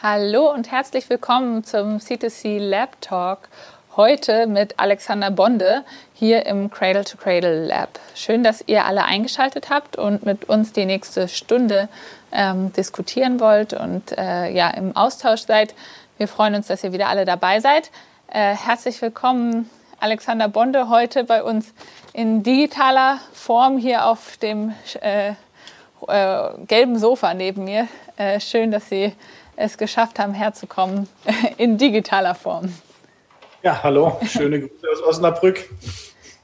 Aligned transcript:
Hallo 0.00 0.48
und 0.52 0.70
herzlich 0.70 1.10
willkommen 1.10 1.64
zum 1.64 1.96
C2C 1.96 2.60
Lab 2.60 3.00
Talk. 3.00 3.48
Heute 3.96 4.46
mit 4.46 4.78
Alexander 4.78 5.32
Bonde 5.32 5.84
hier 6.14 6.46
im 6.46 6.70
Cradle 6.70 7.02
to 7.02 7.16
Cradle 7.16 7.66
Lab. 7.66 7.98
Schön, 8.14 8.44
dass 8.44 8.62
ihr 8.68 8.84
alle 8.84 9.02
eingeschaltet 9.02 9.70
habt 9.70 9.96
und 9.96 10.24
mit 10.24 10.48
uns 10.48 10.72
die 10.72 10.84
nächste 10.84 11.26
Stunde 11.26 11.88
ähm, 12.30 12.72
diskutieren 12.74 13.40
wollt 13.40 13.72
und 13.72 14.16
äh, 14.16 14.52
ja 14.52 14.70
im 14.70 14.94
Austausch 14.94 15.40
seid. 15.40 15.74
Wir 16.16 16.28
freuen 16.28 16.54
uns, 16.54 16.68
dass 16.68 16.84
ihr 16.84 16.92
wieder 16.92 17.08
alle 17.08 17.24
dabei 17.24 17.58
seid. 17.58 17.90
Äh, 18.28 18.54
herzlich 18.54 19.02
willkommen, 19.02 19.68
Alexander 19.98 20.46
Bonde, 20.46 20.88
heute 20.90 21.24
bei 21.24 21.42
uns 21.42 21.74
in 22.12 22.44
digitaler 22.44 23.18
Form 23.32 23.78
hier 23.78 24.06
auf 24.06 24.36
dem 24.36 24.72
äh, 25.00 25.30
äh 26.06 26.50
gelben 26.68 27.00
Sofa 27.00 27.34
neben 27.34 27.64
mir. 27.64 27.88
Äh, 28.16 28.38
schön, 28.38 28.70
dass 28.70 28.88
Sie 28.88 29.12
es 29.58 29.76
geschafft 29.76 30.18
haben, 30.18 30.32
herzukommen 30.32 31.08
in 31.58 31.78
digitaler 31.78 32.34
Form. 32.34 32.72
Ja, 33.62 33.82
hallo, 33.82 34.18
schöne 34.24 34.60
Grüße 34.60 34.86
aus 34.92 35.02
Osnabrück. 35.02 35.68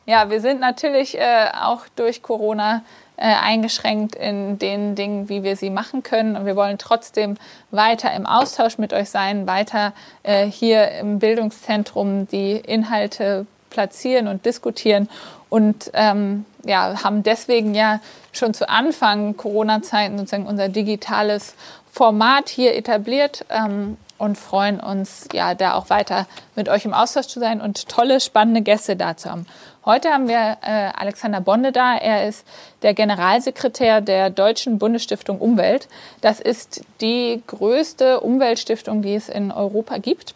Ja, 0.04 0.28
wir 0.28 0.40
sind 0.40 0.60
natürlich 0.60 1.16
äh, 1.16 1.46
auch 1.62 1.82
durch 1.96 2.22
Corona 2.22 2.82
äh, 3.16 3.22
eingeschränkt 3.22 4.16
in 4.16 4.58
den 4.58 4.96
Dingen, 4.96 5.28
wie 5.28 5.44
wir 5.44 5.56
sie 5.56 5.70
machen 5.70 6.02
können. 6.02 6.36
Und 6.36 6.44
wir 6.44 6.56
wollen 6.56 6.76
trotzdem 6.76 7.36
weiter 7.70 8.12
im 8.12 8.26
Austausch 8.26 8.76
mit 8.76 8.92
euch 8.92 9.08
sein, 9.08 9.46
weiter 9.46 9.94
äh, 10.24 10.46
hier 10.46 10.90
im 10.90 11.20
Bildungszentrum 11.20 12.26
die 12.26 12.56
Inhalte 12.56 13.46
platzieren 13.70 14.28
und 14.28 14.44
diskutieren 14.44 15.08
und 15.48 15.90
ähm, 15.94 16.44
ja, 16.64 17.04
haben 17.04 17.22
deswegen 17.22 17.74
ja 17.74 18.00
schon 18.32 18.54
zu 18.54 18.68
Anfang 18.68 19.36
Corona-Zeiten 19.36 20.18
sozusagen 20.18 20.46
unser 20.46 20.68
digitales 20.68 21.54
Format 21.94 22.48
hier 22.48 22.74
etabliert 22.74 23.46
ähm, 23.50 23.96
und 24.18 24.36
freuen 24.36 24.80
uns, 24.80 25.28
ja, 25.32 25.54
da 25.54 25.74
auch 25.74 25.90
weiter 25.90 26.26
mit 26.56 26.68
euch 26.68 26.84
im 26.84 26.92
Austausch 26.92 27.28
zu 27.28 27.38
sein 27.38 27.60
und 27.60 27.88
tolle, 27.88 28.18
spannende 28.18 28.62
Gäste 28.62 28.96
da 28.96 29.16
zu 29.16 29.30
haben. 29.30 29.46
Heute 29.84 30.08
haben 30.08 30.26
wir 30.26 30.56
äh, 30.62 30.90
Alexander 30.96 31.40
Bonde 31.40 31.70
da. 31.70 31.96
Er 31.96 32.26
ist 32.26 32.44
der 32.82 32.94
Generalsekretär 32.94 34.00
der 34.00 34.30
Deutschen 34.30 34.78
Bundesstiftung 34.80 35.38
Umwelt. 35.38 35.86
Das 36.20 36.40
ist 36.40 36.82
die 37.00 37.40
größte 37.46 38.18
Umweltstiftung, 38.18 39.02
die 39.02 39.14
es 39.14 39.28
in 39.28 39.52
Europa 39.52 39.98
gibt, 39.98 40.34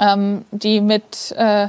ähm, 0.00 0.46
die 0.50 0.80
mit 0.80 1.34
äh, 1.36 1.68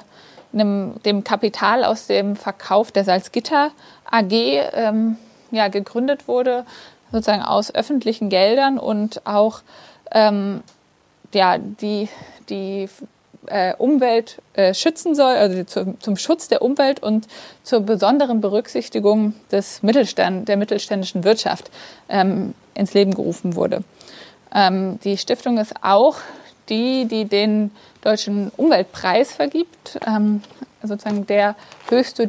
einem, 0.54 0.94
dem 1.04 1.26
Kapital 1.26 1.84
aus 1.84 2.08
dem 2.08 2.38
Verkauf 2.38 2.94
der 2.94 3.04
Salzgitter 3.04 3.72
AG 4.10 4.32
ähm, 4.32 5.18
ja, 5.52 5.68
gegründet 5.68 6.30
wurde 6.30 6.66
sozusagen 7.12 7.44
aus 7.44 7.74
öffentlichen 7.74 8.30
Geldern 8.30 8.78
und 8.78 9.26
auch 9.26 9.62
ähm, 10.12 10.62
ja, 11.34 11.58
die, 11.58 12.10
die 12.50 12.90
äh, 13.48 13.74
Umwelt 13.76 14.42
äh, 14.54 14.74
schützen 14.74 15.16
soll, 15.16 15.36
also 15.36 15.64
zu, 15.64 15.98
zum 16.00 16.18
Schutz 16.18 16.48
der 16.48 16.62
Umwelt 16.62 17.02
und 17.02 17.28
zur 17.64 17.82
besonderen 17.82 18.42
Berücksichtigung 18.42 19.34
des 19.52 19.84
Mittelstand, 19.84 20.48
der 20.48 20.58
mittelständischen 20.58 21.24
Wirtschaft 21.24 21.72
ähm, 22.10 22.54
ins 22.74 22.94
Leben 22.94 23.14
gerufen 23.14 23.56
wurde. 23.56 23.84
Ähm, 24.54 25.00
die 25.04 25.18
Stiftung 25.18 25.58
ist 25.58 25.74
auch 25.82 26.18
die, 26.70 27.06
die 27.06 27.26
den 27.26 27.72
Deutschen 28.02 28.52
Umweltpreis 28.58 29.34
vergibt, 29.34 30.00
ähm, 30.06 30.42
sozusagen 30.84 31.28
der 31.28 31.56
höchst 31.90 32.20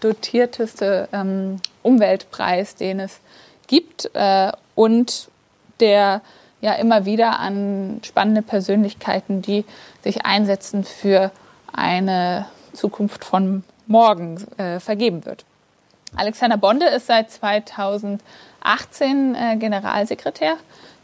dotierteste 0.00 1.08
ähm, 1.12 1.60
Umweltpreis, 1.82 2.74
den 2.74 3.00
es 3.00 3.20
gibt 3.72 4.10
äh, 4.12 4.52
und 4.74 5.28
der 5.80 6.20
ja 6.60 6.74
immer 6.74 7.06
wieder 7.06 7.40
an 7.40 8.00
spannende 8.04 8.42
Persönlichkeiten, 8.42 9.40
die 9.40 9.64
sich 10.04 10.26
einsetzen 10.26 10.84
für 10.84 11.30
eine 11.72 12.44
Zukunft 12.74 13.24
von 13.24 13.64
morgen 13.86 14.36
äh, 14.58 14.78
vergeben 14.78 15.24
wird. 15.24 15.46
Alexander 16.14 16.58
Bonde 16.58 16.84
ist 16.86 17.06
seit 17.06 17.30
2018 17.30 18.20
äh, 19.34 19.56
Generalsekretär 19.56 20.58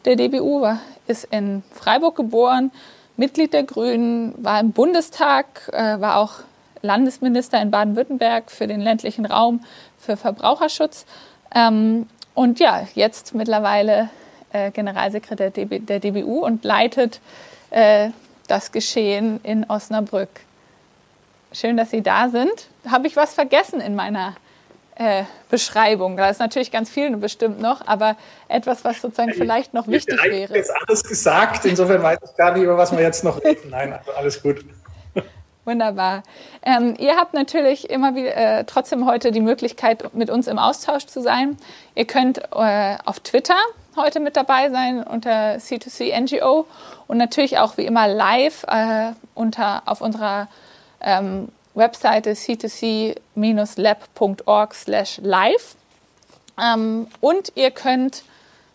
der 0.04 0.16
DBU, 0.16 0.60
war, 0.60 0.80
ist 1.06 1.24
in 1.30 1.62
Freiburg 1.72 2.16
geboren, 2.16 2.70
Mitglied 3.16 3.54
der 3.54 3.62
Grünen, 3.62 4.34
war 4.44 4.60
im 4.60 4.72
Bundestag, 4.72 5.70
äh, 5.72 5.98
war 6.00 6.18
auch 6.18 6.34
Landesminister 6.82 7.62
in 7.62 7.70
Baden-Württemberg 7.70 8.50
für 8.50 8.66
den 8.66 8.82
ländlichen 8.82 9.24
Raum, 9.24 9.64
für 9.96 10.18
Verbraucherschutz 10.18 11.06
ähm, 11.54 12.06
und 12.38 12.60
ja, 12.60 12.86
jetzt 12.94 13.34
mittlerweile 13.34 14.10
äh, 14.52 14.70
Generalsekretär 14.70 15.50
der 15.50 15.98
DBU 15.98 16.44
und 16.44 16.62
leitet 16.62 17.20
äh, 17.70 18.10
das 18.46 18.70
Geschehen 18.70 19.40
in 19.42 19.68
Osnabrück. 19.68 20.28
Schön, 21.52 21.76
dass 21.76 21.90
Sie 21.90 22.00
da 22.00 22.28
sind. 22.28 22.68
Habe 22.88 23.08
ich 23.08 23.16
was 23.16 23.34
vergessen 23.34 23.80
in 23.80 23.96
meiner 23.96 24.36
äh, 24.94 25.24
Beschreibung? 25.50 26.16
Da 26.16 26.30
ist 26.30 26.38
natürlich 26.38 26.70
ganz 26.70 26.88
viel 26.90 27.16
bestimmt 27.16 27.60
noch, 27.60 27.84
aber 27.88 28.16
etwas, 28.46 28.84
was 28.84 29.00
sozusagen 29.00 29.32
vielleicht 29.32 29.74
noch 29.74 29.88
wichtig 29.88 30.22
wäre. 30.22 30.36
Ich 30.36 30.48
habe 30.48 30.58
jetzt 30.58 30.72
alles 30.86 31.02
gesagt, 31.02 31.64
insofern 31.64 32.04
weiß 32.04 32.18
ich 32.24 32.36
gar 32.36 32.52
nicht, 32.52 32.62
über 32.62 32.78
was 32.78 32.92
wir 32.92 33.02
jetzt 33.02 33.24
noch 33.24 33.42
reden. 33.42 33.70
Nein, 33.70 33.92
also 33.94 34.12
alles 34.12 34.40
gut. 34.40 34.64
Wunderbar. 35.68 36.22
Ähm, 36.62 36.94
ihr 36.98 37.16
habt 37.16 37.34
natürlich 37.34 37.90
immer 37.90 38.14
wieder 38.14 38.34
äh, 38.34 38.64
trotzdem 38.64 39.04
heute 39.04 39.32
die 39.32 39.42
Möglichkeit, 39.42 40.14
mit 40.14 40.30
uns 40.30 40.46
im 40.46 40.58
Austausch 40.58 41.04
zu 41.04 41.20
sein. 41.20 41.58
Ihr 41.94 42.06
könnt 42.06 42.38
äh, 42.54 42.96
auf 43.04 43.20
Twitter 43.20 43.58
heute 43.94 44.18
mit 44.18 44.38
dabei 44.38 44.70
sein 44.70 45.02
unter 45.02 45.56
C2C 45.56 46.18
NGO 46.18 46.66
und 47.06 47.18
natürlich 47.18 47.58
auch 47.58 47.76
wie 47.76 47.84
immer 47.84 48.08
live 48.08 48.64
äh, 48.66 49.12
unter, 49.34 49.82
auf 49.84 50.00
unserer 50.00 50.48
ähm, 51.02 51.48
Webseite 51.74 52.30
c2c-lab.org 52.30 54.74
slash 54.74 55.20
live. 55.22 55.76
Ähm, 56.58 57.08
und 57.20 57.52
ihr 57.56 57.72
könnt 57.72 58.22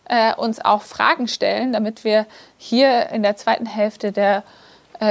äh, 0.04 0.32
uns 0.36 0.64
auch 0.64 0.82
Fragen 0.82 1.26
stellen, 1.26 1.72
damit 1.72 2.04
wir 2.04 2.26
hier 2.56 3.08
in 3.08 3.24
der 3.24 3.36
zweiten 3.36 3.66
Hälfte 3.66 4.12
der 4.12 4.44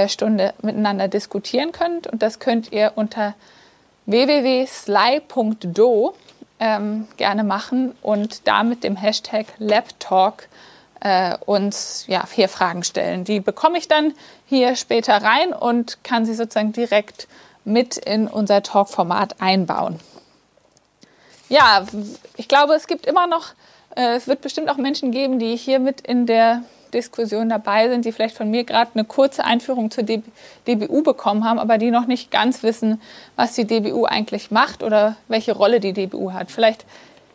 Stunde 0.07 0.53
miteinander 0.61 1.07
diskutieren 1.07 1.71
könnt. 1.71 2.07
Und 2.07 2.21
das 2.21 2.39
könnt 2.39 2.71
ihr 2.71 2.93
unter 2.95 3.35
www.sly.do 4.05 5.33
ähm, 6.59 7.07
gerne 7.17 7.43
machen 7.43 7.95
und 8.01 8.47
da 8.47 8.63
mit 8.63 8.83
dem 8.83 8.95
Hashtag 8.95 9.47
LabTalk 9.57 10.47
äh, 11.01 11.37
uns 11.45 12.05
ja, 12.07 12.25
vier 12.25 12.47
Fragen 12.49 12.83
stellen. 12.83 13.23
Die 13.25 13.39
bekomme 13.39 13.77
ich 13.77 13.87
dann 13.87 14.13
hier 14.45 14.75
später 14.75 15.21
rein 15.21 15.53
und 15.53 16.03
kann 16.03 16.25
sie 16.25 16.33
sozusagen 16.33 16.71
direkt 16.71 17.27
mit 17.65 17.97
in 17.97 18.27
unser 18.27 18.63
Talk-Format 18.63 19.41
einbauen. 19.41 19.99
Ja, 21.49 21.85
ich 22.37 22.47
glaube, 22.47 22.73
es 22.73 22.87
gibt 22.87 23.05
immer 23.05 23.27
noch, 23.27 23.49
äh, 23.95 24.15
es 24.15 24.27
wird 24.27 24.41
bestimmt 24.41 24.69
auch 24.69 24.77
Menschen 24.77 25.11
geben, 25.11 25.39
die 25.39 25.55
hier 25.55 25.79
mit 25.79 26.01
in 26.01 26.25
der 26.25 26.63
Diskussion 26.93 27.49
dabei 27.49 27.89
sind, 27.89 28.05
die 28.05 28.11
vielleicht 28.11 28.37
von 28.37 28.49
mir 28.49 28.63
gerade 28.63 28.91
eine 28.93 29.03
kurze 29.03 29.43
Einführung 29.43 29.91
zur 29.91 30.03
DBU 30.03 31.03
bekommen 31.03 31.43
haben, 31.43 31.59
aber 31.59 31.77
die 31.77 31.91
noch 31.91 32.07
nicht 32.07 32.31
ganz 32.31 32.63
wissen, 32.63 33.01
was 33.35 33.53
die 33.53 33.65
DBU 33.65 34.05
eigentlich 34.05 34.51
macht 34.51 34.83
oder 34.83 35.15
welche 35.27 35.53
Rolle 35.53 35.79
die 35.79 35.93
DBU 35.93 36.33
hat. 36.33 36.51
Vielleicht 36.51 36.85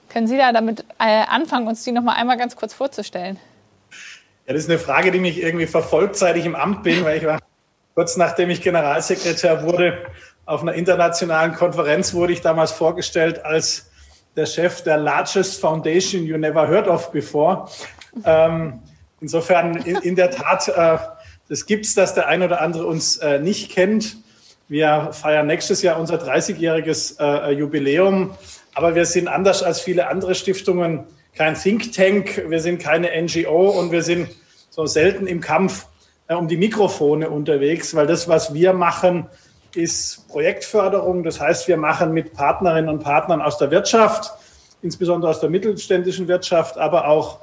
können 0.09 0.27
Sie 0.27 0.39
da 0.39 0.53
damit 0.53 0.85
äh, 0.99 1.25
anfangen, 1.29 1.69
uns 1.69 1.85
die 1.85 1.93
noch 1.93 2.03
mal 2.03 2.15
einmal 2.15 2.39
ganz 2.39 2.57
kurz 2.57 2.73
vorzustellen. 2.75 3.39
Ja, 4.47 4.55
das 4.55 4.63
ist 4.63 4.71
eine 4.71 4.79
Frage, 4.79 5.11
die 5.11 5.19
mich 5.21 5.43
irgendwie 5.43 5.67
verfolgt, 5.67 6.17
seit 6.17 6.37
ich 6.37 6.47
im 6.47 6.55
Amt 6.55 6.83
bin, 6.83 7.05
weil 7.05 7.19
ich 7.19 7.27
war 7.27 7.39
kurz 7.95 8.17
nachdem 8.17 8.49
ich 8.49 8.63
Generalsekretär 8.63 9.65
wurde, 9.65 9.99
auf 10.47 10.63
einer 10.63 10.73
internationalen 10.73 11.53
Konferenz 11.53 12.15
wurde 12.15 12.33
ich 12.33 12.41
damals 12.41 12.71
vorgestellt 12.73 13.45
als 13.45 13.91
der 14.37 14.47
Chef 14.47 14.83
der 14.83 14.97
largest 14.97 15.61
foundation 15.61 16.25
you 16.25 16.39
never 16.39 16.67
heard 16.67 16.87
of 16.87 17.11
before. 17.11 17.69
Ähm, 18.25 18.81
Insofern 19.21 19.77
in, 19.77 19.97
in 19.97 20.17
der 20.17 20.31
Tat, 20.31 20.69
äh, 20.69 20.99
das 21.49 21.67
gibt 21.67 21.87
es, 21.87 21.95
dass 21.95 22.15
der 22.15 22.29
eine 22.29 22.45
oder 22.45 22.61
andere 22.61 22.87
uns 22.87 23.17
äh, 23.19 23.39
nicht 23.39 23.71
kennt. 23.71 24.17
Wir 24.69 25.11
feiern 25.13 25.47
nächstes 25.47 25.83
Jahr 25.83 25.99
unser 25.99 26.17
30-jähriges 26.17 27.19
äh, 27.19 27.53
Jubiläum, 27.53 28.33
aber 28.75 28.95
wir 28.95 29.07
sind 29.07 29.29
anders 29.29 29.63
als 29.63 29.81
viele 29.81 30.09
andere 30.09 30.35
Stiftungen 30.35 31.05
kein 31.35 31.55
Think 31.55 31.93
Tank, 31.93 32.45
wir 32.49 32.61
sind 32.61 32.83
keine 32.83 33.11
NGO 33.23 33.71
und 33.71 33.93
wir 33.93 34.03
sind 34.03 34.29
so 34.71 34.87
selten 34.87 35.27
im 35.27 35.41
Kampf 35.41 35.87
äh, 36.27 36.35
um 36.35 36.49
die 36.49 36.57
Mikrofone 36.57 37.31
unterwegs, 37.31 37.95
weil 37.95 38.07
das, 38.07 38.29
was 38.29 38.53
wir 38.53 38.73
machen, 38.73 39.27
ist 39.75 40.29
Projektförderung. 40.29 41.23
Das 41.23 41.41
heißt, 41.41 41.69
wir 41.69 41.77
machen 41.77 42.13
mit 42.13 42.33
Partnerinnen 42.33 42.91
und 42.91 43.03
Partnern 43.03 43.41
aus 43.41 43.59
der 43.59 43.71
Wirtschaft, 43.71 44.33
insbesondere 44.83 45.31
aus 45.31 45.41
der 45.41 45.51
mittelständischen 45.51 46.29
Wirtschaft, 46.29 46.77
aber 46.77 47.09
auch 47.09 47.39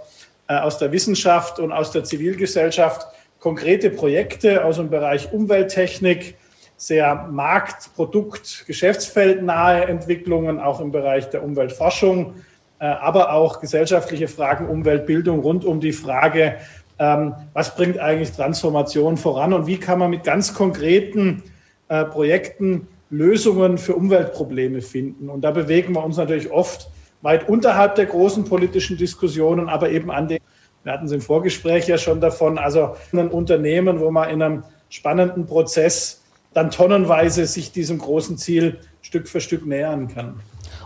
aus 0.48 0.78
der 0.78 0.92
Wissenschaft 0.92 1.60
und 1.60 1.72
aus 1.72 1.92
der 1.92 2.04
Zivilgesellschaft 2.04 3.08
konkrete 3.40 3.90
Projekte 3.90 4.66
aus 4.66 4.78
dem 4.78 4.90
Bereich 4.90 5.32
Umwelttechnik, 5.32 6.36
sehr 6.78 7.28
Markt-, 7.32 7.94
Produkt-, 7.96 8.66
Geschäftsfeldnahe 8.66 9.86
Entwicklungen, 9.86 10.60
auch 10.60 10.82
im 10.82 10.92
Bereich 10.92 11.30
der 11.30 11.44
Umweltforschung, 11.44 12.36
äh, 12.80 12.86
aber 12.86 13.34
auch 13.34 13.62
gesellschaftliche 13.62 14.28
Fragen, 14.28 14.68
Umweltbildung 14.68 15.40
rund 15.42 15.64
um 15.64 15.80
die 15.80 15.94
Frage, 15.94 16.58
ähm, 16.98 17.36
was 17.54 17.76
bringt 17.76 18.00
eigentlich 18.00 18.32
Transformation 18.32 19.18
voran 19.18 19.54
und 19.54 19.68
wie 19.68 19.78
kann 19.78 20.00
man 20.00 20.10
mit 20.10 20.24
ganz 20.24 20.54
konkreten 20.54 21.44
äh, 21.88 22.04
Projekten 22.06 22.88
Lösungen 23.10 23.78
für 23.78 23.96
Umweltprobleme 23.96 24.82
finden. 24.82 25.30
Und 25.30 25.42
da 25.42 25.52
bewegen 25.52 25.94
wir 25.94 26.04
uns 26.04 26.18
natürlich 26.18 26.50
oft 26.52 26.90
weit 27.26 27.50
unterhalb 27.50 27.96
der 27.96 28.06
großen 28.06 28.46
politischen 28.46 28.98
Diskussionen, 28.98 29.68
aber 29.68 29.90
eben 29.90 30.12
an 30.12 30.28
den, 30.28 30.40
wir 30.84 30.94
hatten 30.94 31.08
es 31.08 31.12
im 31.12 31.22
Vorgespräch 31.22 31.88
ja 31.88 31.98
schon 31.98 32.22
davon, 32.22 32.58
also 32.60 32.96
ein 33.12 33.30
Unternehmen, 33.30 34.00
wo 34.00 34.12
man 34.12 34.30
in 34.30 34.42
einem 34.42 34.64
spannenden 34.90 35.48
Prozess 35.48 36.22
dann 36.54 36.70
tonnenweise 36.70 37.48
sich 37.48 37.72
diesem 37.72 37.98
großen 37.98 38.38
Ziel 38.38 38.80
Stück 39.02 39.28
für 39.28 39.42
Stück 39.42 39.66
nähern 39.66 40.08
kann. 40.08 40.40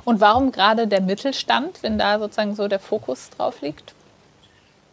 Und 0.06 0.21
warum 0.21 0.51
gerade 0.51 0.88
der 0.88 1.01
Mittelstand, 1.01 1.83
wenn 1.83 2.00
da 2.00 2.18
sozusagen 2.18 2.56
so 2.56 2.68
der 2.69 2.80
Fokus 2.80 3.30
drauf 3.31 3.62
liegt? 3.62 3.94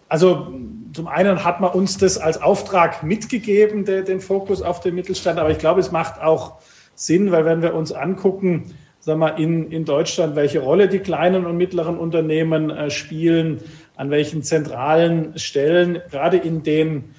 Also 0.09 0.53
zum 0.93 1.07
einen 1.07 1.45
hat 1.45 1.61
man 1.61 1.73
uns 1.73 1.97
das 1.97 2.19
als 2.19 2.43
Auftrag 2.43 3.05
mitgegeben, 3.05 3.85
den 3.85 4.21
Fokus 4.21 4.63
auf 4.63 4.81
den 4.81 4.97
Mittelstand, 4.97 5.39
aber 5.39 5.51
ich 5.51 5.59
glaube, 5.59 5.81
es 5.81 5.93
macht 5.93 6.21
auch 6.21 6.57
Sinn, 6.97 7.31
weil 7.31 7.45
wenn 7.45 7.63
wir 7.63 7.75
uns 7.75 7.93
angucken, 7.93 8.75
sagen 9.07 9.21
wir, 9.21 9.39
in, 9.39 9.71
in 9.71 9.85
Deutschland, 9.85 10.35
welche 10.35 10.59
Rolle 10.59 10.89
die 10.89 10.99
kleinen 10.99 11.47
und 11.47 11.57
mittleren 11.57 11.97
Unternehmen 11.97 12.71
äh, 12.71 12.91
spielen, 12.91 13.61
an 13.95 14.11
welchen 14.11 14.43
zentralen 14.43 15.39
Stellen, 15.39 16.03
gerade 16.11 16.39
in 16.39 16.65
den 16.65 17.15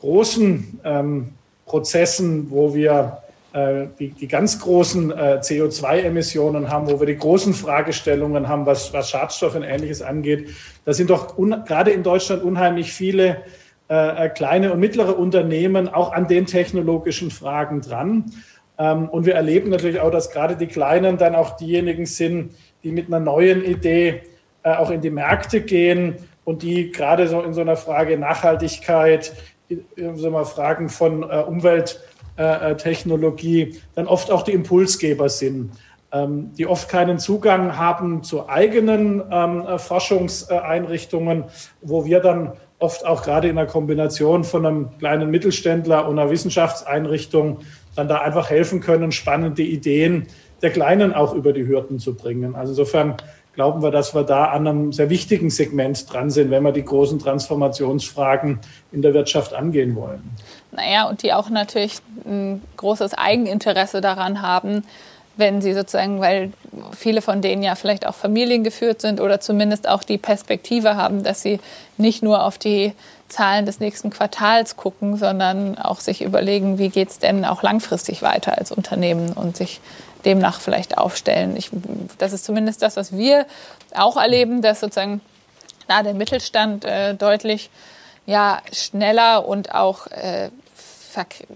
großen 0.00 0.80
ähm, 0.82 1.28
Prozessen, 1.64 2.50
wo 2.50 2.74
wir 2.74 3.18
äh, 3.52 3.86
die, 4.00 4.08
die 4.08 4.26
ganz 4.26 4.58
großen 4.58 5.12
äh, 5.12 5.38
CO2-Emissionen 5.40 6.70
haben, 6.70 6.90
wo 6.90 6.98
wir 6.98 7.06
die 7.06 7.16
großen 7.16 7.54
Fragestellungen 7.54 8.48
haben, 8.48 8.66
was, 8.66 8.92
was 8.92 9.10
Schadstoff 9.10 9.54
und 9.54 9.62
Ähnliches 9.62 10.02
angeht. 10.02 10.48
Da 10.84 10.92
sind 10.92 11.08
doch 11.08 11.36
gerade 11.36 11.92
in 11.92 12.02
Deutschland 12.02 12.42
unheimlich 12.42 12.92
viele 12.92 13.44
äh, 13.90 14.26
äh, 14.26 14.28
kleine 14.28 14.72
und 14.72 14.80
mittlere 14.80 15.16
Unternehmen 15.16 15.88
auch 15.88 16.12
an 16.12 16.26
den 16.26 16.46
technologischen 16.46 17.30
Fragen 17.30 17.80
dran. 17.80 18.24
Ähm, 18.78 19.08
und 19.08 19.26
wir 19.26 19.34
erleben 19.34 19.70
natürlich 19.70 20.00
auch, 20.00 20.10
dass 20.10 20.30
gerade 20.30 20.56
die 20.56 20.66
Kleinen 20.66 21.18
dann 21.18 21.34
auch 21.34 21.56
diejenigen 21.56 22.06
sind, 22.06 22.52
die 22.84 22.92
mit 22.92 23.08
einer 23.08 23.20
neuen 23.20 23.64
Idee 23.64 24.22
äh, 24.62 24.74
auch 24.74 24.90
in 24.90 25.00
die 25.00 25.10
Märkte 25.10 25.60
gehen 25.60 26.16
und 26.44 26.62
die 26.62 26.90
gerade 26.90 27.28
so 27.28 27.42
in 27.42 27.52
so 27.52 27.60
einer 27.60 27.76
Frage 27.76 28.16
Nachhaltigkeit, 28.18 29.34
in 29.68 30.16
so 30.16 30.28
einer 30.28 30.44
Fragen 30.44 30.88
von 30.88 31.22
äh, 31.22 31.42
Umwelt, 31.46 32.00
äh, 32.38 32.70
äh, 32.70 32.76
Technologie 32.76 33.80
dann 33.96 34.06
oft 34.06 34.30
auch 34.30 34.42
die 34.42 34.52
Impulsgeber 34.52 35.28
sind, 35.28 35.72
ähm, 36.12 36.52
die 36.56 36.68
oft 36.68 36.88
keinen 36.88 37.18
Zugang 37.18 37.76
haben 37.76 38.22
zu 38.22 38.48
eigenen 38.48 39.24
ähm, 39.30 39.66
äh, 39.66 39.76
Forschungseinrichtungen, 39.76 41.44
wo 41.82 42.04
wir 42.04 42.20
dann 42.20 42.52
oft 42.78 43.04
auch 43.04 43.22
gerade 43.22 43.48
in 43.48 43.56
der 43.56 43.66
Kombination 43.66 44.44
von 44.44 44.64
einem 44.64 44.98
kleinen 44.98 45.32
Mittelständler 45.32 46.08
und 46.08 46.16
einer 46.16 46.30
Wissenschaftseinrichtung 46.30 47.58
dann 47.98 48.08
da 48.08 48.18
einfach 48.18 48.48
helfen 48.50 48.80
können, 48.80 49.12
spannende 49.12 49.62
Ideen 49.62 50.26
der 50.62 50.70
Kleinen 50.70 51.12
auch 51.12 51.34
über 51.34 51.52
die 51.52 51.66
Hürden 51.66 51.98
zu 51.98 52.14
bringen. 52.14 52.54
Also 52.54 52.72
insofern 52.72 53.16
glauben 53.54 53.82
wir, 53.82 53.90
dass 53.90 54.14
wir 54.14 54.22
da 54.22 54.46
an 54.46 54.66
einem 54.66 54.92
sehr 54.92 55.10
wichtigen 55.10 55.50
Segment 55.50 56.12
dran 56.12 56.30
sind, 56.30 56.50
wenn 56.50 56.62
wir 56.62 56.72
die 56.72 56.84
großen 56.84 57.18
Transformationsfragen 57.18 58.60
in 58.92 59.02
der 59.02 59.14
Wirtschaft 59.14 59.52
angehen 59.52 59.96
wollen. 59.96 60.22
Naja, 60.70 61.08
und 61.08 61.22
die 61.22 61.32
auch 61.32 61.50
natürlich 61.50 61.98
ein 62.24 62.62
großes 62.76 63.14
Eigeninteresse 63.14 64.00
daran 64.00 64.42
haben, 64.42 64.84
wenn 65.36 65.60
sie 65.60 65.72
sozusagen, 65.72 66.20
weil 66.20 66.52
viele 66.96 67.22
von 67.22 67.42
denen 67.42 67.62
ja 67.62 67.74
vielleicht 67.74 68.06
auch 68.06 68.14
familiengeführt 68.14 69.00
sind 69.00 69.20
oder 69.20 69.40
zumindest 69.40 69.88
auch 69.88 70.02
die 70.02 70.18
Perspektive 70.18 70.96
haben, 70.96 71.22
dass 71.22 71.42
sie 71.42 71.60
nicht 71.96 72.22
nur 72.22 72.44
auf 72.44 72.58
die 72.58 72.92
Zahlen 73.28 73.66
des 73.66 73.80
nächsten 73.80 74.10
Quartals 74.10 74.76
gucken, 74.76 75.16
sondern 75.16 75.78
auch 75.78 76.00
sich 76.00 76.22
überlegen, 76.22 76.78
wie 76.78 76.88
geht 76.88 77.10
es 77.10 77.18
denn 77.18 77.44
auch 77.44 77.62
langfristig 77.62 78.22
weiter 78.22 78.56
als 78.56 78.72
Unternehmen 78.72 79.32
und 79.32 79.56
sich 79.56 79.80
demnach 80.24 80.60
vielleicht 80.60 80.98
aufstellen. 80.98 81.56
Ich, 81.56 81.70
das 82.18 82.32
ist 82.32 82.44
zumindest 82.44 82.82
das, 82.82 82.96
was 82.96 83.16
wir 83.16 83.46
auch 83.94 84.16
erleben, 84.16 84.62
dass 84.62 84.80
sozusagen 84.80 85.20
da 85.86 86.02
der 86.02 86.14
Mittelstand 86.14 86.84
äh, 86.84 87.14
deutlich 87.14 87.70
ja, 88.26 88.60
schneller 88.72 89.46
und 89.46 89.74
auch 89.74 90.06
äh, 90.08 90.50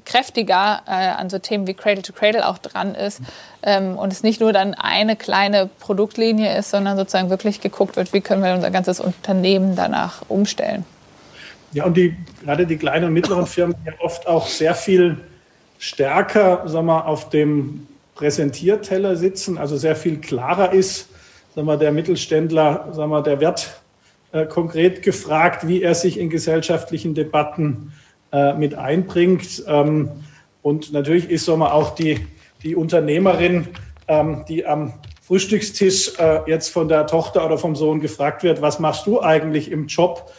kräftiger 0.04 0.82
äh, 0.86 0.90
an 0.90 1.30
so 1.30 1.38
Themen 1.38 1.66
wie 1.66 1.74
Cradle 1.74 2.02
to 2.02 2.12
Cradle 2.12 2.48
auch 2.48 2.58
dran 2.58 2.94
ist 2.94 3.20
ähm, 3.62 3.96
und 3.96 4.12
es 4.12 4.22
nicht 4.22 4.40
nur 4.40 4.52
dann 4.52 4.74
eine 4.74 5.14
kleine 5.14 5.68
Produktlinie 5.78 6.56
ist, 6.56 6.70
sondern 6.70 6.96
sozusagen 6.96 7.30
wirklich 7.30 7.60
geguckt 7.60 7.96
wird, 7.96 8.12
wie 8.12 8.20
können 8.20 8.42
wir 8.42 8.54
unser 8.54 8.70
ganzes 8.70 8.98
Unternehmen 9.00 9.76
danach 9.76 10.22
umstellen. 10.28 10.84
Ja, 11.72 11.84
und 11.86 11.96
die, 11.96 12.14
gerade 12.44 12.66
die 12.66 12.76
kleinen 12.76 13.06
und 13.06 13.12
mittleren 13.14 13.46
Firmen 13.46 13.74
die 13.82 13.88
ja 13.88 13.94
oft 14.00 14.26
auch 14.26 14.46
sehr 14.46 14.74
viel 14.74 15.18
stärker 15.78 16.68
sagen 16.68 16.86
wir, 16.86 17.06
auf 17.06 17.30
dem 17.30 17.86
Präsentierteller 18.14 19.16
sitzen, 19.16 19.58
also 19.58 19.76
sehr 19.76 19.96
viel 19.96 20.18
klarer 20.18 20.72
ist, 20.72 21.08
sagen 21.54 21.66
wir, 21.66 21.76
der 21.76 21.92
Mittelständler, 21.92 22.92
sagen 22.92 23.10
wir, 23.10 23.22
der 23.22 23.40
wird 23.40 23.82
äh, 24.32 24.46
konkret 24.46 25.02
gefragt, 25.02 25.66
wie 25.66 25.82
er 25.82 25.94
sich 25.94 26.18
in 26.18 26.30
gesellschaftlichen 26.30 27.14
Debatten 27.14 27.92
äh, 28.32 28.54
mit 28.54 28.74
einbringt. 28.74 29.64
Ähm, 29.66 30.10
und 30.62 30.92
natürlich 30.92 31.28
ist 31.30 31.46
sagen 31.46 31.58
wir, 31.58 31.74
auch 31.74 31.94
die, 31.94 32.26
die 32.62 32.76
Unternehmerin, 32.76 33.68
ähm, 34.08 34.44
die 34.48 34.64
am 34.64 34.94
Frühstückstisch 35.26 36.18
äh, 36.18 36.40
jetzt 36.46 36.68
von 36.68 36.88
der 36.88 37.06
Tochter 37.06 37.44
oder 37.44 37.58
vom 37.58 37.74
Sohn 37.74 38.00
gefragt 38.00 38.42
wird, 38.42 38.62
was 38.62 38.78
machst 38.78 39.06
du 39.06 39.20
eigentlich 39.20 39.70
im 39.70 39.86
Job, 39.86 40.32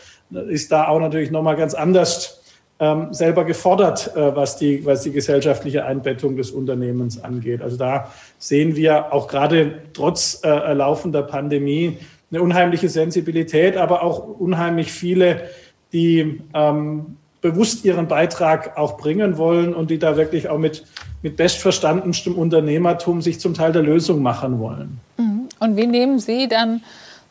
ist 0.50 0.71
da 0.71 0.88
auch 0.88 1.00
natürlich 1.00 1.31
nochmal 1.31 1.56
ganz 1.56 1.74
anders 1.74 2.41
ähm, 2.80 3.13
selber 3.13 3.45
gefordert, 3.45 4.15
äh, 4.15 4.35
was, 4.35 4.57
die, 4.57 4.85
was 4.85 5.01
die 5.01 5.12
gesellschaftliche 5.12 5.85
Einbettung 5.85 6.35
des 6.35 6.51
Unternehmens 6.51 7.24
angeht. 7.24 7.62
Also 7.62 7.77
da 7.77 8.12
sehen 8.39 8.75
wir 8.75 9.13
auch 9.13 9.27
gerade 9.27 9.80
trotz 9.94 10.41
äh, 10.44 10.74
laufender 10.74 11.24
Pandemie 11.24 11.97
eine 12.31 12.41
unheimliche 12.41 12.89
Sensibilität, 12.89 13.77
aber 13.77 14.01
auch 14.01 14.27
unheimlich 14.39 14.91
viele, 14.91 15.50
die 15.94 16.41
ähm, 16.53 17.18
bewusst 17.41 17.85
ihren 17.85 18.07
Beitrag 18.07 18.77
auch 18.77 18.97
bringen 18.97 19.38
wollen 19.38 19.75
und 19.75 19.91
die 19.91 20.00
da 20.00 20.18
wirklich 20.18 20.50
auch 20.50 20.57
mit, 20.57 20.83
mit 21.21 21.38
bestverstandenem 21.38 22.35
Unternehmertum 22.35 23.21
sich 23.21 23.39
zum 23.39 23.53
Teil 23.53 23.71
der 23.71 23.83
Lösung 23.83 24.24
machen 24.24 24.59
wollen. 24.59 25.00
Mhm. 25.18 25.47
Und 25.59 25.77
wie 25.77 25.85
nehmen 25.85 26.19
Sie 26.19 26.47
dann 26.47 26.81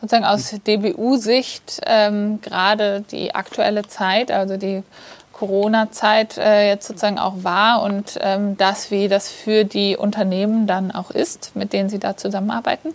sozusagen 0.03 0.25
aus 0.25 0.51
DBU-Sicht 0.67 1.81
ähm, 1.87 2.41
gerade 2.43 3.05
die 3.13 3.35
aktuelle 3.35 3.83
Zeit, 3.87 4.33
also 4.33 4.57
die 4.57 4.83
Corona-Zeit 5.33 6.39
äh, 6.39 6.69
jetzt 6.69 6.89
sozusagen 6.89 7.19
auch 7.19 7.45
wahr 7.45 7.83
und 7.83 8.19
ähm, 8.21 8.57
das, 8.57 8.91
wie 8.91 9.09
das 9.09 9.31
für 9.31 9.65
die 9.65 9.97
Unternehmen 9.97 10.67
dann 10.67 10.91
auch 10.91 11.13
ist, 11.13 11.55
mit 11.55 11.73
denen 11.73 11.89
Sie 11.89 12.01
da 12.01 12.17
zusammenarbeiten? 12.17 12.89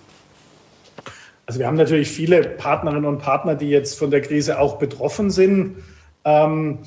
Also 1.46 1.60
wir 1.60 1.68
haben 1.68 1.78
natürlich 1.78 2.10
viele 2.10 2.44
Partnerinnen 2.44 3.06
und 3.06 3.20
Partner, 3.20 3.56
die 3.56 3.70
jetzt 3.70 3.98
von 3.98 4.12
der 4.12 4.22
Krise 4.22 4.60
auch 4.60 4.78
betroffen 4.78 5.32
sind. 5.32 5.78
Ähm, 6.26 6.80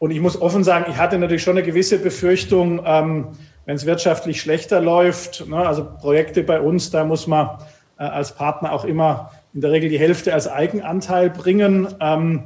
und 0.00 0.10
ich 0.10 0.20
muss 0.20 0.40
offen 0.40 0.64
sagen, 0.64 0.86
ich 0.90 0.98
hatte 0.98 1.18
natürlich 1.18 1.44
schon 1.44 1.56
eine 1.56 1.64
gewisse 1.64 1.98
Befürchtung, 1.98 2.82
ähm, 2.84 3.28
wenn 3.64 3.76
es 3.76 3.86
wirtschaftlich 3.86 4.40
schlechter 4.40 4.80
läuft. 4.80 5.46
Ne, 5.46 5.56
also 5.56 5.84
Projekte 5.84 6.42
bei 6.42 6.60
uns, 6.60 6.90
da 6.90 7.04
muss 7.04 7.28
man 7.28 7.58
äh, 7.98 8.02
als 8.02 8.32
Partner 8.32 8.72
auch 8.72 8.84
immer 8.84 9.30
in 9.54 9.60
der 9.60 9.70
Regel 9.70 9.88
die 9.88 9.98
Hälfte 9.98 10.34
als 10.34 10.48
Eigenanteil 10.48 11.30
bringen. 11.30 11.88
Ähm, 12.00 12.44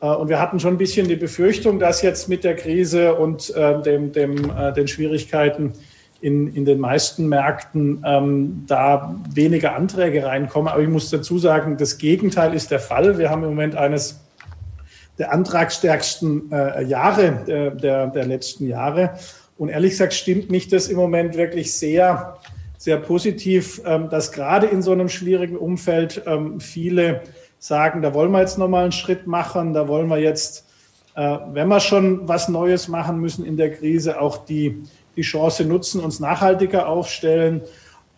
äh, 0.00 0.06
und 0.06 0.28
wir 0.28 0.40
hatten 0.40 0.60
schon 0.60 0.74
ein 0.74 0.78
bisschen 0.78 1.08
die 1.08 1.16
Befürchtung, 1.16 1.78
dass 1.78 2.02
jetzt 2.02 2.28
mit 2.28 2.44
der 2.44 2.56
Krise 2.56 3.14
und 3.14 3.54
äh, 3.54 3.80
dem, 3.82 4.12
dem, 4.12 4.52
den 4.74 4.88
Schwierigkeiten 4.88 5.72
in, 6.20 6.54
in 6.54 6.64
den 6.64 6.78
meisten 6.78 7.28
Märkten 7.28 8.02
ähm, 8.04 8.64
da 8.66 9.16
weniger 9.32 9.74
Anträge 9.74 10.24
reinkommen. 10.24 10.70
Aber 10.72 10.82
ich 10.82 10.88
muss 10.88 11.10
dazu 11.10 11.38
sagen, 11.38 11.76
das 11.76 11.98
Gegenteil 11.98 12.54
ist 12.54 12.70
der 12.70 12.80
Fall. 12.80 13.18
Wir 13.18 13.30
haben 13.30 13.42
im 13.42 13.50
Moment 13.50 13.74
eines 13.76 14.20
der 15.18 15.32
antragsstärksten 15.32 16.50
äh, 16.52 16.84
Jahre 16.84 17.44
der, 17.46 17.70
der, 17.70 18.06
der 18.08 18.26
letzten 18.26 18.66
Jahre. 18.66 19.14
Und 19.56 19.68
ehrlich 19.68 19.92
gesagt 19.92 20.14
stimmt 20.14 20.50
mich 20.50 20.68
das 20.68 20.88
im 20.88 20.96
Moment 20.96 21.36
wirklich 21.36 21.74
sehr, 21.74 22.38
sehr 22.80 22.96
positiv, 22.96 23.82
ähm, 23.84 24.08
dass 24.08 24.32
gerade 24.32 24.66
in 24.66 24.80
so 24.80 24.92
einem 24.92 25.10
schwierigen 25.10 25.58
Umfeld 25.58 26.22
ähm, 26.26 26.60
viele 26.60 27.20
sagen, 27.58 28.00
da 28.00 28.14
wollen 28.14 28.32
wir 28.32 28.40
jetzt 28.40 28.56
nochmal 28.56 28.84
einen 28.84 28.92
Schritt 28.92 29.26
machen, 29.26 29.74
da 29.74 29.86
wollen 29.86 30.08
wir 30.08 30.16
jetzt, 30.16 30.64
äh, 31.14 31.36
wenn 31.52 31.68
wir 31.68 31.80
schon 31.80 32.26
was 32.26 32.48
Neues 32.48 32.88
machen 32.88 33.20
müssen 33.20 33.44
in 33.44 33.58
der 33.58 33.70
Krise, 33.70 34.18
auch 34.18 34.46
die, 34.46 34.82
die 35.14 35.20
Chance 35.20 35.66
nutzen, 35.66 36.00
uns 36.00 36.20
nachhaltiger 36.20 36.88
aufstellen. 36.88 37.60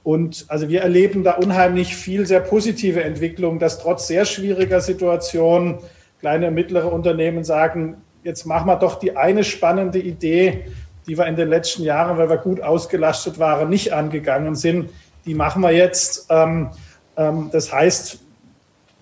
Und 0.05 0.45
also 0.47 0.69
wir 0.69 0.83
erleben 0.83 1.25
da 1.25 1.33
unheimlich 1.33 1.97
viel 1.97 2.25
sehr 2.25 2.41
positive 2.41 3.03
Entwicklung, 3.03 3.59
dass 3.59 3.81
trotz 3.81 4.07
sehr 4.07 4.25
schwieriger 4.25 4.81
Situationen 4.81 5.79
kleine 6.21 6.47
und 6.47 6.55
mittlere 6.55 6.93
Unternehmen 6.93 7.43
sagen, 7.43 7.97
jetzt 8.23 8.47
machen 8.47 8.69
wir 8.69 8.77
doch 8.77 9.01
die 9.01 9.17
eine 9.17 9.43
spannende 9.43 9.99
Idee, 9.99 10.67
die 11.07 11.17
wir 11.17 11.27
in 11.27 11.37
den 11.37 11.49
letzten 11.49 11.83
Jahren, 11.83 12.19
weil 12.19 12.31
wir 12.31 12.39
gut 12.39 12.61
ausgelastet 12.61 13.39
waren, 13.39 13.69
nicht 13.69 13.93
angegangen 13.93 14.55
sind. 14.55 14.91
Die 15.25 15.35
machen 15.35 15.63
wir 15.63 15.73
jetzt. 15.73 16.27
Ähm, 16.31 16.71
ähm, 17.17 17.51
das 17.53 17.73
heißt, 17.73 18.19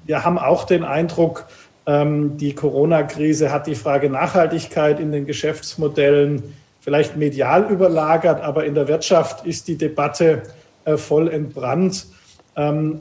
wir 0.04 0.24
haben 0.24 0.38
auch 0.38 0.64
den 0.64 0.84
Eindruck, 0.84 1.46
Ähm, 1.86 2.36
die 2.36 2.54
Corona-Krise 2.54 3.50
hat 3.50 3.66
die 3.66 3.74
Frage 3.74 4.10
Nachhaltigkeit 4.10 5.00
in 5.00 5.12
den 5.12 5.24
Geschäftsmodellen 5.24 6.42
vielleicht 6.80 7.16
medial 7.16 7.70
überlagert, 7.70 8.42
aber 8.42 8.64
in 8.64 8.74
der 8.74 8.86
Wirtschaft 8.86 9.46
ist 9.46 9.66
die 9.66 9.76
Debatte 9.76 10.42
äh, 10.84 10.96
voll 10.96 11.28
entbrannt. 11.28 12.06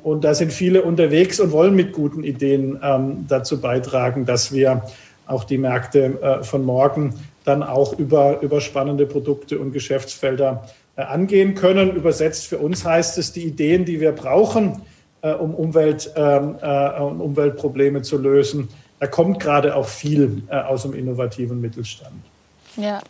Und 0.04 0.22
da 0.24 0.34
sind 0.36 0.54
viele 0.54 0.84
unterwegs 0.84 1.40
und 1.40 1.52
wollen 1.52 1.76
mit 1.76 1.92
guten 1.92 2.24
Ideen 2.24 2.80
dazu 3.28 3.60
beitragen, 3.60 4.26
dass 4.26 4.54
wir 4.54 4.84
auch 5.26 5.44
die 5.44 5.58
Märkte 5.58 6.22
äh, 6.22 6.44
von 6.44 6.64
morgen 6.64 7.16
dann 7.50 7.64
auch 7.64 7.98
über, 7.98 8.42
über 8.42 8.62
spannende 8.62 9.06
Produkte 9.06 9.60
und 9.60 9.74
Geschäftsfelder 9.74 10.70
äh, 10.96 11.02
angehen 11.02 11.56
können. 11.56 11.96
Übersetzt 11.96 12.48
für 12.48 12.58
uns 12.58 12.86
heißt 12.86 13.18
es, 13.18 13.34
die 13.34 13.44
Ideen, 13.44 13.86
die 13.86 14.00
wir 14.00 14.12
brauchen, 14.12 14.82
um 15.22 15.54
Umwelt, 15.54 16.10
ähm, 16.16 16.56
Umweltprobleme 17.20 18.04
zu 18.04 18.18
lösen, 18.18 18.70
da 19.02 19.08
kommt 19.08 19.42
gerade 19.42 19.76
auch 19.76 19.88
viel 19.88 20.44
aus 20.50 20.84
dem 20.84 20.94
innovativen 20.94 21.60
Mittelstand. 21.60 22.16
Ja, 22.78 23.02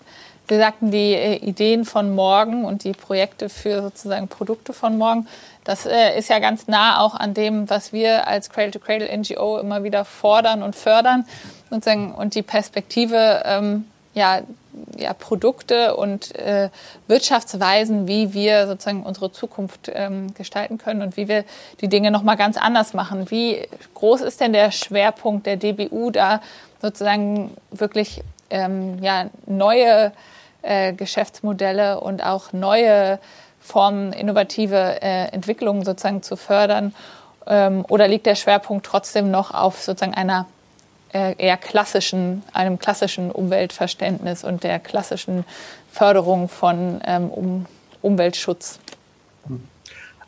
Sie 0.49 0.57
sagten 0.57 0.89
die 0.89 1.13
äh, 1.13 1.35
Ideen 1.35 1.85
von 1.85 2.15
morgen 2.15 2.65
und 2.65 2.83
die 2.83 2.93
Projekte 2.93 3.49
für 3.49 3.83
sozusagen 3.83 4.27
Produkte 4.27 4.73
von 4.73 4.97
morgen. 4.97 5.27
Das 5.63 5.85
äh, 5.85 6.17
ist 6.17 6.27
ja 6.29 6.39
ganz 6.39 6.67
nah 6.67 7.01
auch 7.01 7.13
an 7.13 7.35
dem, 7.35 7.69
was 7.69 7.93
wir 7.93 8.27
als 8.27 8.49
Cradle-to-Cradle 8.49 9.15
NGO 9.15 9.59
immer 9.59 9.83
wieder 9.83 10.05
fordern 10.05 10.63
und 10.63 10.75
fördern. 10.75 11.25
Und 11.69 12.33
die 12.33 12.41
Perspektive, 12.41 13.43
ähm, 13.45 13.85
ja, 14.19 14.41
ja, 14.97 15.13
Produkte 15.13 15.95
und 15.95 16.35
äh, 16.35 16.69
Wirtschaftsweisen, 17.07 18.07
wie 18.07 18.33
wir 18.33 18.67
sozusagen 18.67 19.03
unsere 19.03 19.31
Zukunft 19.31 19.89
ähm, 19.93 20.33
gestalten 20.33 20.77
können 20.77 21.01
und 21.01 21.17
wie 21.17 21.27
wir 21.27 21.45
die 21.81 21.87
Dinge 21.87 22.11
nochmal 22.11 22.37
ganz 22.37 22.57
anders 22.57 22.93
machen. 22.93 23.31
Wie 23.31 23.67
groß 23.93 24.21
ist 24.21 24.41
denn 24.41 24.53
der 24.53 24.71
Schwerpunkt 24.71 25.45
der 25.45 25.55
DBU 25.55 26.11
da 26.11 26.41
sozusagen 26.81 27.55
wirklich 27.71 28.21
ähm, 28.49 29.01
ja, 29.01 29.27
neue 29.45 30.11
äh, 30.61 30.93
Geschäftsmodelle 30.93 32.01
und 32.01 32.23
auch 32.23 32.53
neue 32.53 33.19
Formen, 33.59 34.13
innovative 34.13 35.01
äh, 35.01 35.27
Entwicklungen 35.31 35.85
sozusagen 35.85 36.23
zu 36.23 36.35
fördern? 36.35 36.93
Ähm, 37.47 37.85
oder 37.87 38.07
liegt 38.07 38.25
der 38.25 38.35
Schwerpunkt 38.35 38.85
trotzdem 38.85 39.31
noch 39.31 39.53
auf 39.53 39.81
sozusagen 39.81 40.13
einer 40.13 40.45
eher 41.11 41.57
klassischen, 41.57 42.43
einem 42.53 42.79
klassischen 42.79 43.31
Umweltverständnis 43.31 44.43
und 44.43 44.63
der 44.63 44.79
klassischen 44.79 45.43
Förderung 45.91 46.49
von 46.49 47.01
ähm, 47.05 47.29
um, 47.29 47.65
Umweltschutz? 48.01 48.79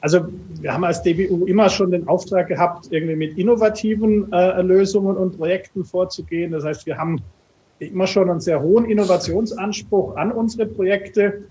Also 0.01 0.25
wir 0.59 0.73
haben 0.73 0.83
als 0.83 1.03
DBU 1.03 1.45
immer 1.45 1.69
schon 1.69 1.91
den 1.91 2.07
Auftrag 2.07 2.47
gehabt, 2.47 2.87
irgendwie 2.89 3.15
mit 3.15 3.37
innovativen 3.37 4.33
äh, 4.33 4.61
Lösungen 4.61 5.15
und 5.15 5.37
Projekten 5.37 5.85
vorzugehen. 5.85 6.51
Das 6.51 6.63
heißt, 6.63 6.87
wir 6.87 6.97
haben 6.97 7.21
immer 7.79 8.07
schon 8.07 8.29
einen 8.29 8.39
sehr 8.39 8.61
hohen 8.61 8.85
Innovationsanspruch 8.85 10.15
an 10.15 10.31
unsere 10.31 10.65
Projekte. 10.65 11.43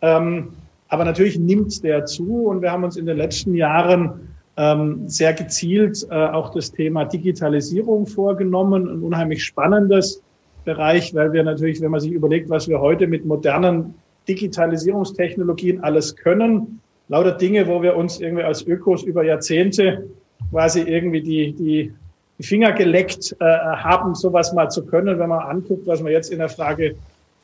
Ähm, 0.00 0.52
aber 0.88 1.04
natürlich 1.04 1.38
nimmt 1.38 1.84
der 1.84 2.06
zu 2.06 2.46
und 2.46 2.62
wir 2.62 2.72
haben 2.72 2.84
uns 2.84 2.96
in 2.96 3.04
den 3.04 3.18
letzten 3.18 3.54
Jahren 3.54 4.28
ähm, 4.58 5.08
sehr 5.08 5.32
gezielt 5.32 6.06
äh, 6.10 6.14
auch 6.14 6.50
das 6.52 6.72
Thema 6.72 7.04
Digitalisierung 7.04 8.06
vorgenommen, 8.06 8.88
ein 8.88 9.02
unheimlich 9.02 9.44
spannendes 9.44 10.20
Bereich, 10.64 11.14
weil 11.14 11.32
wir 11.32 11.44
natürlich, 11.44 11.80
wenn 11.80 11.92
man 11.92 12.00
sich 12.00 12.12
überlegt, 12.12 12.50
was 12.50 12.68
wir 12.68 12.80
heute 12.80 13.06
mit 13.06 13.24
modernen 13.24 13.94
Digitalisierungstechnologien 14.28 15.82
alles 15.82 16.14
können, 16.14 16.80
lauter 17.08 17.32
Dinge, 17.32 17.66
wo 17.66 17.80
wir 17.82 17.96
uns 17.96 18.20
irgendwie 18.20 18.42
als 18.42 18.66
Ökos 18.66 19.04
über 19.04 19.24
Jahrzehnte 19.24 20.06
quasi 20.50 20.82
irgendwie 20.82 21.22
die, 21.22 21.52
die 21.52 21.94
die 22.38 22.42
Finger 22.44 22.72
geleckt 22.72 23.36
äh, 23.40 23.44
haben, 23.44 24.14
sowas 24.14 24.52
mal 24.52 24.68
zu 24.68 24.86
können, 24.86 25.18
wenn 25.18 25.28
man 25.28 25.40
anguckt, 25.40 25.86
was 25.86 26.00
man 26.00 26.12
jetzt 26.12 26.30
in 26.32 26.38
der 26.38 26.48
Frage 26.48 26.94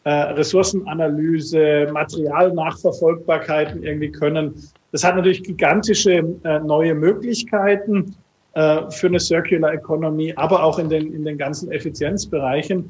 äh, 0.05 0.11
Ressourcenanalyse, 0.11 1.89
Materialnachverfolgbarkeiten 1.93 3.83
irgendwie 3.83 4.13
können. 4.13 4.55
Das 4.95 5.03
hat 5.03 5.17
natürlich 5.17 5.43
gigantische 5.43 6.25
äh, 6.45 6.61
neue 6.61 6.95
Möglichkeiten 6.95 8.15
äh, 8.53 8.89
für 8.93 9.09
eine 9.09 9.19
Circular 9.19 9.73
Economy, 9.75 10.33
aber 10.37 10.63
auch 10.63 10.79
in 10.79 10.89
den, 10.89 11.13
in 11.13 11.25
den 11.25 11.37
ganzen 11.37 11.73
Effizienzbereichen. 11.73 12.89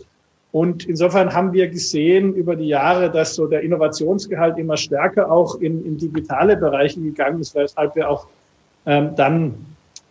Und 0.52 0.84
insofern 0.84 1.32
haben 1.32 1.54
wir 1.54 1.66
gesehen 1.66 2.34
über 2.34 2.56
die 2.56 2.68
Jahre, 2.68 3.10
dass 3.10 3.34
so 3.34 3.46
der 3.46 3.62
Innovationsgehalt 3.62 4.58
immer 4.58 4.76
stärker 4.76 5.32
auch 5.32 5.54
in, 5.62 5.82
in 5.86 5.96
digitale 5.96 6.58
Bereiche 6.58 7.00
gegangen 7.00 7.40
ist, 7.40 7.54
weshalb 7.54 7.96
wir 7.96 8.10
auch 8.10 8.26
ähm, 8.84 9.12
dann 9.16 9.54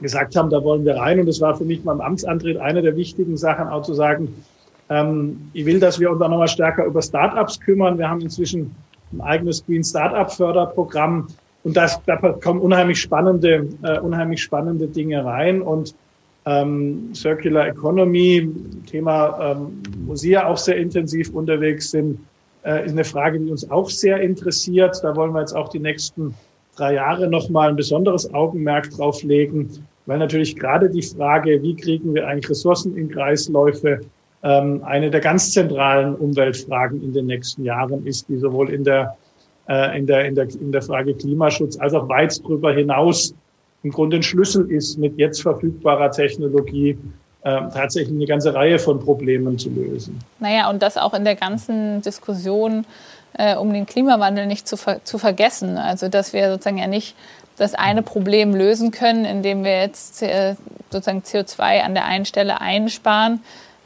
gesagt 0.02 0.36
haben, 0.36 0.50
da 0.50 0.64
wollen 0.64 0.86
wir 0.86 0.96
rein. 0.96 1.20
Und 1.20 1.28
es 1.28 1.42
war 1.42 1.56
für 1.56 1.64
mich 1.64 1.84
beim 1.84 2.02
Amtsantritt 2.02 2.58
eine 2.58 2.82
der 2.82 2.96
wichtigen 2.96 3.38
Sachen, 3.38 3.68
auch 3.68 3.84
zu 3.84 3.94
sagen, 3.94 4.34
ähm, 4.90 5.52
ich 5.54 5.68
will, 5.68 5.80
dass 5.80 6.00
wir 6.00 6.10
uns 6.10 6.20
auch 6.24 6.30
nochmal 6.30 6.48
stärker 6.48 6.86
über 6.86 7.04
Startups 7.04 7.60
kümmern. 7.60 8.00
Wir 8.00 8.10
haben 8.10 8.22
inzwischen 8.22 8.74
ein 9.12 9.22
eigenes 9.22 9.64
Green 9.64 9.84
Startup 9.84 10.32
Förderprogramm. 10.32 11.28
Und 11.64 11.78
das, 11.78 12.02
da 12.06 12.18
kommen 12.18 12.60
unheimlich 12.60 13.00
spannende, 13.00 13.68
äh, 13.84 14.00
unheimlich 14.00 14.42
spannende 14.42 14.88
Dinge 14.88 15.24
rein. 15.24 15.62
Und 15.62 15.96
ähm, 16.46 17.12
Circular 17.14 17.68
Economy, 17.68 18.50
Thema, 18.86 19.54
ähm, 19.54 19.82
wo 20.06 20.16
Sie 20.16 20.32
ja 20.32 20.48
auch 20.48 20.58
sehr 20.58 20.78
intensiv 20.78 21.34
unterwegs 21.34 21.92
sind, 21.92 22.20
äh, 22.66 22.86
ist 22.86 22.92
eine 22.92 23.06
Frage, 23.06 23.40
die 23.40 23.50
uns 23.50 23.70
auch 23.70 23.90
sehr 23.90 24.20
interessiert. 24.22 25.00
Da 25.04 25.16
wollen 25.16 25.34
wir 25.34 25.40
jetzt 25.40 25.56
auch 25.56 25.70
die 25.70 25.80
nächsten 25.80 26.34
drei 26.76 26.96
Jahre 26.96 27.28
nochmal 27.28 27.70
ein 27.70 27.76
besonderes 27.76 28.34
Augenmerk 28.34 28.90
drauf 28.92 29.24
legen, 29.24 29.70
weil 30.06 30.18
natürlich 30.18 30.56
gerade 30.56 30.90
die 30.90 31.02
Frage, 31.02 31.62
wie 31.62 31.76
kriegen 31.76 32.14
wir 32.14 32.28
eigentlich 32.28 32.50
Ressourcen 32.50 32.98
in 32.98 33.10
Kreisläufe, 33.10 34.02
ähm, 34.44 34.82
eine 34.84 35.10
der 35.10 35.22
ganz 35.22 35.52
zentralen 35.52 36.16
Umweltfragen 36.16 37.02
in 37.02 37.14
den 37.14 37.28
nächsten 37.28 37.64
Jahren 37.64 38.06
ist, 38.06 38.28
die 38.28 38.38
sowohl 38.38 38.70
in 38.70 38.84
der, 38.84 39.16
äh, 39.68 39.98
in 39.98 40.08
der, 40.08 40.26
in 40.26 40.36
der, 40.36 40.48
in 40.50 40.72
der 40.72 40.82
Frage 40.82 41.14
Klimaschutz 41.14 41.78
als 41.80 41.94
auch 41.94 42.10
weit 42.10 42.40
darüber 42.44 42.74
hinaus 42.74 43.34
im 43.84 43.92
Grunde 43.92 44.18
ein 44.18 44.24
Schlüssel 44.24 44.72
ist, 44.72 44.98
mit 44.98 45.18
jetzt 45.18 45.42
verfügbarer 45.42 46.12
Technologie 46.12 46.98
äh, 47.44 47.60
tatsächlich 47.74 48.16
eine 48.16 48.26
ganze 48.26 48.54
Reihe 48.54 48.80
von 48.80 49.00
Problemen 49.00 49.58
zu 49.58 49.70
lösen. 49.70 50.20
Naja, 50.40 50.70
und 50.70 50.82
das 50.82 50.98
auch 50.98 51.14
in 51.14 51.26
der 51.26 51.36
ganzen 51.36 52.02
Diskussion 52.02 52.86
äh, 53.38 53.56
um 53.56 53.74
den 53.74 53.86
Klimawandel 53.86 54.46
nicht 54.46 54.68
zu, 54.68 54.78
ver 54.78 55.04
zu 55.04 55.18
vergessen. 55.18 55.78
Also 55.78 56.08
dass 56.08 56.34
wir 56.34 56.52
sozusagen 56.52 56.78
ja 56.78 56.88
nicht 56.88 57.16
das 57.58 57.76
eine 57.76 58.02
Problem 58.02 58.56
lösen 58.56 58.92
können, 58.92 59.26
indem 59.26 59.64
wir 59.64 59.82
jetzt 59.82 60.22
äh, 60.24 60.56
sozusagen 60.90 61.22
CO2 61.22 61.82
an 61.82 61.94
der 61.94 62.06
einen 62.06 62.26
Stelle 62.26 62.62
einsparen, 62.62 63.42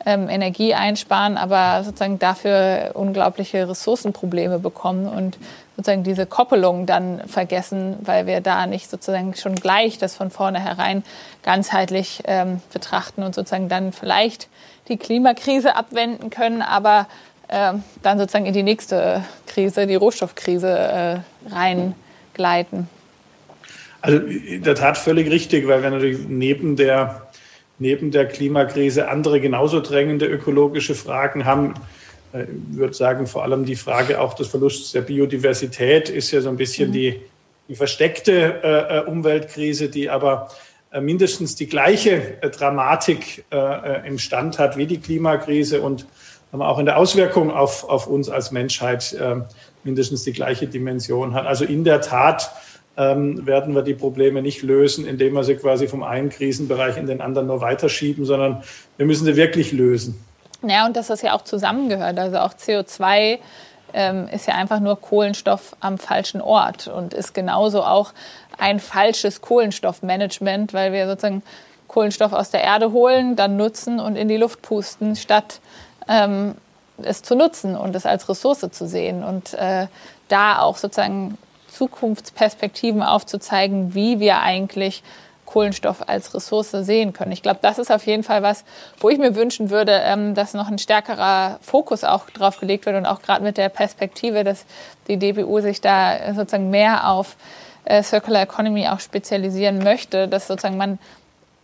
ähm, 0.05 0.29
Energie 0.29 0.73
einsparen, 0.73 1.37
aber 1.37 1.83
sozusagen 1.83 2.19
dafür 2.19 2.91
unglaubliche 2.93 3.67
Ressourcenprobleme 3.67 4.59
bekommen 4.59 5.07
und 5.07 5.37
sozusagen 5.77 6.03
diese 6.03 6.25
Koppelung 6.25 6.87
dann 6.87 7.21
vergessen, 7.27 7.97
weil 8.01 8.25
wir 8.25 8.41
da 8.41 8.65
nicht 8.65 8.89
sozusagen 8.89 9.35
schon 9.35 9.55
gleich 9.55 9.99
das 9.99 10.15
von 10.15 10.31
vornherein 10.31 11.03
ganzheitlich 11.43 12.23
ähm, 12.25 12.61
betrachten 12.73 13.21
und 13.21 13.35
sozusagen 13.35 13.69
dann 13.69 13.93
vielleicht 13.93 14.49
die 14.87 14.97
Klimakrise 14.97 15.75
abwenden 15.75 16.31
können, 16.31 16.63
aber 16.63 17.07
äh, 17.47 17.73
dann 18.01 18.17
sozusagen 18.17 18.47
in 18.47 18.53
die 18.53 18.63
nächste 18.63 19.23
Krise, 19.45 19.85
die 19.85 19.95
Rohstoffkrise, 19.95 20.67
äh, 20.67 21.53
reingleiten. 21.53 22.89
Also 24.01 24.17
in 24.17 24.63
der 24.63 24.75
Tat 24.75 24.97
völlig 24.97 25.29
richtig, 25.29 25.67
weil 25.67 25.83
wir 25.83 25.91
natürlich 25.91 26.27
neben 26.27 26.75
der, 26.75 27.27
neben 27.77 28.09
der 28.09 28.25
Klimakrise 28.27 29.09
andere 29.09 29.39
genauso 29.39 29.79
drängende 29.79 30.25
ökologische 30.25 30.95
Fragen 30.95 31.45
haben. 31.45 31.75
Äh, 32.33 32.43
ich 32.43 32.77
würde 32.77 32.93
sagen, 32.93 33.27
vor 33.27 33.43
allem 33.43 33.65
die 33.65 33.75
Frage 33.75 34.19
auch 34.19 34.33
des 34.33 34.47
Verlusts 34.47 34.91
der 34.91 35.01
Biodiversität 35.01 36.09
ist 36.09 36.31
ja 36.31 36.41
so 36.41 36.49
ein 36.49 36.57
bisschen 36.57 36.89
mhm. 36.89 36.93
die, 36.93 37.21
die 37.67 37.75
versteckte 37.75 38.61
äh, 38.63 38.97
äh 38.97 39.05
Umweltkrise, 39.05 39.89
die 39.89 40.09
aber 40.09 40.49
äh, 40.91 41.01
mindestens 41.01 41.55
die 41.55 41.67
gleiche 41.67 42.41
äh, 42.41 42.49
Dramatik 42.49 43.45
äh, 43.51 44.07
im 44.07 44.19
Stand 44.19 44.57
hat 44.57 44.77
wie 44.77 44.85
die 44.85 44.99
Klimakrise 44.99 45.81
und 45.81 46.07
auch 46.53 46.79
in 46.79 46.85
der 46.85 46.97
Auswirkung 46.97 47.51
auf, 47.51 47.87
auf 47.87 48.07
uns 48.07 48.29
als 48.29 48.51
Menschheit 48.51 49.13
äh, 49.13 49.35
mindestens 49.83 50.23
die 50.23 50.31
gleiche 50.31 50.65
Dimension 50.65 51.33
hat. 51.33 51.45
Also 51.45 51.65
in 51.65 51.83
der 51.83 52.01
Tat 52.01 52.51
ähm, 52.95 53.45
werden 53.45 53.75
wir 53.75 53.83
die 53.83 53.93
Probleme 53.93 54.41
nicht 54.41 54.63
lösen, 54.63 55.05
indem 55.05 55.33
wir 55.33 55.43
sie 55.43 55.55
quasi 55.55 55.87
vom 55.87 56.03
einen 56.03 56.29
Krisenbereich 56.29 56.97
in 56.97 57.05
den 57.05 57.21
anderen 57.21 57.47
nur 57.47 57.61
weiterschieben, 57.61 58.25
sondern 58.25 58.63
wir 58.95 59.05
müssen 59.05 59.25
sie 59.25 59.35
wirklich 59.35 59.71
lösen. 59.71 60.17
Ja, 60.63 60.85
und 60.85 60.95
dass 60.95 61.07
das 61.07 61.21
ja 61.21 61.33
auch 61.33 61.43
zusammengehört. 61.43 62.17
Also 62.17 62.37
auch 62.39 62.53
CO2 62.53 63.39
ähm, 63.93 64.27
ist 64.29 64.47
ja 64.47 64.55
einfach 64.55 64.79
nur 64.79 64.99
Kohlenstoff 64.99 65.75
am 65.79 65.97
falschen 65.97 66.41
Ort 66.41 66.87
und 66.87 67.13
ist 67.13 67.33
genauso 67.33 67.83
auch 67.83 68.13
ein 68.57 68.79
falsches 68.79 69.41
Kohlenstoffmanagement, 69.41 70.73
weil 70.73 70.93
wir 70.93 71.07
sozusagen 71.07 71.43
Kohlenstoff 71.87 72.33
aus 72.33 72.49
der 72.49 72.63
Erde 72.63 72.91
holen, 72.91 73.35
dann 73.35 73.55
nutzen 73.55 73.99
und 73.99 74.15
in 74.15 74.27
die 74.27 74.37
Luft 74.37 74.61
pusten, 74.61 75.15
statt 75.15 75.61
ähm, 76.07 76.55
es 77.01 77.21
zu 77.21 77.35
nutzen 77.35 77.75
und 77.75 77.95
es 77.95 78.05
als 78.05 78.27
Ressource 78.27 78.67
zu 78.71 78.87
sehen 78.87 79.23
und 79.23 79.53
äh, 79.53 79.87
da 80.27 80.59
auch 80.59 80.77
sozusagen 80.77 81.37
Zukunftsperspektiven 81.69 83.03
aufzuzeigen, 83.03 83.93
wie 83.93 84.19
wir 84.19 84.41
eigentlich 84.41 85.03
Kohlenstoff 85.47 86.07
als 86.07 86.35
Ressource 86.35 86.71
sehen 86.71 87.13
können. 87.13 87.31
Ich 87.31 87.41
glaube, 87.41 87.59
das 87.63 87.79
ist 87.79 87.91
auf 87.91 88.05
jeden 88.05 88.21
Fall 88.21 88.43
was, 88.43 88.63
wo 88.99 89.09
ich 89.09 89.17
mir 89.17 89.35
wünschen 89.35 89.71
würde, 89.71 89.93
ähm, 90.03 90.35
dass 90.35 90.53
noch 90.53 90.67
ein 90.67 90.77
stärkerer 90.77 91.57
Fokus 91.61 92.03
auch 92.03 92.29
drauf 92.29 92.59
gelegt 92.59 92.85
wird 92.85 92.95
und 92.95 93.07
auch 93.07 93.23
gerade 93.23 93.43
mit 93.43 93.57
der 93.57 93.69
Perspektive, 93.69 94.43
dass 94.43 94.65
die 95.07 95.17
DBU 95.17 95.61
sich 95.61 95.81
da 95.81 96.33
sozusagen 96.35 96.69
mehr 96.69 97.09
auf 97.09 97.37
äh, 97.85 98.03
Circular 98.03 98.43
Economy 98.43 98.87
auch 98.89 98.99
spezialisieren 98.99 99.79
möchte, 99.79 100.27
dass 100.27 100.47
sozusagen 100.47 100.77
man 100.77 100.99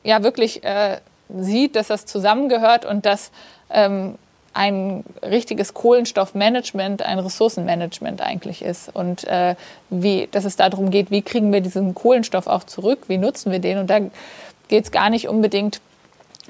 ja 0.04 0.24
wirklich 0.24 0.64
äh, 0.64 0.98
sieht, 1.30 1.76
dass 1.76 1.88
das 1.88 2.06
zusammengehört 2.06 2.86
und 2.86 3.06
dass 3.06 3.32
ähm, 3.70 4.16
ein 4.54 5.04
richtiges 5.24 5.74
Kohlenstoffmanagement 5.74 7.02
ein 7.02 7.20
Ressourcenmanagement 7.20 8.22
eigentlich 8.22 8.62
ist 8.62 8.96
und 8.96 9.24
äh, 9.26 9.56
wie, 9.90 10.28
dass 10.32 10.46
es 10.46 10.56
darum 10.56 10.92
geht, 10.92 11.12
wie 11.12 11.22
kriegen 11.22 11.52
wir 11.52 11.62
diesen 11.62 11.96
Kohlenstoff 11.96 12.48
auch 12.48 12.64
zurück, 12.64 13.06
wie 13.08 13.18
nutzen 13.18 13.52
wir 13.52 13.60
den 13.60 13.80
und 13.80 13.90
da 13.90 14.00
geht 14.68 14.86
es 14.86 14.92
gar 14.92 15.10
nicht 15.10 15.28
unbedingt 15.28 15.82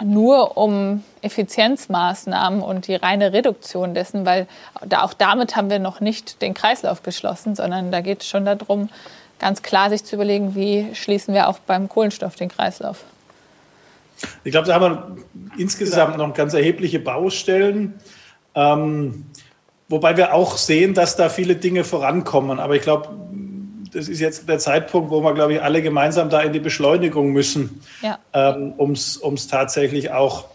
nur 0.01 0.57
um 0.57 1.03
Effizienzmaßnahmen 1.21 2.61
und 2.61 2.87
die 2.87 2.95
reine 2.95 3.31
Reduktion 3.31 3.93
dessen, 3.93 4.25
weil 4.25 4.47
da, 4.85 5.03
auch 5.03 5.13
damit 5.13 5.55
haben 5.55 5.69
wir 5.69 5.79
noch 5.79 5.99
nicht 5.99 6.41
den 6.41 6.53
Kreislauf 6.53 7.03
geschlossen, 7.03 7.55
sondern 7.55 7.91
da 7.91 8.01
geht 8.01 8.21
es 8.21 8.27
schon 8.27 8.45
darum, 8.45 8.89
ganz 9.39 9.61
klar 9.61 9.89
sich 9.89 10.03
zu 10.03 10.15
überlegen, 10.15 10.55
wie 10.55 10.95
schließen 10.95 11.33
wir 11.33 11.47
auch 11.47 11.59
beim 11.59 11.89
Kohlenstoff 11.89 12.35
den 12.35 12.49
Kreislauf. 12.49 13.03
Ich 14.43 14.51
glaube, 14.51 14.67
da 14.67 14.75
haben 14.75 14.83
wir 14.83 15.17
insgesamt 15.57 16.17
noch 16.17 16.33
ganz 16.33 16.53
erhebliche 16.53 16.99
Baustellen. 16.99 17.95
Ähm, 18.55 19.25
wobei 19.89 20.17
wir 20.17 20.33
auch 20.33 20.57
sehen, 20.57 20.93
dass 20.93 21.15
da 21.15 21.29
viele 21.29 21.55
Dinge 21.55 21.83
vorankommen. 21.83 22.59
Aber 22.59 22.75
ich 22.75 22.81
glaube, 22.81 23.09
das 23.93 24.07
ist 24.07 24.19
jetzt 24.19 24.49
der 24.49 24.59
Zeitpunkt, 24.59 25.11
wo 25.11 25.21
wir, 25.21 25.33
glaube 25.33 25.53
ich, 25.53 25.61
alle 25.61 25.81
gemeinsam 25.81 26.29
da 26.29 26.41
in 26.41 26.51
die 26.51 26.59
Beschleunigung 26.59 27.31
müssen, 27.31 27.81
ja. 28.01 28.19
ähm, 28.33 28.73
um 28.77 28.93
es 28.93 29.47
tatsächlich 29.49 30.11
auch, 30.11 30.45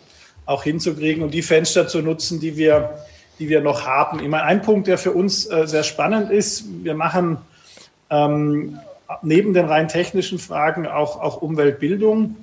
auch 0.45 0.65
hinzukriegen 0.65 1.23
und 1.23 1.33
die 1.33 1.43
Fenster 1.43 1.87
zu 1.87 2.03
nutzen, 2.03 2.41
die 2.41 2.57
wir, 2.57 2.99
die 3.39 3.49
wir 3.49 3.61
noch 3.61 3.87
haben. 3.87 4.21
Ich 4.21 4.29
meine, 4.29 4.45
ein 4.45 4.63
Punkt, 4.63 4.89
der 4.89 4.99
für 4.99 5.13
uns 5.13 5.47
äh, 5.47 5.67
sehr 5.67 5.85
spannend 5.85 6.31
ist, 6.31 6.65
wir 6.83 6.95
machen 6.95 7.39
ähm, 8.11 8.81
neben 9.23 9.55
den 9.55 9.67
rein 9.67 9.89
technischen 9.89 10.39
Fragen 10.39 10.87
auch, 10.87 11.21
auch 11.21 11.41
Umweltbildung 11.41 12.37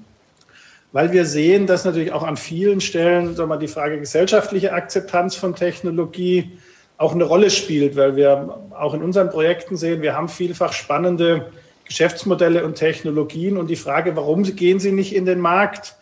weil 0.96 1.12
wir 1.12 1.26
sehen, 1.26 1.68
dass 1.68 1.84
natürlich 1.84 2.14
auch 2.14 2.24
an 2.24 2.38
vielen 2.38 2.80
Stellen 2.80 3.36
sagen 3.36 3.50
wir, 3.50 3.58
die 3.58 3.68
Frage 3.68 4.00
gesellschaftliche 4.00 4.72
Akzeptanz 4.72 5.36
von 5.36 5.54
Technologie 5.54 6.58
auch 6.98 7.14
eine 7.14 7.26
Rolle 7.26 7.50
spielt, 7.50 7.98
weil 7.98 8.16
wir 8.16 8.62
auch 8.70 8.94
in 8.94 9.04
unseren 9.04 9.30
Projekten 9.30 9.76
sehen, 9.76 10.02
wir 10.02 10.16
haben 10.16 10.30
vielfach 10.30 10.72
spannende 10.72 11.52
Geschäftsmodelle 11.84 12.64
und 12.64 12.76
Technologien 12.76 13.58
und 13.58 13.70
die 13.70 13.76
Frage, 13.76 14.16
warum 14.16 14.44
gehen 14.44 14.80
sie 14.80 14.94
nicht 14.94 15.14
in 15.14 15.26
den 15.26 15.42
Markt? 15.42 15.98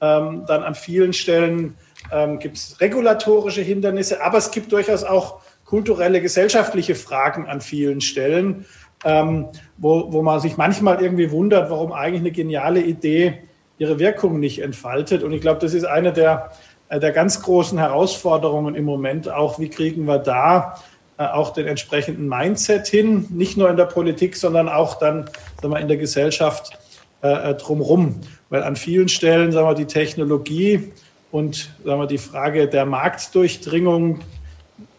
Ähm, 0.00 0.42
dann 0.48 0.64
an 0.64 0.74
vielen 0.74 1.12
Stellen 1.12 1.76
ähm, 2.10 2.40
gibt 2.40 2.56
es 2.56 2.80
regulatorische 2.80 3.62
Hindernisse, 3.62 4.24
aber 4.24 4.38
es 4.38 4.50
gibt 4.50 4.72
durchaus 4.72 5.04
auch 5.04 5.40
kulturelle, 5.64 6.20
gesellschaftliche 6.20 6.96
Fragen 6.96 7.46
an 7.46 7.60
vielen 7.60 8.00
Stellen, 8.00 8.66
ähm, 9.04 9.50
wo, 9.76 10.12
wo 10.12 10.20
man 10.22 10.40
sich 10.40 10.56
manchmal 10.56 11.00
irgendwie 11.00 11.30
wundert, 11.30 11.70
warum 11.70 11.92
eigentlich 11.92 12.22
eine 12.22 12.32
geniale 12.32 12.80
Idee 12.80 13.42
ihre 13.82 13.98
Wirkung 13.98 14.38
nicht 14.38 14.60
entfaltet. 14.60 15.24
Und 15.24 15.32
ich 15.32 15.40
glaube, 15.40 15.58
das 15.58 15.74
ist 15.74 15.84
eine 15.84 16.12
der, 16.12 16.52
äh, 16.88 17.00
der 17.00 17.10
ganz 17.10 17.42
großen 17.42 17.78
Herausforderungen 17.78 18.76
im 18.76 18.84
Moment 18.84 19.28
auch. 19.28 19.58
Wie 19.58 19.68
kriegen 19.68 20.04
wir 20.04 20.18
da 20.18 20.76
äh, 21.18 21.24
auch 21.24 21.52
den 21.52 21.66
entsprechenden 21.66 22.28
Mindset 22.28 22.86
hin, 22.86 23.26
nicht 23.30 23.56
nur 23.56 23.68
in 23.68 23.76
der 23.76 23.86
Politik, 23.86 24.36
sondern 24.36 24.68
auch 24.68 25.00
dann 25.00 25.28
sagen 25.60 25.74
wir, 25.74 25.80
in 25.80 25.88
der 25.88 25.96
Gesellschaft 25.96 26.78
äh, 27.22 27.54
drumherum. 27.54 28.20
Weil 28.50 28.62
an 28.62 28.76
vielen 28.76 29.08
Stellen 29.08 29.50
sagen 29.50 29.66
wir, 29.66 29.74
die 29.74 29.86
Technologie 29.86 30.92
und 31.32 31.74
sagen 31.84 32.00
wir, 32.00 32.06
die 32.06 32.18
Frage 32.18 32.68
der 32.68 32.86
Marktdurchdringung 32.86 34.20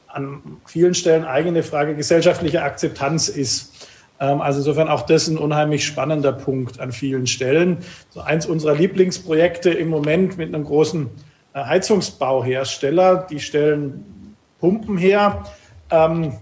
an 0.07 0.41
vielen 0.65 0.93
Stellen 0.93 1.23
eigene 1.23 1.63
Frage 1.63 1.95
gesellschaftlicher 1.95 2.63
Akzeptanz 2.63 3.29
ist. 3.29 3.87
Ähm, 4.23 4.41
also 4.41 4.59
insofern 4.59 4.87
auch 4.87 5.01
das 5.01 5.27
ein 5.27 5.37
unheimlich 5.37 5.85
spannender 5.85 6.31
Punkt 6.31 6.79
an 6.79 6.91
vielen 6.91 7.27
Stellen. 7.27 7.79
So 8.09 8.21
eins 8.21 8.45
unserer 8.45 8.75
Lieblingsprojekte 8.75 9.69
im 9.71 9.89
Moment 9.89 10.37
mit 10.37 10.53
einem 10.53 10.63
großen 10.63 11.09
äh, 11.53 11.63
Heizungsbauhersteller, 11.63 13.27
die 13.29 13.39
stellen 13.41 14.35
Pumpen 14.59 14.97
her 14.97 15.43
ähm, 15.91 16.33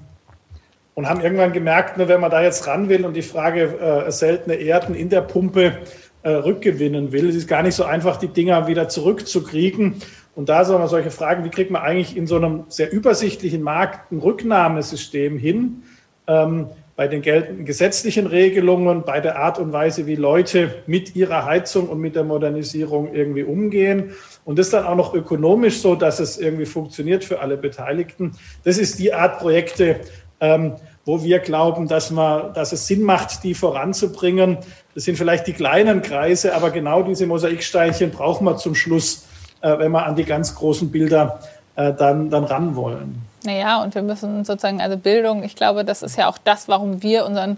und 0.94 1.10
haben 1.10 1.22
irgendwann 1.22 1.54
gemerkt, 1.54 1.98
ne, 1.98 2.08
wenn 2.08 2.22
man 2.22 2.30
da 2.30 2.44
jetzt 2.44 2.68
ran 2.68 2.88
will 2.88 3.04
und 3.04 3.16
die 3.16 3.24
Frage 3.24 3.80
äh, 3.80 4.12
seltene 4.12 4.56
Erden 4.56 4.94
in 4.94 5.10
der 5.10 5.22
Pumpe 5.22 5.80
äh, 6.22 6.30
rückgewinnen 6.30 7.12
will, 7.12 7.30
es 7.30 7.36
ist 7.36 7.48
gar 7.48 7.64
nicht 7.64 7.74
so 7.74 7.84
einfach, 7.84 8.18
die 8.18 8.28
Dinger 8.28 8.68
wieder 8.68 8.90
zurückzukriegen. 8.90 9.96
Und 10.36 10.50
da 10.50 10.64
sagen 10.64 10.84
wir 10.84 10.88
solche 10.88 11.10
Fragen, 11.10 11.44
wie 11.46 11.50
kriegt 11.50 11.72
man 11.72 11.82
eigentlich 11.82 12.16
in 12.16 12.28
so 12.28 12.36
einem 12.36 12.66
sehr 12.70 12.92
übersichtlichen 12.92 13.64
Markt 13.64 14.12
ein 14.12 14.20
Rücknahmesystem 14.20 15.40
hin? 15.40 15.84
Ähm, 16.28 16.68
bei 16.96 17.08
den 17.08 17.22
geltenden 17.22 17.66
gesetzlichen 17.66 18.28
Regelungen, 18.28 19.04
bei 19.04 19.20
der 19.22 19.40
Art 19.40 19.60
und 19.60 19.72
Weise, 19.72 20.08
wie 20.08 20.16
Leute 20.16 20.84
mit 20.88 21.16
ihrer 21.16 21.46
Heizung 21.46 21.88
und 21.90 22.00
mit 22.00 22.16
der 22.16 22.24
Modernisierung 22.24 23.14
irgendwie 23.14 23.44
umgehen. 23.44 24.12
Und 24.44 24.60
das 24.60 24.70
dann 24.70 24.86
auch 24.86 24.96
noch 24.96 25.14
ökonomisch 25.14 25.80
so, 25.80 25.96
dass 25.96 26.20
es 26.20 26.38
irgendwie 26.38 26.66
funktioniert 26.66 27.24
für 27.24 27.40
alle 27.40 27.58
Beteiligten. 27.58 28.34
Das 28.64 28.78
ist 28.78 29.00
die 29.00 29.14
Art 29.14 29.40
Projekte, 29.40 30.02
ähm, 30.40 30.74
wo 31.06 31.24
wir 31.24 31.40
glauben, 31.40 31.88
dass, 31.88 32.12
man, 32.12 32.54
dass 32.54 32.72
es 32.72 32.88
Sinn 32.88 33.04
macht, 33.04 33.44
die 33.44 33.54
voranzubringen. 33.54 34.58
Das 34.94 35.06
sind 35.06 35.18
vielleicht 35.18 35.48
die 35.48 35.54
kleinen 35.54 36.02
Kreise, 36.02 36.54
aber 36.54 36.72
genau 36.72 37.04
diese 37.04 37.26
Mosaiksteinchen 37.26 38.12
brauchen 38.12 38.46
wir 38.46 38.58
zum 38.58 38.76
Schluss, 38.76 39.26
äh, 39.62 39.78
wenn 39.80 39.92
wir 39.92 40.06
an 40.06 40.16
die 40.16 40.26
ganz 40.26 40.56
großen 40.56 40.92
Bilder 40.92 41.40
äh, 41.76 41.94
dann, 41.94 42.30
dann 42.30 42.44
ran 42.44 42.76
wollen. 42.76 43.31
Naja, 43.44 43.82
und 43.82 43.96
wir 43.96 44.04
müssen 44.04 44.46
sozusagen, 44.46 44.82
also 44.82 44.98
Bildung, 44.98 45.44
ich 45.44 45.56
glaube, 45.56 45.84
das 45.84 46.04
ist 46.04 46.18
ja 46.18 46.30
auch 46.30 46.38
das, 46.38 46.68
warum 46.68 47.02
wir 47.02 47.26
unseren 47.26 47.58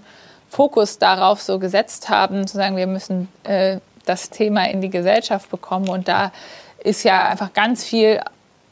Fokus 0.49 0.99
darauf 0.99 1.41
so 1.41 1.59
gesetzt 1.59 2.09
haben, 2.09 2.47
zu 2.47 2.57
sagen, 2.57 2.77
wir 2.77 2.87
müssen 2.87 3.27
äh, 3.43 3.79
das 4.05 4.29
Thema 4.29 4.69
in 4.69 4.81
die 4.81 4.89
Gesellschaft 4.89 5.49
bekommen. 5.49 5.89
Und 5.89 6.07
da 6.07 6.31
ist 6.83 7.03
ja 7.03 7.27
einfach 7.27 7.53
ganz 7.53 7.83
viel 7.83 8.21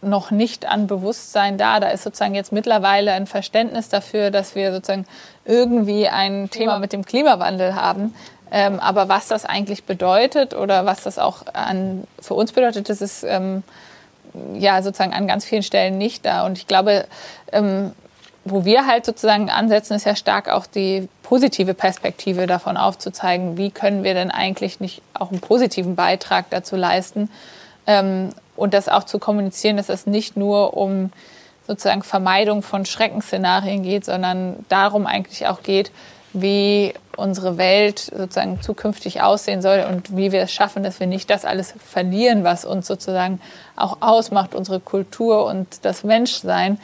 noch 0.02 0.32
nicht 0.32 0.66
an 0.66 0.88
Bewusstsein 0.88 1.58
da. 1.58 1.80
Da 1.80 1.90
ist 1.90 2.04
sozusagen 2.04 2.36
jetzt 2.36 2.52
mittlerweile 2.52 3.14
ein 3.14 3.28
Verständnis 3.28 3.90
dafür, 3.90 4.32
dass 4.32 4.56
wir 4.56 4.72
sozusagen 4.72 5.06
irgendwie 5.46 6.08
ein 6.08 6.50
Thema 6.50 6.80
mit 6.80 6.94
dem 6.94 7.06
Klimawandel 7.06 7.76
haben. 7.76 8.14
Ähm, 8.52 8.80
aber 8.80 9.10
was 9.10 9.28
das 9.28 9.46
eigentlich 9.46 9.86
bedeutet 9.86 10.54
oder 10.54 10.86
was 10.86 11.04
das 11.04 11.18
auch 11.18 11.44
an, 11.54 12.04
für 12.20 12.34
uns 12.34 12.52
bedeutet, 12.52 12.90
das 12.90 13.02
ist 13.02 13.24
ähm, 13.24 13.64
ja 14.54 14.82
sozusagen 14.82 15.14
an 15.14 15.28
ganz 15.28 15.46
vielen 15.46 15.64
Stellen 15.64 15.98
nicht 15.98 16.26
da. 16.26 16.46
Und 16.46 16.58
ich 16.58 16.68
glaube, 16.68 17.06
ähm, 17.52 17.92
wo 18.44 18.66
wir 18.66 18.88
halt 18.88 19.06
sozusagen 19.06 19.50
ansetzen, 19.50 19.94
ist 19.94 20.06
ja 20.06 20.16
stark 20.16 20.50
auch 20.50 20.66
die 20.66 21.08
positive 21.22 21.74
Perspektive 21.74 22.48
davon 22.48 22.76
aufzuzeigen, 22.76 23.58
wie 23.58 23.72
können 23.72 24.04
wir 24.04 24.14
denn 24.14 24.32
eigentlich 24.32 24.80
nicht 24.80 25.02
auch 25.14 25.32
einen 25.32 25.40
positiven 25.40 25.96
Beitrag 25.96 26.50
dazu 26.50 26.76
leisten 26.76 27.30
ähm, 27.86 28.30
und 28.56 28.74
das 28.74 28.90
auch 28.90 29.04
zu 29.04 29.20
kommunizieren, 29.20 29.78
dass 29.78 29.90
es 29.90 30.08
nicht 30.08 30.38
nur 30.38 30.76
um 30.76 31.12
sozusagen 31.68 32.04
Vermeidung 32.04 32.64
von 32.64 32.86
Schreckensszenarien 32.86 33.84
geht, 33.84 34.06
sondern 34.06 34.66
darum 34.70 35.06
eigentlich 35.06 35.48
auch 35.48 35.62
geht, 35.62 35.92
wie 36.34 36.94
unsere 37.18 37.58
Welt 37.58 38.00
sozusagen 38.00 38.62
zukünftig 38.62 39.22
aussehen 39.22 39.62
soll 39.62 39.86
und 39.90 40.16
wie 40.16 40.32
wir 40.32 40.42
es 40.42 40.52
schaffen, 40.52 40.84
dass 40.84 41.00
wir 41.00 41.08
nicht 41.08 41.30
das 41.30 41.46
alles 41.46 41.74
verlieren, 41.86 42.44
was 42.44 42.66
uns 42.66 42.88
sozusagen 42.88 43.42
auch 43.76 43.98
ausmacht, 44.02 44.56
unsere 44.56 44.80
Kultur 44.80 45.46
und 45.46 45.68
das 45.84 46.04
Menschsein 46.04 46.80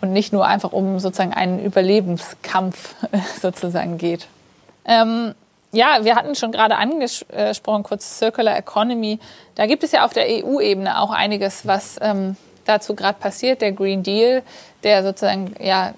und 0.00 0.12
nicht 0.12 0.32
nur 0.32 0.46
einfach 0.46 0.72
um 0.72 0.98
sozusagen 0.98 1.34
einen 1.34 1.64
Überlebenskampf 1.64 2.94
sozusagen 3.40 3.98
geht. 3.98 4.28
Ähm, 4.84 5.34
ja, 5.72 6.04
wir 6.04 6.14
hatten 6.14 6.36
schon 6.36 6.52
gerade 6.52 6.76
angesprochen, 6.76 7.82
kurz 7.82 8.18
Circular 8.18 8.56
Economy. 8.56 9.18
Da 9.56 9.66
gibt 9.66 9.82
es 9.82 9.90
ja 9.90 10.04
auf 10.04 10.12
der 10.12 10.26
EU-Ebene 10.28 11.00
auch 11.00 11.10
einiges, 11.10 11.66
was 11.66 11.96
ähm, 12.00 12.36
dazu 12.64 12.94
gerade 12.94 13.18
passiert. 13.18 13.60
Der 13.60 13.72
Green 13.72 14.04
Deal, 14.04 14.42
der 14.84 15.02
sozusagen 15.02 15.54
ja 15.58 15.94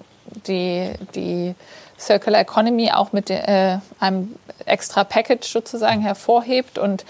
die, 0.47 0.89
die 1.13 1.53
Circular 1.99 2.41
Economy 2.41 2.91
auch 2.91 3.11
mit 3.11 3.29
äh, 3.29 3.77
einem 3.99 4.35
extra 4.65 5.03
Package 5.03 5.47
sozusagen 5.47 6.01
hervorhebt. 6.01 6.77
Und 6.77 7.05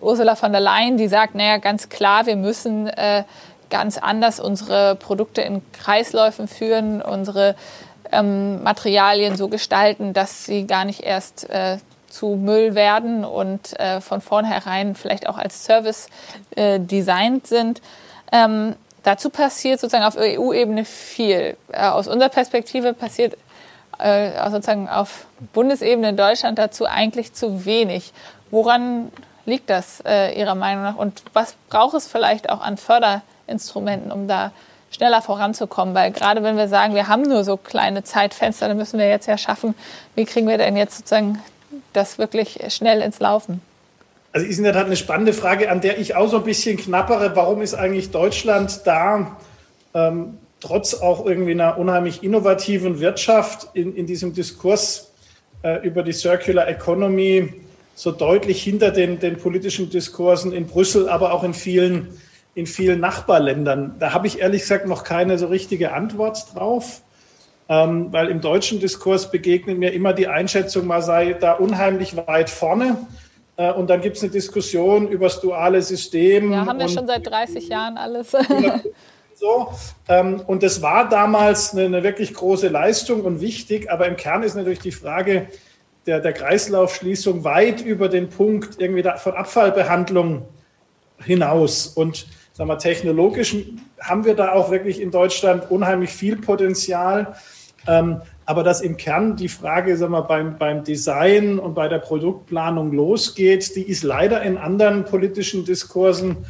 Ursula 0.00 0.34
von 0.34 0.52
der 0.52 0.60
Leyen, 0.60 0.96
die 0.96 1.08
sagt, 1.08 1.34
naja, 1.34 1.58
ganz 1.58 1.88
klar, 1.88 2.26
wir 2.26 2.36
müssen 2.36 2.88
äh, 2.88 3.24
ganz 3.70 3.98
anders 3.98 4.40
unsere 4.40 4.96
Produkte 4.96 5.40
in 5.42 5.62
Kreisläufen 5.72 6.48
führen, 6.48 7.00
unsere 7.00 7.54
ähm, 8.10 8.62
Materialien 8.62 9.36
so 9.36 9.48
gestalten, 9.48 10.12
dass 10.12 10.44
sie 10.44 10.66
gar 10.66 10.84
nicht 10.84 11.00
erst 11.00 11.48
äh, 11.48 11.78
zu 12.08 12.36
Müll 12.36 12.74
werden 12.74 13.24
und 13.24 13.78
äh, 13.80 14.00
von 14.00 14.20
vornherein 14.20 14.94
vielleicht 14.94 15.28
auch 15.28 15.38
als 15.38 15.64
Service 15.64 16.08
äh, 16.54 16.78
designt 16.78 17.46
sind. 17.46 17.80
Ähm, 18.30 18.76
dazu 19.02 19.30
passiert 19.30 19.80
sozusagen 19.80 20.04
auf 20.04 20.16
EU-Ebene 20.18 20.84
viel. 20.84 21.56
Äh, 21.72 21.86
aus 21.86 22.08
unserer 22.08 22.28
Perspektive 22.28 22.92
passiert 22.92 23.36
äh, 24.02 24.50
sozusagen 24.50 24.88
auf 24.88 25.26
Bundesebene 25.52 26.10
in 26.10 26.16
Deutschland 26.16 26.58
dazu 26.58 26.86
eigentlich 26.86 27.32
zu 27.32 27.64
wenig. 27.64 28.12
Woran 28.50 29.12
liegt 29.44 29.70
das 29.70 30.02
äh, 30.04 30.38
Ihrer 30.38 30.54
Meinung 30.54 30.84
nach 30.84 30.96
und 30.96 31.22
was 31.32 31.54
braucht 31.68 31.94
es 31.94 32.06
vielleicht 32.06 32.50
auch 32.50 32.60
an 32.60 32.76
Förderinstrumenten, 32.76 34.12
um 34.12 34.28
da 34.28 34.52
schneller 34.90 35.22
voranzukommen? 35.22 35.94
Weil 35.94 36.12
gerade 36.12 36.42
wenn 36.42 36.56
wir 36.56 36.68
sagen, 36.68 36.94
wir 36.94 37.08
haben 37.08 37.22
nur 37.22 37.44
so 37.44 37.56
kleine 37.56 38.04
Zeitfenster, 38.04 38.68
dann 38.68 38.76
müssen 38.76 38.98
wir 38.98 39.08
jetzt 39.08 39.26
ja 39.26 39.38
schaffen, 39.38 39.74
wie 40.14 40.24
kriegen 40.24 40.48
wir 40.48 40.58
denn 40.58 40.76
jetzt 40.76 40.96
sozusagen 40.98 41.40
das 41.92 42.18
wirklich 42.18 42.60
schnell 42.68 43.00
ins 43.00 43.20
Laufen? 43.20 43.62
Also 44.32 44.46
ist 44.46 44.58
in 44.58 44.64
der 44.64 44.72
Tat 44.72 44.86
eine 44.86 44.96
spannende 44.96 45.32
Frage, 45.32 45.70
an 45.70 45.80
der 45.80 45.98
ich 45.98 46.16
auch 46.16 46.28
so 46.28 46.38
ein 46.38 46.44
bisschen 46.44 46.78
knappere. 46.78 47.36
Warum 47.36 47.60
ist 47.60 47.74
eigentlich 47.74 48.10
Deutschland 48.10 48.80
da, 48.86 49.36
ähm, 49.94 50.38
trotz 50.62 50.94
auch 50.94 51.26
irgendwie 51.26 51.50
einer 51.50 51.76
unheimlich 51.76 52.22
innovativen 52.22 53.00
Wirtschaft 53.00 53.68
in, 53.74 53.94
in 53.96 54.06
diesem 54.06 54.32
Diskurs 54.32 55.12
äh, 55.62 55.84
über 55.86 56.04
die 56.04 56.12
Circular 56.12 56.68
Economy 56.68 57.52
so 57.94 58.12
deutlich 58.12 58.62
hinter 58.62 58.92
den, 58.92 59.18
den 59.18 59.36
politischen 59.36 59.90
Diskursen 59.90 60.52
in 60.52 60.66
Brüssel, 60.66 61.08
aber 61.08 61.32
auch 61.32 61.42
in 61.42 61.52
vielen, 61.52 62.08
in 62.54 62.66
vielen 62.66 63.00
Nachbarländern? 63.00 63.96
Da 63.98 64.12
habe 64.14 64.28
ich 64.28 64.38
ehrlich 64.38 64.62
gesagt 64.62 64.86
noch 64.86 65.02
keine 65.02 65.36
so 65.36 65.48
richtige 65.48 65.92
Antwort 65.92 66.54
drauf. 66.54 67.02
Ähm, 67.68 68.12
weil 68.12 68.28
im 68.28 68.40
deutschen 68.40 68.80
Diskurs 68.80 69.30
begegnet 69.30 69.78
mir 69.78 69.92
immer 69.92 70.12
die 70.12 70.26
Einschätzung, 70.26 70.86
man 70.86 71.00
sei 71.00 71.32
da 71.32 71.52
unheimlich 71.52 72.16
weit 72.16 72.50
vorne 72.50 72.98
äh, 73.56 73.72
und 73.72 73.88
dann 73.88 74.00
gibt 74.00 74.16
es 74.16 74.22
eine 74.22 74.32
Diskussion 74.32 75.08
über 75.08 75.26
das 75.26 75.40
duale 75.40 75.80
System. 75.80 76.52
Ja, 76.52 76.66
haben 76.66 76.78
wir 76.78 76.88
schon 76.88 77.06
seit 77.06 77.26
30 77.26 77.68
Jahren 77.68 77.96
alles. 77.96 78.32
so. 79.42 79.72
Ähm, 80.08 80.40
und 80.46 80.62
das 80.62 80.82
war 80.82 81.08
damals 81.08 81.72
eine, 81.72 81.86
eine, 81.86 82.04
wirklich 82.04 82.32
große 82.32 82.68
Leistung 82.68 83.22
und 83.22 83.40
wichtig, 83.40 83.90
aber 83.90 84.06
im 84.06 84.16
Kern 84.16 84.44
ist 84.44 84.54
natürlich 84.54 84.78
die 84.78 84.92
Frage 84.92 85.48
der, 86.06 86.20
der 86.20 86.32
Kreislaufschließung 86.32 87.42
weit 87.42 87.80
über 87.80 88.08
den 88.08 88.28
Punkt 88.28 88.80
irgendwie 88.80 89.02
von 89.18 89.34
Abfallbehandlung 89.34 90.46
hinaus. 91.18 91.88
Und 91.88 92.28
sagen 92.52 92.70
wir, 92.70 92.78
technologisch 92.78 93.56
haben 94.00 94.24
wir 94.24 94.36
da 94.36 94.52
auch 94.52 94.70
wirklich 94.70 95.00
in 95.00 95.10
Deutschland 95.10 95.70
unheimlich 95.70 96.10
viel 96.10 96.36
Potenzial. 96.36 97.34
Ähm, 97.88 98.22
aber 98.46 98.62
dass 98.62 98.80
im 98.80 98.96
Kern 98.96 99.34
die 99.34 99.48
Frage 99.48 99.96
sagen 99.96 100.12
wir, 100.12 100.22
beim, 100.22 100.56
beim 100.56 100.84
Design 100.84 101.58
und 101.58 101.74
bei 101.74 101.88
der 101.88 101.98
Produktplanung 101.98 102.92
losgeht, 102.92 103.74
die 103.74 103.82
ist 103.82 104.04
leider 104.04 104.42
in 104.42 104.56
anderen 104.56 105.04
politischen 105.04 105.64
Diskursen 105.64 106.46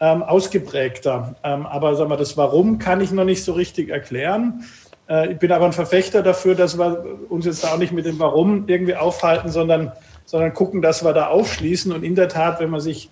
ähm, 0.00 0.22
ausgeprägter. 0.22 1.36
Ähm, 1.44 1.66
aber 1.66 1.94
sagen 1.94 2.10
wir, 2.10 2.16
das 2.16 2.36
Warum 2.36 2.78
kann 2.78 3.00
ich 3.00 3.12
noch 3.12 3.24
nicht 3.24 3.44
so 3.44 3.52
richtig 3.52 3.90
erklären. 3.90 4.64
Äh, 5.08 5.32
ich 5.32 5.38
bin 5.38 5.52
aber 5.52 5.66
ein 5.66 5.72
Verfechter 5.72 6.22
dafür, 6.22 6.54
dass 6.54 6.78
wir 6.78 7.04
uns 7.28 7.44
jetzt 7.44 7.64
auch 7.70 7.76
nicht 7.76 7.92
mit 7.92 8.06
dem 8.06 8.18
Warum 8.18 8.64
irgendwie 8.66 8.96
aufhalten, 8.96 9.50
sondern, 9.50 9.92
sondern 10.24 10.54
gucken, 10.54 10.80
dass 10.80 11.04
wir 11.04 11.12
da 11.12 11.26
aufschließen. 11.26 11.92
Und 11.92 12.02
in 12.02 12.14
der 12.14 12.28
Tat, 12.28 12.60
wenn 12.60 12.70
man 12.70 12.80
sich 12.80 13.10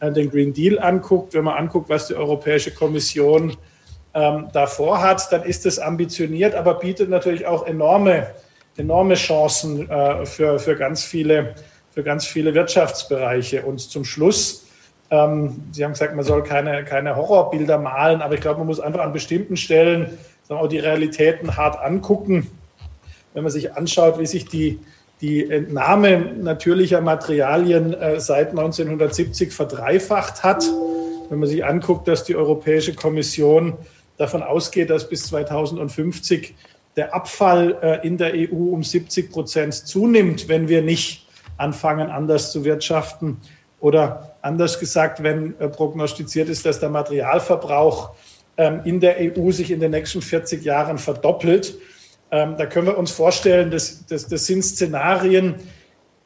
äh, 0.00 0.12
den 0.12 0.30
Green 0.30 0.52
Deal 0.52 0.78
anguckt, 0.78 1.32
wenn 1.34 1.44
man 1.44 1.56
anguckt, 1.56 1.88
was 1.88 2.08
die 2.08 2.14
Europäische 2.14 2.70
Kommission 2.70 3.56
ähm, 4.12 4.48
davor 4.52 5.00
hat, 5.00 5.32
dann 5.32 5.42
ist 5.42 5.64
es 5.64 5.78
ambitioniert, 5.78 6.54
aber 6.54 6.74
bietet 6.74 7.08
natürlich 7.08 7.46
auch 7.46 7.66
enorme, 7.66 8.26
enorme 8.76 9.14
Chancen 9.14 9.88
äh, 9.88 10.26
für, 10.26 10.58
für, 10.58 10.76
ganz 10.76 11.02
viele, 11.02 11.54
für 11.90 12.02
ganz 12.02 12.26
viele 12.26 12.52
Wirtschaftsbereiche. 12.54 13.62
Und 13.62 13.78
zum 13.80 14.04
Schluss, 14.04 14.65
ähm, 15.10 15.64
Sie 15.72 15.84
haben 15.84 15.92
gesagt, 15.92 16.14
man 16.16 16.24
soll 16.24 16.42
keine, 16.42 16.84
keine 16.84 17.16
Horrorbilder 17.16 17.78
malen, 17.78 18.22
aber 18.22 18.34
ich 18.34 18.40
glaube, 18.40 18.58
man 18.58 18.66
muss 18.66 18.80
einfach 18.80 19.00
an 19.00 19.12
bestimmten 19.12 19.56
Stellen 19.56 20.18
sagen, 20.42 20.60
auch 20.60 20.68
die 20.68 20.78
Realitäten 20.78 21.56
hart 21.56 21.78
angucken. 21.78 22.50
Wenn 23.34 23.42
man 23.42 23.52
sich 23.52 23.74
anschaut, 23.74 24.18
wie 24.18 24.26
sich 24.26 24.46
die, 24.46 24.80
die 25.20 25.48
Entnahme 25.48 26.18
natürlicher 26.18 27.00
Materialien 27.00 27.94
äh, 27.94 28.18
seit 28.20 28.50
1970 28.50 29.52
verdreifacht 29.52 30.42
hat, 30.42 30.64
wenn 31.28 31.38
man 31.38 31.48
sich 31.48 31.64
anguckt, 31.64 32.08
dass 32.08 32.24
die 32.24 32.36
Europäische 32.36 32.94
Kommission 32.94 33.74
davon 34.16 34.42
ausgeht, 34.42 34.90
dass 34.90 35.08
bis 35.08 35.26
2050 35.26 36.54
der 36.96 37.14
Abfall 37.14 37.76
äh, 37.82 38.06
in 38.06 38.16
der 38.16 38.32
EU 38.34 38.72
um 38.72 38.82
70 38.82 39.30
Prozent 39.30 39.74
zunimmt, 39.74 40.48
wenn 40.48 40.68
wir 40.68 40.82
nicht 40.82 41.26
anfangen, 41.58 42.10
anders 42.10 42.52
zu 42.52 42.64
wirtschaften. 42.64 43.38
Oder 43.80 44.36
anders 44.42 44.78
gesagt, 44.80 45.22
wenn 45.22 45.58
äh, 45.58 45.68
prognostiziert 45.68 46.48
ist, 46.48 46.64
dass 46.64 46.80
der 46.80 46.88
Materialverbrauch 46.88 48.10
ähm, 48.56 48.80
in 48.84 49.00
der 49.00 49.16
EU 49.18 49.50
sich 49.50 49.70
in 49.70 49.80
den 49.80 49.90
nächsten 49.90 50.22
40 50.22 50.64
Jahren 50.64 50.98
verdoppelt. 50.98 51.76
Ähm, 52.30 52.56
da 52.56 52.66
können 52.66 52.86
wir 52.86 52.98
uns 52.98 53.10
vorstellen, 53.10 53.70
dass, 53.70 54.06
das 54.06 54.28
sind 54.46 54.64
Szenarien, 54.64 55.56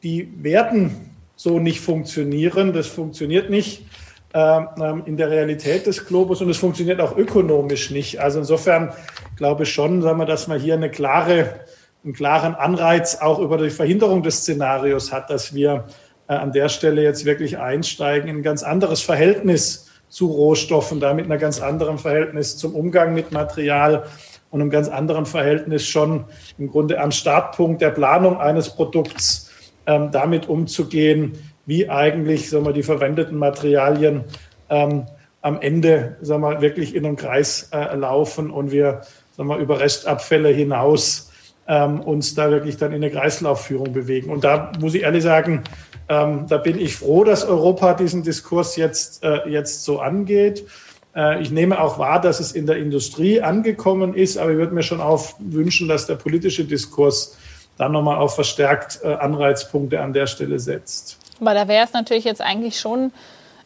die 0.01 0.31
werden 0.41 1.11
so 1.35 1.59
nicht 1.59 1.81
funktionieren. 1.81 2.73
Das 2.73 2.87
funktioniert 2.87 3.49
nicht. 3.49 3.85
Ähm, 4.33 5.03
in 5.05 5.17
der 5.17 5.29
Realität 5.29 5.87
des 5.87 6.05
Globus 6.05 6.41
und 6.41 6.49
es 6.49 6.57
funktioniert 6.57 7.01
auch 7.01 7.17
ökonomisch 7.17 7.91
nicht. 7.91 8.21
Also 8.21 8.39
insofern 8.39 8.93
glaube 9.35 9.63
ich 9.63 9.73
schon, 9.73 10.01
sagen 10.01 10.19
wir, 10.19 10.25
dass 10.25 10.47
man 10.47 10.57
hier 10.57 10.75
eine 10.75 10.89
klare, 10.89 11.59
einen 12.05 12.13
klaren 12.13 12.55
Anreiz 12.55 13.17
auch 13.19 13.39
über 13.39 13.57
die 13.57 13.69
Verhinderung 13.69 14.23
des 14.23 14.37
Szenarios 14.37 15.11
hat, 15.11 15.29
dass 15.29 15.53
wir 15.53 15.85
an 16.27 16.51
der 16.51 16.69
Stelle 16.69 17.03
jetzt 17.03 17.25
wirklich 17.25 17.57
einsteigen 17.57 18.29
in 18.29 18.37
ein 18.37 18.43
ganz 18.43 18.63
anderes 18.63 19.01
Verhältnis 19.01 19.87
zu 20.07 20.27
Rohstoffen, 20.27 20.99
damit 20.99 21.29
ein 21.29 21.39
ganz 21.39 21.61
anderes 21.61 22.01
Verhältnis 22.01 22.57
zum 22.57 22.75
Umgang 22.75 23.13
mit 23.13 23.31
Material 23.31 24.05
und 24.49 24.61
einem 24.61 24.69
ganz 24.69 24.89
anderen 24.89 25.25
Verhältnis 25.25 25.85
schon 25.85 26.25
im 26.57 26.69
Grunde 26.69 26.99
am 26.99 27.11
Startpunkt 27.11 27.81
der 27.81 27.91
Planung 27.91 28.37
eines 28.37 28.69
Produkts 28.69 29.49
ähm, 29.87 30.09
damit 30.11 30.47
umzugehen, 30.49 31.39
wie 31.65 31.89
eigentlich 31.89 32.49
sagen 32.49 32.65
wir, 32.65 32.73
die 32.73 32.83
verwendeten 32.83 33.37
Materialien 33.37 34.25
ähm, 34.69 35.05
am 35.41 35.59
Ende 35.61 36.17
sagen 36.21 36.41
wir, 36.43 36.61
wirklich 36.61 36.93
in 36.93 37.05
einem 37.05 37.15
Kreis 37.15 37.69
äh, 37.71 37.95
laufen 37.95 38.51
und 38.51 38.71
wir 38.71 39.01
sagen 39.35 39.49
wir, 39.49 39.57
über 39.57 39.79
Restabfälle 39.79 40.49
hinaus 40.49 41.30
ähm, 41.71 42.01
uns 42.01 42.35
da 42.35 42.51
wirklich 42.51 42.75
dann 42.75 42.91
in 42.91 42.97
eine 42.97 43.09
Kreislaufführung 43.09 43.93
bewegen. 43.93 44.29
Und 44.29 44.43
da 44.43 44.73
muss 44.81 44.93
ich 44.93 45.03
ehrlich 45.03 45.23
sagen, 45.23 45.63
ähm, 46.09 46.45
da 46.49 46.57
bin 46.57 46.77
ich 46.77 46.97
froh, 46.97 47.23
dass 47.23 47.45
Europa 47.45 47.93
diesen 47.93 48.23
Diskurs 48.23 48.75
jetzt, 48.75 49.23
äh, 49.23 49.47
jetzt 49.47 49.85
so 49.85 50.01
angeht. 50.01 50.67
Äh, 51.15 51.41
ich 51.41 51.49
nehme 51.49 51.79
auch 51.79 51.97
wahr, 51.97 52.19
dass 52.19 52.41
es 52.41 52.51
in 52.51 52.65
der 52.65 52.75
Industrie 52.75 53.41
angekommen 53.41 54.13
ist, 54.13 54.37
aber 54.37 54.51
ich 54.51 54.57
würde 54.57 54.73
mir 54.73 54.83
schon 54.83 54.99
auch 54.99 55.35
wünschen, 55.39 55.87
dass 55.87 56.07
der 56.07 56.15
politische 56.15 56.65
Diskurs 56.65 57.37
dann 57.77 57.93
nochmal 57.93 58.17
auf 58.17 58.35
verstärkt 58.35 58.99
äh, 59.01 59.13
Anreizpunkte 59.13 60.01
an 60.01 60.11
der 60.11 60.27
Stelle 60.27 60.59
setzt. 60.59 61.17
Aber 61.39 61.53
da 61.53 61.69
wäre 61.69 61.85
es 61.85 61.93
natürlich 61.93 62.25
jetzt 62.25 62.41
eigentlich 62.41 62.81
schon 62.81 63.13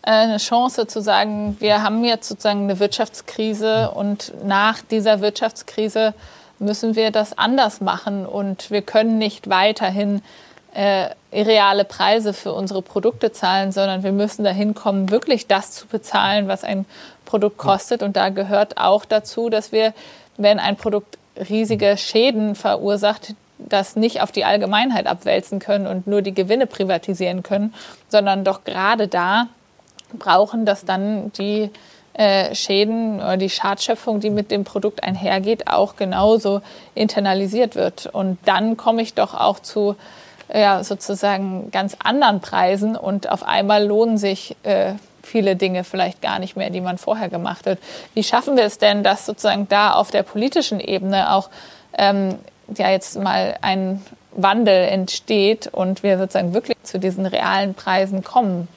äh, 0.03 0.11
eine 0.11 0.37
Chance 0.37 0.85
zu 0.85 1.01
sagen, 1.01 1.57
wir 1.59 1.81
haben 1.81 2.03
jetzt 2.03 2.29
sozusagen 2.29 2.65
eine 2.65 2.79
Wirtschaftskrise 2.79 3.89
und 3.89 4.31
nach 4.45 4.83
dieser 4.83 5.21
Wirtschaftskrise 5.21 6.13
müssen 6.59 6.95
wir 6.95 7.11
das 7.11 7.37
anders 7.37 7.81
machen 7.81 8.25
und 8.25 8.71
wir 8.71 8.81
können 8.81 9.17
nicht 9.17 9.49
weiterhin 9.49 10.21
äh, 10.73 11.09
irreale 11.31 11.85
Preise 11.85 12.33
für 12.33 12.53
unsere 12.53 12.81
Produkte 12.81 13.31
zahlen, 13.31 13.71
sondern 13.71 14.03
wir 14.03 14.11
müssen 14.11 14.43
dahin 14.43 14.75
kommen, 14.75 15.09
wirklich 15.09 15.47
das 15.47 15.71
zu 15.71 15.87
bezahlen, 15.87 16.47
was 16.47 16.63
ein 16.63 16.85
Produkt 17.23 17.57
kostet. 17.57 18.03
Und 18.03 18.17
da 18.17 18.29
gehört 18.29 18.77
auch 18.77 19.05
dazu, 19.05 19.49
dass 19.49 19.71
wir, 19.71 19.93
wenn 20.37 20.59
ein 20.59 20.75
Produkt 20.75 21.17
riesige 21.49 21.97
Schäden 21.97 22.55
verursacht, 22.55 23.35
das 23.57 23.95
nicht 23.95 24.21
auf 24.21 24.31
die 24.31 24.43
Allgemeinheit 24.43 25.07
abwälzen 25.07 25.59
können 25.59 25.87
und 25.87 26.07
nur 26.07 26.21
die 26.21 26.33
Gewinne 26.33 26.67
privatisieren 26.67 27.41
können, 27.41 27.73
sondern 28.09 28.43
doch 28.43 28.65
gerade 28.65 29.07
da 29.07 29.47
brauchen, 30.13 30.65
dass 30.65 30.85
dann 30.85 31.31
die 31.33 31.71
äh, 32.17 32.55
Schäden 32.55 33.17
oder 33.17 33.37
die 33.37 33.49
Schadschöpfung, 33.49 34.19
die 34.19 34.29
mit 34.29 34.49
dem 34.51 34.63
Produkt 34.63 35.03
einhergeht, 35.03 35.67
auch 35.67 35.95
genauso 35.95 36.61
internalisiert 36.93 37.75
wird. 37.75 38.07
Und 38.07 38.37
dann 38.45 38.77
komme 38.77 39.01
ich 39.01 39.13
doch 39.13 39.33
auch 39.33 39.59
zu 39.59 39.95
ja, 40.53 40.83
sozusagen 40.83 41.71
ganz 41.71 41.97
anderen 42.03 42.39
Preisen 42.39 42.95
und 42.95 43.29
auf 43.29 43.43
einmal 43.43 43.85
lohnen 43.85 44.17
sich 44.17 44.55
äh, 44.63 44.93
viele 45.23 45.55
Dinge 45.55 45.83
vielleicht 45.83 46.21
gar 46.21 46.39
nicht 46.39 46.55
mehr, 46.55 46.69
die 46.69 46.81
man 46.81 46.97
vorher 46.97 47.29
gemacht 47.29 47.65
hat. 47.65 47.79
Wie 48.13 48.23
schaffen 48.23 48.55
wir 48.55 48.63
es 48.63 48.77
denn, 48.77 49.03
dass 49.03 49.25
sozusagen 49.25 49.67
da 49.67 49.93
auf 49.93 50.11
der 50.11 50.23
politischen 50.23 50.79
Ebene 50.79 51.33
auch 51.33 51.49
ähm, 51.97 52.35
ja 52.77 52.91
jetzt 52.91 53.19
mal 53.19 53.57
ein 53.61 54.01
Wandel 54.31 54.87
entsteht 54.87 55.67
und 55.67 56.03
wir 56.03 56.17
sozusagen 56.17 56.53
wirklich 56.53 56.77
zu 56.83 56.99
diesen 56.99 57.25
realen 57.25 57.73
Preisen 57.73 58.23
kommen? 58.23 58.67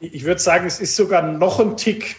Ich 0.00 0.24
würde 0.24 0.40
sagen, 0.40 0.66
es 0.66 0.80
ist 0.80 0.96
sogar 0.96 1.22
noch 1.22 1.60
ein 1.60 1.76
Tick 1.76 2.16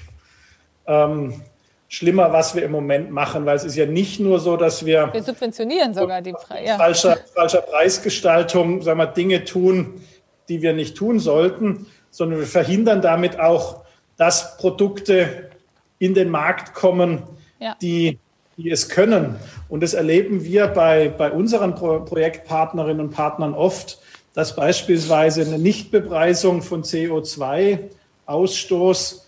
ähm, 0.85 1.41
schlimmer, 1.87 2.31
was 2.31 2.55
wir 2.55 2.63
im 2.63 2.71
Moment 2.71 3.11
machen, 3.11 3.45
weil 3.45 3.55
es 3.55 3.63
ist 3.63 3.75
ja 3.75 3.85
nicht 3.85 4.19
nur 4.19 4.39
so, 4.39 4.55
dass 4.55 4.85
wir. 4.85 5.11
Wir 5.11 5.23
subventionieren 5.23 5.93
sogar 5.93 6.21
die 6.21 6.33
Preise. 6.33 6.65
Ja. 6.65 6.77
Falscher, 6.77 7.17
falscher 7.33 7.61
Preisgestaltung, 7.61 8.81
sagen 8.81 8.99
wir, 8.99 9.07
Dinge 9.07 9.43
tun, 9.43 10.01
die 10.47 10.61
wir 10.61 10.73
nicht 10.73 10.95
tun 10.95 11.19
sollten, 11.19 11.87
sondern 12.11 12.39
wir 12.39 12.47
verhindern 12.47 13.01
damit 13.01 13.39
auch, 13.39 13.83
dass 14.17 14.57
Produkte 14.57 15.49
in 15.97 16.13
den 16.13 16.29
Markt 16.29 16.73
kommen, 16.73 17.23
ja. 17.59 17.75
die 17.81 18.19
die 18.57 18.69
es 18.69 18.89
können. 18.89 19.37
Und 19.69 19.81
das 19.81 19.93
erleben 19.93 20.43
wir 20.43 20.67
bei, 20.67 21.09
bei 21.09 21.31
unseren 21.31 21.75
Pro 21.75 22.01
Projektpartnerinnen 22.01 23.07
und 23.07 23.11
Partnern 23.11 23.53
oft, 23.53 24.00
dass 24.33 24.55
beispielsweise 24.55 25.41
eine 25.41 25.59
Nichtbepreisung 25.59 26.61
von 26.61 26.83
CO2-Ausstoß 26.83 29.21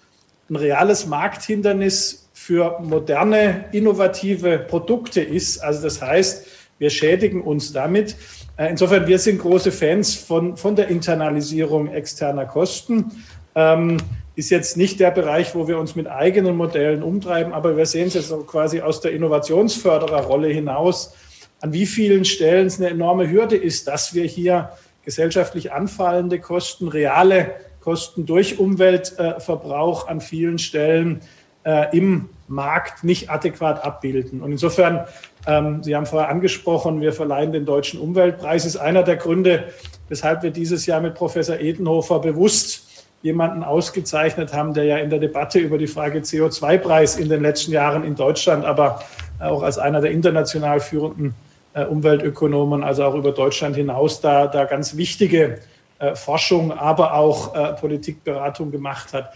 ein 0.49 0.55
reales 0.55 1.05
Markthindernis 1.07 2.29
für 2.33 2.79
moderne, 2.81 3.65
innovative 3.71 4.59
Produkte 4.59 5.21
ist. 5.21 5.63
Also 5.63 5.83
das 5.83 6.01
heißt, 6.01 6.47
wir 6.79 6.89
schädigen 6.89 7.41
uns 7.41 7.71
damit. 7.71 8.17
Äh, 8.57 8.69
insofern, 8.69 9.07
wir 9.07 9.19
sind 9.19 9.39
große 9.39 9.71
Fans 9.71 10.15
von, 10.15 10.57
von 10.57 10.75
der 10.75 10.89
Internalisierung 10.89 11.93
externer 11.93 12.45
Kosten. 12.45 13.11
Ähm, 13.55 13.97
ist 14.35 14.49
jetzt 14.49 14.77
nicht 14.77 14.99
der 14.99 15.11
Bereich, 15.11 15.53
wo 15.53 15.67
wir 15.67 15.77
uns 15.77 15.95
mit 15.95 16.07
eigenen 16.07 16.57
Modellen 16.57 17.03
umtreiben, 17.03 17.53
aber 17.53 17.77
wir 17.77 17.85
sehen 17.85 18.07
es 18.07 18.15
jetzt 18.15 18.33
quasi 18.47 18.81
aus 18.81 18.99
der 18.99 19.11
Innovationsfördererrolle 19.11 20.47
hinaus, 20.47 21.13
an 21.61 21.71
wie 21.71 21.85
vielen 21.85 22.25
Stellen 22.25 22.67
es 22.67 22.79
eine 22.79 22.89
enorme 22.89 23.29
Hürde 23.29 23.55
ist, 23.55 23.87
dass 23.87 24.13
wir 24.13 24.25
hier 24.25 24.71
gesellschaftlich 25.05 25.71
anfallende 25.71 26.39
Kosten, 26.39 26.87
reale 26.87 27.53
Kosten 27.81 28.25
durch 28.25 28.59
Umweltverbrauch 28.59 30.07
an 30.07 30.21
vielen 30.21 30.57
Stellen 30.57 31.21
äh, 31.65 31.97
im 31.97 32.29
Markt 32.47 33.03
nicht 33.03 33.29
adäquat 33.29 33.83
abbilden. 33.83 34.41
Und 34.41 34.51
insofern, 34.51 35.05
ähm, 35.47 35.83
Sie 35.83 35.95
haben 35.95 36.05
vorher 36.05 36.29
angesprochen, 36.29 37.01
wir 37.01 37.13
verleihen 37.13 37.51
den 37.51 37.65
Deutschen 37.65 37.99
Umweltpreis, 37.99 38.65
ist 38.65 38.77
einer 38.77 39.03
der 39.03 39.17
Gründe, 39.17 39.65
weshalb 40.07 40.43
wir 40.43 40.51
dieses 40.51 40.85
Jahr 40.85 41.01
mit 41.01 41.15
Professor 41.15 41.59
Edenhofer 41.59 42.19
bewusst 42.19 42.89
jemanden 43.21 43.63
ausgezeichnet 43.63 44.53
haben, 44.53 44.73
der 44.73 44.83
ja 44.83 44.97
in 44.97 45.09
der 45.09 45.19
Debatte 45.19 45.59
über 45.59 45.77
die 45.77 45.87
Frage 45.87 46.19
CO2-Preis 46.19 47.15
in 47.15 47.29
den 47.29 47.41
letzten 47.41 47.71
Jahren 47.71 48.03
in 48.03 48.15
Deutschland, 48.15 48.65
aber 48.65 49.01
auch 49.39 49.63
als 49.63 49.77
einer 49.77 50.01
der 50.01 50.11
international 50.11 50.79
führenden 50.81 51.29
äh, 51.29 51.42
Umweltökonomen, 51.75 52.83
also 52.83 53.03
auch 53.03 53.15
über 53.15 53.31
Deutschland 53.31 53.75
hinaus, 53.75 54.21
da, 54.21 54.47
da 54.47 54.65
ganz 54.65 54.95
wichtige 54.97 55.59
äh, 55.99 56.15
Forschung, 56.15 56.71
aber 56.71 57.15
auch 57.15 57.55
äh, 57.55 57.73
Politikberatung 57.73 58.71
gemacht 58.71 59.13
hat. 59.13 59.33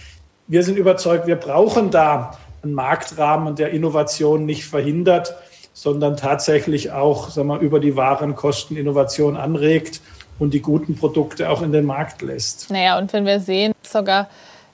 Wir 0.48 0.64
sind 0.64 0.78
überzeugt, 0.78 1.28
wir 1.28 1.36
brauchen 1.36 1.92
da 1.92 2.38
einen 2.64 2.74
Marktrahmen, 2.74 3.56
der 3.56 3.72
Innovation 3.72 4.46
nicht 4.46 4.66
verhindert, 4.66 5.36
sondern 5.74 6.18
tatsächlich 6.18 6.92
auch 6.92 7.30
sagen 7.30 7.48
wir, 7.50 7.60
über 7.60 7.80
die 7.80 7.96
Warenkosten 7.96 8.78
Innovation 8.78 9.38
anregt 9.38 10.02
und 10.40 10.54
die 10.54 10.62
guten 10.62 10.96
Produkte 10.96 11.50
auch 11.50 11.62
in 11.62 11.72
den 11.72 11.86
Markt 11.86 12.22
lässt. 12.22 12.70
Naja, 12.70 12.98
und 12.98 13.14
wenn 13.14 13.26
wir 13.26 13.40
sehen, 13.40 13.74
sogar 13.82 14.28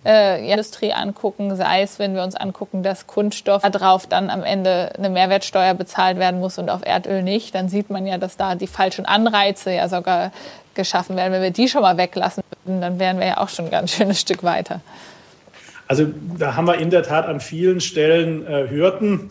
äh, 0.05 0.51
Industrie 0.51 0.93
angucken, 0.93 1.55
sei 1.55 1.81
es, 1.81 1.99
wenn 1.99 2.15
wir 2.15 2.23
uns 2.23 2.35
angucken, 2.35 2.83
dass 2.83 3.07
Kunststoff 3.07 3.61
darauf 3.63 4.07
dann 4.07 4.29
am 4.29 4.43
Ende 4.43 4.91
eine 4.97 5.09
Mehrwertsteuer 5.09 5.73
bezahlt 5.73 6.17
werden 6.17 6.39
muss 6.39 6.57
und 6.57 6.69
auf 6.69 6.81
Erdöl 6.85 7.23
nicht, 7.23 7.55
dann 7.55 7.69
sieht 7.69 7.89
man 7.89 8.05
ja, 8.05 8.17
dass 8.17 8.37
da 8.37 8.55
die 8.55 8.67
falschen 8.67 9.05
Anreize 9.05 9.71
ja 9.71 9.87
sogar 9.87 10.31
geschaffen 10.75 11.15
werden. 11.15 11.31
Wenn 11.31 11.41
wir 11.41 11.51
die 11.51 11.67
schon 11.67 11.81
mal 11.81 11.97
weglassen 11.97 12.43
würden, 12.63 12.81
dann 12.81 12.99
wären 12.99 13.19
wir 13.19 13.27
ja 13.27 13.37
auch 13.37 13.49
schon 13.49 13.65
ein 13.65 13.71
ganz 13.71 13.91
schönes 13.91 14.19
Stück 14.19 14.43
weiter. 14.43 14.81
Also 15.87 16.07
da 16.37 16.55
haben 16.55 16.65
wir 16.65 16.77
in 16.77 16.89
der 16.89 17.03
Tat 17.03 17.25
an 17.25 17.39
vielen 17.39 17.81
Stellen 17.81 18.45
äh, 18.47 18.69
Hürden, 18.69 19.29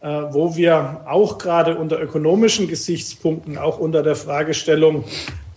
äh, 0.00 0.08
wo 0.08 0.56
wir 0.56 1.02
auch 1.06 1.38
gerade 1.38 1.76
unter 1.76 2.00
ökonomischen 2.00 2.68
Gesichtspunkten, 2.68 3.56
auch 3.56 3.78
unter 3.78 4.02
der 4.02 4.16
Fragestellung, 4.16 5.04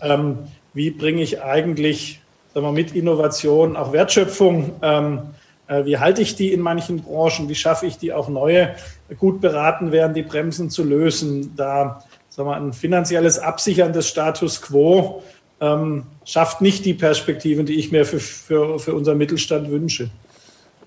ähm, 0.02 0.38
wie 0.74 0.92
bringe 0.92 1.22
ich 1.22 1.42
eigentlich 1.42 2.22
sagen 2.56 2.66
wir, 2.68 2.72
mit 2.72 2.96
Innovation 2.96 3.76
auch 3.76 3.92
Wertschöpfung, 3.92 4.72
ähm, 4.82 5.20
äh, 5.68 5.84
wie 5.84 5.98
halte 5.98 6.22
ich 6.22 6.36
die 6.36 6.54
in 6.54 6.62
manchen 6.62 7.04
Branchen, 7.04 7.50
wie 7.50 7.56
schaffe 7.56 7.86
ich 7.86 7.98
die 7.98 8.14
auch 8.14 8.30
neue, 8.30 8.76
gut 9.20 9.42
beraten 9.42 9.92
werden, 9.92 10.14
die 10.14 10.24
Bremsen 10.24 10.70
zu 10.70 10.84
lösen, 10.84 11.54
da 11.58 12.02
sagen 12.30 12.50
wir, 12.50 12.56
ein 12.56 12.72
finanzielles 12.72 13.40
Absichern 13.40 13.92
des 13.92 14.08
Status 14.08 14.62
quo 14.62 15.22
ähm, 15.60 16.06
schafft 16.24 16.62
nicht 16.62 16.86
die 16.86 16.94
Perspektiven, 16.94 17.66
die 17.66 17.76
ich 17.76 17.92
mir 17.92 18.06
für, 18.06 18.20
für, 18.20 18.80
für 18.80 18.96
unseren 18.96 19.18
Mittelstand 19.18 19.70
wünsche. 19.70 20.10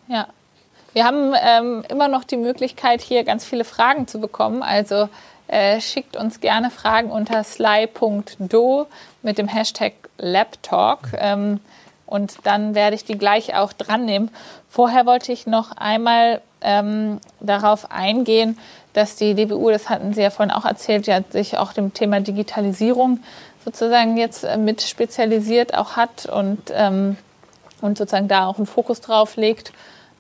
Ja, 0.08 0.26
wir 0.94 1.04
haben 1.04 1.34
ähm, 1.42 1.84
immer 1.90 2.08
noch 2.08 2.24
die 2.24 2.38
Möglichkeit, 2.38 3.02
hier 3.02 3.24
ganz 3.24 3.44
viele 3.44 3.64
Fragen 3.64 4.06
zu 4.06 4.20
bekommen. 4.20 4.62
Also 4.62 5.10
äh, 5.48 5.80
schickt 5.82 6.16
uns 6.16 6.40
gerne 6.40 6.70
Fragen 6.70 7.10
unter 7.10 7.44
sly.do 7.44 8.86
mit 9.22 9.36
dem 9.38 9.48
Hashtag 9.48 10.07
LabTalk. 10.18 11.12
Ähm, 11.16 11.60
und 12.06 12.38
dann 12.44 12.74
werde 12.74 12.96
ich 12.96 13.04
die 13.04 13.18
gleich 13.18 13.54
auch 13.54 13.72
dran 13.72 14.04
nehmen. 14.04 14.30
Vorher 14.68 15.04
wollte 15.06 15.30
ich 15.32 15.46
noch 15.46 15.72
einmal 15.76 16.40
ähm, 16.60 17.20
darauf 17.40 17.90
eingehen, 17.90 18.58
dass 18.94 19.16
die 19.16 19.34
DBU, 19.34 19.70
das 19.70 19.88
hatten 19.90 20.14
Sie 20.14 20.22
ja 20.22 20.30
vorhin 20.30 20.52
auch 20.52 20.64
erzählt, 20.64 21.06
ja, 21.06 21.20
sich 21.28 21.58
auch 21.58 21.72
dem 21.72 21.92
Thema 21.92 22.20
Digitalisierung 22.20 23.20
sozusagen 23.64 24.16
jetzt 24.16 24.44
äh, 24.44 24.56
mit 24.56 24.82
spezialisiert 24.82 25.74
auch 25.74 25.96
hat 25.96 26.26
und, 26.26 26.72
ähm, 26.72 27.16
und 27.80 27.98
sozusagen 27.98 28.28
da 28.28 28.46
auch 28.46 28.56
einen 28.56 28.66
Fokus 28.66 29.00
drauf 29.00 29.36
legt. 29.36 29.72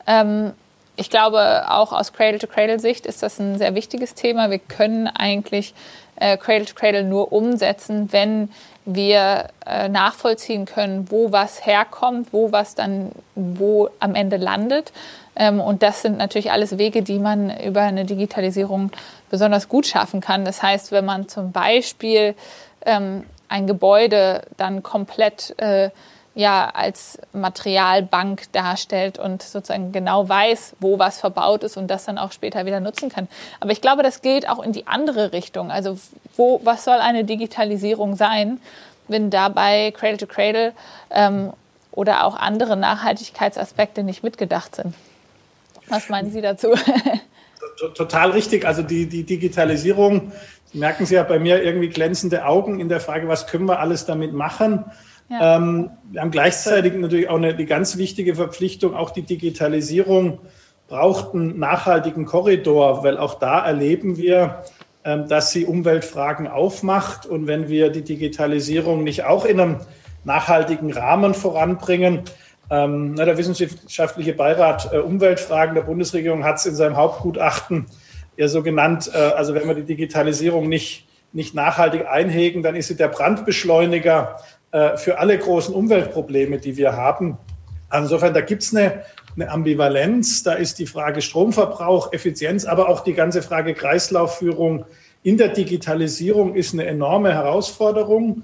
Ähm, 0.06 0.52
ich 0.98 1.10
glaube, 1.10 1.64
auch 1.70 1.92
aus 1.92 2.12
Cradle-to-Cradle-Sicht 2.12 3.06
ist 3.06 3.22
das 3.22 3.38
ein 3.38 3.56
sehr 3.56 3.74
wichtiges 3.74 4.14
Thema. 4.14 4.50
Wir 4.50 4.58
können 4.58 5.06
eigentlich 5.06 5.72
äh, 6.16 6.36
Cradle-to-Cradle 6.36 7.04
nur 7.04 7.32
umsetzen, 7.32 8.12
wenn 8.12 8.50
wir 8.84 9.48
äh, 9.64 9.88
nachvollziehen 9.88 10.64
können, 10.64 11.08
wo 11.10 11.30
was 11.30 11.64
herkommt, 11.64 12.32
wo 12.32 12.50
was 12.50 12.74
dann 12.74 13.12
wo 13.36 13.90
am 14.00 14.16
Ende 14.16 14.38
landet. 14.38 14.92
Ähm, 15.36 15.60
und 15.60 15.84
das 15.84 16.02
sind 16.02 16.18
natürlich 16.18 16.50
alles 16.50 16.78
Wege, 16.78 17.02
die 17.02 17.20
man 17.20 17.56
über 17.60 17.82
eine 17.82 18.04
Digitalisierung 18.04 18.90
besonders 19.30 19.68
gut 19.68 19.86
schaffen 19.86 20.20
kann. 20.20 20.44
Das 20.44 20.62
heißt, 20.62 20.90
wenn 20.90 21.04
man 21.04 21.28
zum 21.28 21.52
Beispiel 21.52 22.34
ähm, 22.84 23.24
ein 23.48 23.68
Gebäude 23.68 24.42
dann 24.56 24.82
komplett 24.82 25.54
äh, 25.58 25.90
ja 26.38 26.70
als 26.72 27.18
Materialbank 27.32 28.52
darstellt 28.52 29.18
und 29.18 29.42
sozusagen 29.42 29.90
genau 29.90 30.28
weiß, 30.28 30.76
wo 30.78 30.96
was 30.96 31.18
verbaut 31.18 31.64
ist 31.64 31.76
und 31.76 31.88
das 31.88 32.04
dann 32.04 32.16
auch 32.16 32.30
später 32.30 32.64
wieder 32.64 32.78
nutzen 32.78 33.08
kann. 33.08 33.26
Aber 33.58 33.72
ich 33.72 33.80
glaube, 33.80 34.04
das 34.04 34.22
gilt 34.22 34.48
auch 34.48 34.62
in 34.62 34.72
die 34.72 34.86
andere 34.86 35.32
Richtung. 35.32 35.72
Also 35.72 35.98
wo, 36.36 36.60
was 36.62 36.84
soll 36.84 36.98
eine 36.98 37.24
Digitalisierung 37.24 38.14
sein, 38.14 38.60
wenn 39.08 39.30
dabei 39.30 39.90
Cradle 39.90 40.16
to 40.16 40.26
Cradle 40.26 40.74
ähm, 41.10 41.52
oder 41.90 42.24
auch 42.24 42.36
andere 42.36 42.76
Nachhaltigkeitsaspekte 42.76 44.04
nicht 44.04 44.22
mitgedacht 44.22 44.76
sind? 44.76 44.94
Was 45.88 46.08
meinen 46.08 46.30
Sie 46.30 46.40
dazu? 46.40 46.68
Total 47.96 48.30
richtig. 48.30 48.64
Also 48.64 48.82
die, 48.82 49.06
die 49.06 49.24
Digitalisierung, 49.24 50.30
Sie 50.66 50.78
merken 50.78 51.04
Sie 51.04 51.16
ja 51.16 51.24
bei 51.24 51.40
mir 51.40 51.64
irgendwie 51.64 51.88
glänzende 51.88 52.44
Augen 52.44 52.78
in 52.78 52.88
der 52.88 53.00
Frage, 53.00 53.26
was 53.26 53.48
können 53.48 53.66
wir 53.66 53.80
alles 53.80 54.06
damit 54.06 54.32
machen? 54.34 54.84
Ähm, 55.30 55.90
wir 56.10 56.22
haben 56.22 56.30
gleichzeitig 56.30 56.94
natürlich 56.94 57.28
auch 57.28 57.36
eine 57.36 57.54
die 57.54 57.66
ganz 57.66 57.98
wichtige 57.98 58.34
Verpflichtung, 58.34 58.94
auch 58.94 59.10
die 59.10 59.22
Digitalisierung 59.22 60.40
braucht 60.88 61.34
einen 61.34 61.58
nachhaltigen 61.58 62.24
Korridor, 62.24 63.04
weil 63.04 63.18
auch 63.18 63.34
da 63.34 63.64
erleben 63.64 64.16
wir, 64.16 64.62
ähm, 65.04 65.28
dass 65.28 65.52
sie 65.52 65.66
Umweltfragen 65.66 66.48
aufmacht. 66.48 67.26
Und 67.26 67.46
wenn 67.46 67.68
wir 67.68 67.90
die 67.90 68.02
Digitalisierung 68.02 69.04
nicht 69.04 69.24
auch 69.24 69.44
in 69.44 69.60
einem 69.60 69.76
nachhaltigen 70.24 70.92
Rahmen 70.92 71.34
voranbringen, 71.34 72.22
ähm, 72.70 73.16
der 73.16 73.38
Wissenschaftliche 73.38 74.32
Beirat 74.32 74.92
äh, 74.92 74.98
Umweltfragen 74.98 75.74
der 75.74 75.82
Bundesregierung 75.82 76.44
hat 76.44 76.56
es 76.56 76.66
in 76.66 76.74
seinem 76.74 76.96
Hauptgutachten 76.96 77.86
ja 78.36 78.48
so 78.48 78.62
genannt, 78.62 79.10
äh, 79.14 79.18
also 79.18 79.54
wenn 79.54 79.66
wir 79.66 79.74
die 79.74 79.84
Digitalisierung 79.84 80.68
nicht, 80.68 81.06
nicht 81.32 81.54
nachhaltig 81.54 82.06
einhegen, 82.06 82.62
dann 82.62 82.76
ist 82.76 82.88
sie 82.88 82.96
der 82.96 83.08
Brandbeschleuniger 83.08 84.36
äh, 84.72 84.96
für 84.96 85.18
alle 85.18 85.38
großen 85.38 85.74
Umweltprobleme, 85.74 86.58
die 86.58 86.76
wir 86.76 86.92
haben. 86.92 87.38
Insofern, 87.92 88.34
da 88.34 88.42
gibt 88.42 88.62
es 88.62 88.74
eine, 88.74 89.02
eine 89.34 89.50
Ambivalenz. 89.50 90.42
Da 90.42 90.54
ist 90.54 90.78
die 90.78 90.86
Frage 90.86 91.22
Stromverbrauch, 91.22 92.12
Effizienz, 92.12 92.64
aber 92.64 92.88
auch 92.88 93.00
die 93.00 93.14
ganze 93.14 93.42
Frage 93.42 93.74
Kreislaufführung 93.74 94.84
in 95.22 95.36
der 95.36 95.48
Digitalisierung 95.48 96.54
ist 96.54 96.74
eine 96.74 96.86
enorme 96.86 97.32
Herausforderung. 97.32 98.42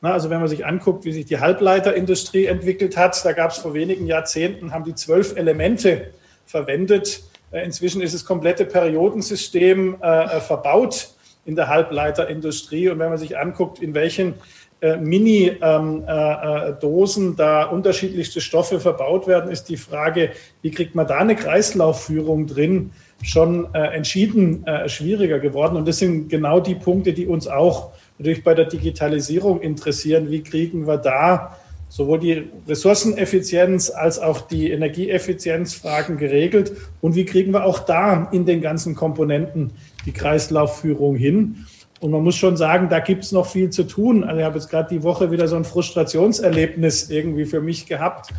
Na, 0.00 0.12
also 0.12 0.30
wenn 0.30 0.40
man 0.40 0.48
sich 0.48 0.66
anguckt, 0.66 1.04
wie 1.04 1.12
sich 1.12 1.26
die 1.26 1.38
Halbleiterindustrie 1.38 2.46
entwickelt 2.46 2.96
hat, 2.96 3.24
da 3.24 3.32
gab 3.32 3.50
es 3.50 3.58
vor 3.58 3.74
wenigen 3.74 4.06
Jahrzehnten, 4.06 4.72
haben 4.72 4.84
die 4.84 4.94
zwölf 4.94 5.36
Elemente 5.36 6.10
verwendet. 6.46 7.22
Äh, 7.52 7.64
inzwischen 7.64 8.02
ist 8.02 8.14
das 8.14 8.24
komplette 8.24 8.64
Periodensystem 8.64 9.96
äh, 10.00 10.40
verbaut 10.40 11.10
in 11.46 11.56
der 11.56 11.68
Halbleiterindustrie. 11.68 12.88
Und 12.88 12.98
wenn 12.98 13.10
man 13.10 13.18
sich 13.18 13.38
anguckt, 13.38 13.80
in 13.80 13.94
welchen 13.94 14.34
äh, 14.80 14.96
Mini-Dosen 14.96 17.26
ähm, 17.26 17.32
äh, 17.32 17.36
da 17.36 17.64
unterschiedlichste 17.64 18.40
Stoffe 18.40 18.80
verbaut 18.80 19.26
werden, 19.26 19.50
ist 19.50 19.68
die 19.68 19.76
Frage, 19.76 20.30
wie 20.62 20.70
kriegt 20.70 20.94
man 20.94 21.06
da 21.06 21.18
eine 21.18 21.36
Kreislaufführung 21.36 22.46
drin, 22.46 22.92
schon 23.22 23.68
äh, 23.74 23.94
entschieden 23.94 24.64
schwieriger 24.86 25.38
geworden. 25.38 25.76
Und 25.76 25.88
das 25.88 25.98
sind 25.98 26.28
genau 26.28 26.60
die 26.60 26.74
Punkte, 26.74 27.12
die 27.12 27.26
uns 27.26 27.48
auch 27.48 27.90
natürlich 28.18 28.44
bei 28.44 28.54
der 28.54 28.66
Digitalisierung 28.66 29.60
interessieren. 29.60 30.30
Wie 30.30 30.42
kriegen 30.42 30.86
wir 30.86 30.98
da 30.98 31.56
sowohl 31.94 32.18
die 32.18 32.50
Ressourceneffizienz 32.66 33.90
als 33.90 34.18
auch 34.18 34.40
die 34.40 34.72
Energieeffizienzfragen 34.72 36.16
geregelt 36.16 36.72
und 37.00 37.14
wie 37.14 37.24
kriegen 37.24 37.52
wir 37.52 37.64
auch 37.64 37.78
da 37.78 38.28
in 38.32 38.46
den 38.46 38.60
ganzen 38.60 38.96
Komponenten 38.96 39.70
die 40.04 40.10
Kreislaufführung 40.10 41.14
hin. 41.14 41.66
Und 42.00 42.10
man 42.10 42.22
muss 42.22 42.36
schon 42.36 42.56
sagen, 42.56 42.88
da 42.88 43.00
gibt 43.00 43.24
es 43.24 43.32
noch 43.32 43.46
viel 43.46 43.70
zu 43.70 43.84
tun. 43.84 44.24
Also 44.24 44.38
ich 44.38 44.44
habe 44.44 44.58
jetzt 44.58 44.68
gerade 44.68 44.88
die 44.88 45.02
Woche 45.02 45.30
wieder 45.30 45.48
so 45.48 45.56
ein 45.56 45.64
Frustrationserlebnis 45.64 47.10
irgendwie 47.10 47.44
für 47.44 47.60
mich 47.60 47.86
gehabt. 47.86 48.30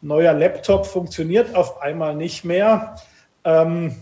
Neuer 0.00 0.34
Laptop 0.34 0.86
funktioniert 0.86 1.54
auf 1.54 1.80
einmal 1.82 2.14
nicht 2.14 2.44
mehr. 2.44 2.96
Ähm, 3.44 3.96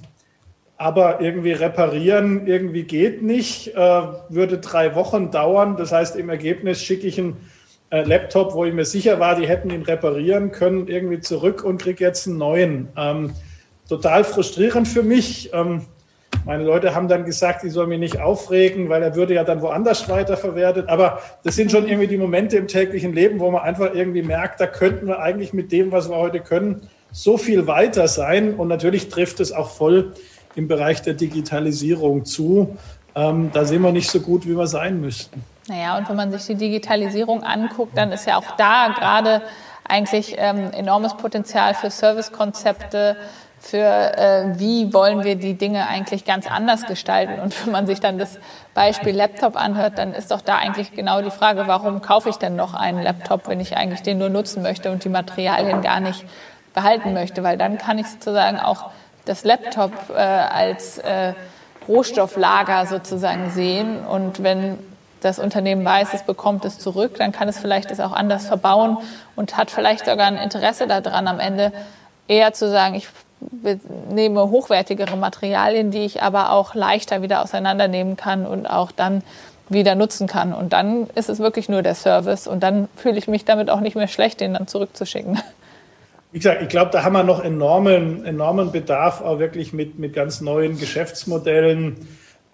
aber 0.76 1.20
irgendwie 1.22 1.52
reparieren 1.52 2.46
irgendwie 2.46 2.82
geht 2.82 3.22
nicht, 3.22 3.68
äh, 3.68 4.02
würde 4.28 4.58
drei 4.58 4.94
Wochen 4.94 5.30
dauern. 5.30 5.76
Das 5.76 5.92
heißt, 5.92 6.16
im 6.16 6.28
Ergebnis 6.28 6.82
schicke 6.82 7.06
ich 7.06 7.18
einen 7.18 7.36
äh, 7.90 8.02
Laptop, 8.02 8.54
wo 8.54 8.64
ich 8.64 8.74
mir 8.74 8.84
sicher 8.84 9.18
war, 9.18 9.36
die 9.36 9.48
hätten 9.48 9.70
ihn 9.70 9.82
reparieren 9.82 10.52
können, 10.52 10.88
irgendwie 10.88 11.20
zurück 11.20 11.64
und 11.64 11.80
kriege 11.80 12.04
jetzt 12.04 12.26
einen 12.26 12.36
neuen. 12.36 12.88
Ähm, 12.96 13.32
total 13.88 14.24
frustrierend 14.24 14.86
für 14.86 15.02
mich. 15.02 15.50
Ähm, 15.54 15.86
meine 16.46 16.62
Leute 16.62 16.94
haben 16.94 17.08
dann 17.08 17.24
gesagt, 17.24 17.64
ich 17.64 17.72
soll 17.72 17.88
mich 17.88 17.98
nicht 17.98 18.20
aufregen, 18.20 18.88
weil 18.88 19.02
er 19.02 19.16
würde 19.16 19.34
ja 19.34 19.42
dann 19.42 19.62
woanders 19.62 20.08
weiterverwertet. 20.08 20.88
Aber 20.88 21.20
das 21.42 21.56
sind 21.56 21.72
schon 21.72 21.88
irgendwie 21.88 22.06
die 22.06 22.16
Momente 22.16 22.56
im 22.56 22.68
täglichen 22.68 23.12
Leben, 23.12 23.40
wo 23.40 23.50
man 23.50 23.62
einfach 23.62 23.92
irgendwie 23.92 24.22
merkt, 24.22 24.60
da 24.60 24.68
könnten 24.68 25.08
wir 25.08 25.18
eigentlich 25.18 25.52
mit 25.52 25.72
dem, 25.72 25.90
was 25.90 26.08
wir 26.08 26.16
heute 26.16 26.38
können, 26.38 26.88
so 27.10 27.36
viel 27.36 27.66
weiter 27.66 28.06
sein. 28.06 28.54
Und 28.54 28.68
natürlich 28.68 29.08
trifft 29.08 29.40
es 29.40 29.50
auch 29.50 29.70
voll 29.70 30.12
im 30.54 30.68
Bereich 30.68 31.02
der 31.02 31.14
Digitalisierung 31.14 32.24
zu. 32.24 32.76
Ähm, 33.16 33.50
da 33.52 33.64
sind 33.64 33.82
wir 33.82 33.90
nicht 33.90 34.08
so 34.08 34.20
gut, 34.20 34.46
wie 34.46 34.56
wir 34.56 34.68
sein 34.68 35.00
müssten. 35.00 35.42
Naja, 35.66 35.98
und 35.98 36.08
wenn 36.08 36.16
man 36.16 36.30
sich 36.30 36.46
die 36.46 36.54
Digitalisierung 36.54 37.42
anguckt, 37.42 37.98
dann 37.98 38.12
ist 38.12 38.24
ja 38.24 38.36
auch 38.36 38.56
da 38.56 38.94
gerade 38.96 39.42
eigentlich 39.82 40.36
ähm, 40.38 40.70
enormes 40.72 41.16
Potenzial 41.16 41.74
für 41.74 41.90
Servicekonzepte, 41.90 43.16
für 43.66 43.78
äh, 43.78 44.58
wie 44.58 44.92
wollen 44.94 45.24
wir 45.24 45.34
die 45.34 45.54
Dinge 45.54 45.88
eigentlich 45.88 46.24
ganz 46.24 46.46
anders 46.46 46.86
gestalten. 46.86 47.40
Und 47.40 47.64
wenn 47.64 47.72
man 47.72 47.86
sich 47.86 48.00
dann 48.00 48.18
das 48.18 48.38
Beispiel 48.74 49.14
Laptop 49.14 49.56
anhört, 49.56 49.98
dann 49.98 50.14
ist 50.14 50.30
doch 50.30 50.40
da 50.40 50.56
eigentlich 50.56 50.92
genau 50.92 51.20
die 51.20 51.30
Frage, 51.30 51.66
warum 51.66 52.00
kaufe 52.00 52.28
ich 52.28 52.36
denn 52.36 52.54
noch 52.54 52.74
einen 52.74 53.02
Laptop, 53.02 53.48
wenn 53.48 53.58
ich 53.60 53.76
eigentlich 53.76 54.02
den 54.02 54.18
nur 54.18 54.28
nutzen 54.28 54.62
möchte 54.62 54.90
und 54.90 55.04
die 55.04 55.08
Materialien 55.08 55.82
gar 55.82 56.00
nicht 56.00 56.24
behalten 56.74 57.12
möchte, 57.12 57.42
weil 57.42 57.58
dann 57.58 57.78
kann 57.78 57.98
ich 57.98 58.06
sozusagen 58.06 58.60
auch 58.60 58.90
das 59.24 59.44
Laptop 59.44 59.92
äh, 60.10 60.20
als 60.20 60.98
äh, 60.98 61.32
Rohstofflager 61.88 62.86
sozusagen 62.86 63.50
sehen 63.50 64.04
und 64.04 64.42
wenn 64.42 64.78
das 65.20 65.38
Unternehmen 65.38 65.84
weiß, 65.84 66.14
es 66.14 66.22
bekommt 66.22 66.64
es 66.64 66.78
zurück, 66.78 67.16
dann 67.18 67.32
kann 67.32 67.48
es 67.48 67.58
vielleicht 67.58 67.90
es 67.90 67.98
auch 67.98 68.12
anders 68.12 68.46
verbauen 68.46 68.98
und 69.34 69.56
hat 69.56 69.70
vielleicht 69.70 70.04
sogar 70.04 70.26
ein 70.26 70.36
Interesse 70.36 70.86
daran, 70.86 71.26
am 71.26 71.40
Ende 71.40 71.72
eher 72.28 72.52
zu 72.52 72.70
sagen, 72.70 72.94
ich 72.94 73.08
nehme 74.10 74.50
hochwertigere 74.50 75.16
Materialien, 75.16 75.90
die 75.90 76.04
ich 76.04 76.22
aber 76.22 76.52
auch 76.52 76.74
leichter 76.74 77.22
wieder 77.22 77.42
auseinandernehmen 77.42 78.16
kann 78.16 78.46
und 78.46 78.66
auch 78.66 78.92
dann 78.92 79.22
wieder 79.68 79.94
nutzen 79.94 80.26
kann. 80.26 80.52
Und 80.52 80.72
dann 80.72 81.08
ist 81.14 81.28
es 81.28 81.38
wirklich 81.38 81.68
nur 81.68 81.82
der 81.82 81.94
Service 81.94 82.46
und 82.46 82.62
dann 82.62 82.88
fühle 82.96 83.18
ich 83.18 83.28
mich 83.28 83.44
damit 83.44 83.68
auch 83.68 83.80
nicht 83.80 83.96
mehr 83.96 84.08
schlecht, 84.08 84.40
den 84.40 84.54
dann 84.54 84.66
zurückzuschicken. 84.66 85.40
Wie 86.32 86.38
gesagt, 86.38 86.62
ich 86.62 86.68
glaube, 86.68 86.90
da 86.90 87.02
haben 87.02 87.14
wir 87.14 87.22
noch 87.22 87.42
enormen, 87.42 88.24
enormen 88.24 88.72
Bedarf, 88.72 89.20
auch 89.20 89.38
wirklich 89.38 89.72
mit, 89.72 89.98
mit 89.98 90.12
ganz 90.12 90.40
neuen 90.40 90.78
Geschäftsmodellen 90.78 91.96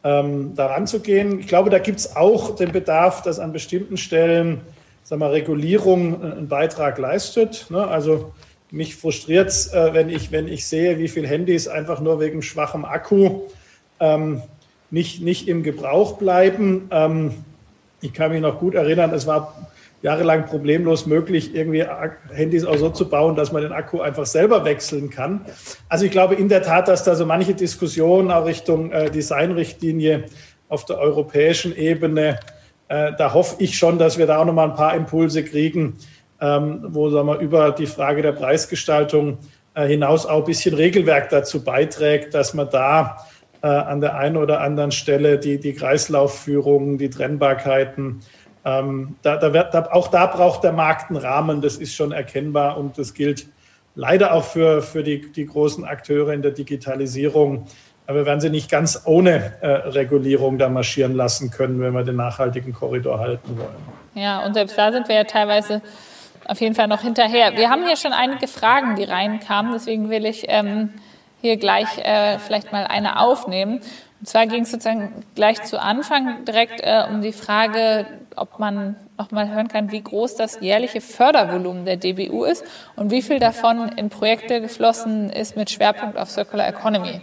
ähm, 0.05 0.55
daran 0.55 0.87
zu 0.87 1.01
gehen. 1.01 1.41
Ich 1.41 1.49
glaube, 1.49 1.71
da 1.71 1.79
gibt 1.79 1.99
es 1.99 2.17
auch 2.17 2.55
den 2.55 2.73
Bedarf, 2.73 3.23
dass 3.23 3.39
an 3.39 3.53
bestimmten 3.53 3.97
Stellen 3.97 4.61
sagen 5.03 5.21
wir, 5.21 5.33
Regulierung 5.33 6.23
einen 6.23 6.49
Beitrag 6.49 6.99
leistet. 6.99 7.67
Ne? 7.71 7.87
Also 7.87 8.33
mich 8.73 8.97
frustriert 8.97 9.51
es, 9.51 9.73
äh, 9.73 9.91
wenn, 9.93 10.09
ich, 10.09 10.33
wenn 10.33 10.49
ich 10.49 10.67
sehe, 10.67 10.99
wie 10.99 11.09
viele 11.09 11.29
Handys 11.29 11.69
einfach 11.69 12.01
nur 12.01 12.19
wegen 12.19 12.43
schwachem 12.43 12.85
Akku 12.85 13.43
ähm, 14.01 14.43
nicht, 14.91 15.23
nicht 15.23 15.47
im 15.47 15.63
Gebrauch 15.63 16.17
bleiben. 16.17 16.89
Ähm, 16.91 17.35
ich 18.01 18.15
kann 18.15 18.33
mich 18.33 18.41
noch 18.41 18.59
gut 18.59 18.75
erinnern, 18.75 19.13
es 19.13 19.27
war 19.27 19.71
jahrelang 20.01 20.47
problemlos 20.47 21.07
möglich, 21.07 21.55
irgendwie 21.55 21.85
Handys 22.33 22.65
auch 22.65 22.77
so 22.77 22.89
zu 22.89 23.09
bauen, 23.09 23.37
dass 23.37 23.53
man 23.53 23.63
den 23.63 23.73
Akku 23.73 24.01
einfach 24.01 24.27
selber 24.27 24.65
wechseln 24.65 25.11
kann. 25.11 25.43
Also 25.89 26.07
ich 26.07 26.11
glaube 26.11 26.35
in 26.35 26.49
der 26.49 26.63
Tat, 26.63 26.89
dass 26.89 27.05
da 27.05 27.15
so 27.15 27.27
manche 27.27 27.55
Diskussionen 27.55 28.31
auch 28.33 28.47
Richtung 28.47 28.91
äh, 28.91 29.11
Designrichtlinie 29.11 30.25
auf 30.69 30.87
der 30.87 30.99
europäischen 30.99 31.77
Ebene, 31.77 32.41
äh, 32.89 33.13
da 33.17 33.35
hoffe 33.35 33.57
ich 33.59 33.77
schon, 33.77 33.99
dass 33.99 34.19
wir 34.19 34.27
da 34.27 34.39
auch 34.39 34.47
nochmal 34.47 34.71
ein 34.71 34.77
paar 34.77 34.97
Impulse 34.97 35.45
kriegen, 35.45 35.99
wo 36.45 37.11
sagen 37.11 37.29
wir, 37.29 37.39
über 37.39 37.71
die 37.71 37.87
Frage 37.87 38.23
der 38.23 38.33
Preisgestaltung 38.33 39.39
äh, 39.75 39.87
hinaus 39.87 40.27
auch 40.27 40.39
ein 40.39 40.45
bisschen 40.45 40.75
Regelwerk 40.75 41.31
dazu 41.31 41.63
beiträgt, 41.63 42.35
dass 42.35 42.55
man 42.55 42.69
da 42.71 43.19
äh, 43.63 43.69
an 43.69 44.01
der 44.01 44.17
einen 44.17 44.37
oder 44.37 44.61
anderen 44.61 44.91
Stelle 44.91 45.39
die, 45.39 45.59
die 45.59 45.73
Kreislaufführung, 45.73 46.99
die 46.99 47.11
Trennbarkeiten, 47.11 48.21
ähm, 48.65 49.17
da, 49.23 49.37
da 49.37 49.53
wird, 49.53 49.75
da, 49.75 49.89
auch 49.91 50.09
da 50.09 50.27
braucht 50.27 50.63
der 50.65 50.73
Markt 50.73 51.11
einen 51.11 51.19
Rahmen, 51.19 51.61
das 51.61 51.77
ist 51.77 51.95
schon 51.95 52.13
erkennbar 52.13 52.77
und 52.77 52.99
das 52.99 53.15
gilt 53.15 53.47
leider 53.95 54.33
auch 54.33 54.45
für, 54.45 54.83
für 54.83 55.03
die, 55.03 55.33
die 55.33 55.47
großen 55.47 55.85
Akteure 55.85 56.33
in 56.33 56.43
der 56.43 56.53
Digitalisierung. 56.53 57.67
Aber 58.07 58.19
wir 58.19 58.27
werden 58.27 58.41
sie 58.41 58.51
nicht 58.51 58.71
ganz 58.71 59.03
ohne 59.05 59.53
äh, 59.61 59.69
Regulierung 59.69 60.59
da 60.59 60.69
marschieren 60.69 61.15
lassen 61.15 61.51
können, 61.51 61.81
wenn 61.81 61.93
wir 61.93 62.03
den 62.03 62.17
nachhaltigen 62.17 62.73
Korridor 62.73 63.19
halten 63.19 63.57
wollen. 63.57 63.77
Ja, 64.15 64.45
und 64.45 64.55
selbst 64.55 64.77
da 64.77 64.93
sind 64.93 65.09
wir 65.09 65.17
ja 65.17 65.25
teilweise 65.25 65.83
auf 66.47 66.61
jeden 66.61 66.75
Fall 66.75 66.89
noch 66.89 67.03
hinterher. 67.03 67.57
Wir 67.57 67.71
haben 67.71 67.87
hier 67.87 67.97
schon 67.97 68.13
einige 68.13 68.49
Fragen, 68.49 68.97
die 68.97 69.05
reinkamen, 69.05 69.73
deswegen 69.73 70.11
will 70.11 70.27
ich 70.27 70.47
ähm, 70.49 70.91
hier 71.41 71.57
gleich 71.57 71.99
äh, 71.99 72.39
vielleicht 72.39 72.73
mal 72.73 72.87
eine 72.87 73.21
aufnehmen. 73.21 73.81
Und 74.21 74.29
zwar 74.29 74.47
ging 74.47 74.63
es 74.63 74.71
sozusagen 74.71 75.25
gleich 75.35 75.63
zu 75.65 75.81
Anfang 75.81 76.45
direkt 76.45 76.81
äh, 76.81 77.03
um 77.11 77.23
die 77.23 77.33
Frage, 77.33 78.07
ob 78.37 78.61
man 78.61 78.97
noch 79.19 79.33
mal 79.33 79.53
hören 79.53 79.69
kann, 79.69 79.91
wie 79.91 80.01
groß 80.01 80.37
das 80.37 80.61
jährliche 80.61 81.01
Fördervolumen 81.01 81.85
der 81.85 81.97
DBU 81.97 82.45
ist 82.45 82.65
und 82.95 83.11
wie 83.11 83.23
viel 83.23 83.41
davon 83.41 83.89
in 83.97 84.11
Projekte 84.11 84.61
geflossen 84.61 85.29
ist 85.31 85.57
mit 85.57 85.71
Schwerpunkt 85.71 86.17
auf 86.17 86.31
Circular 86.31 86.69
Economy. 86.69 87.21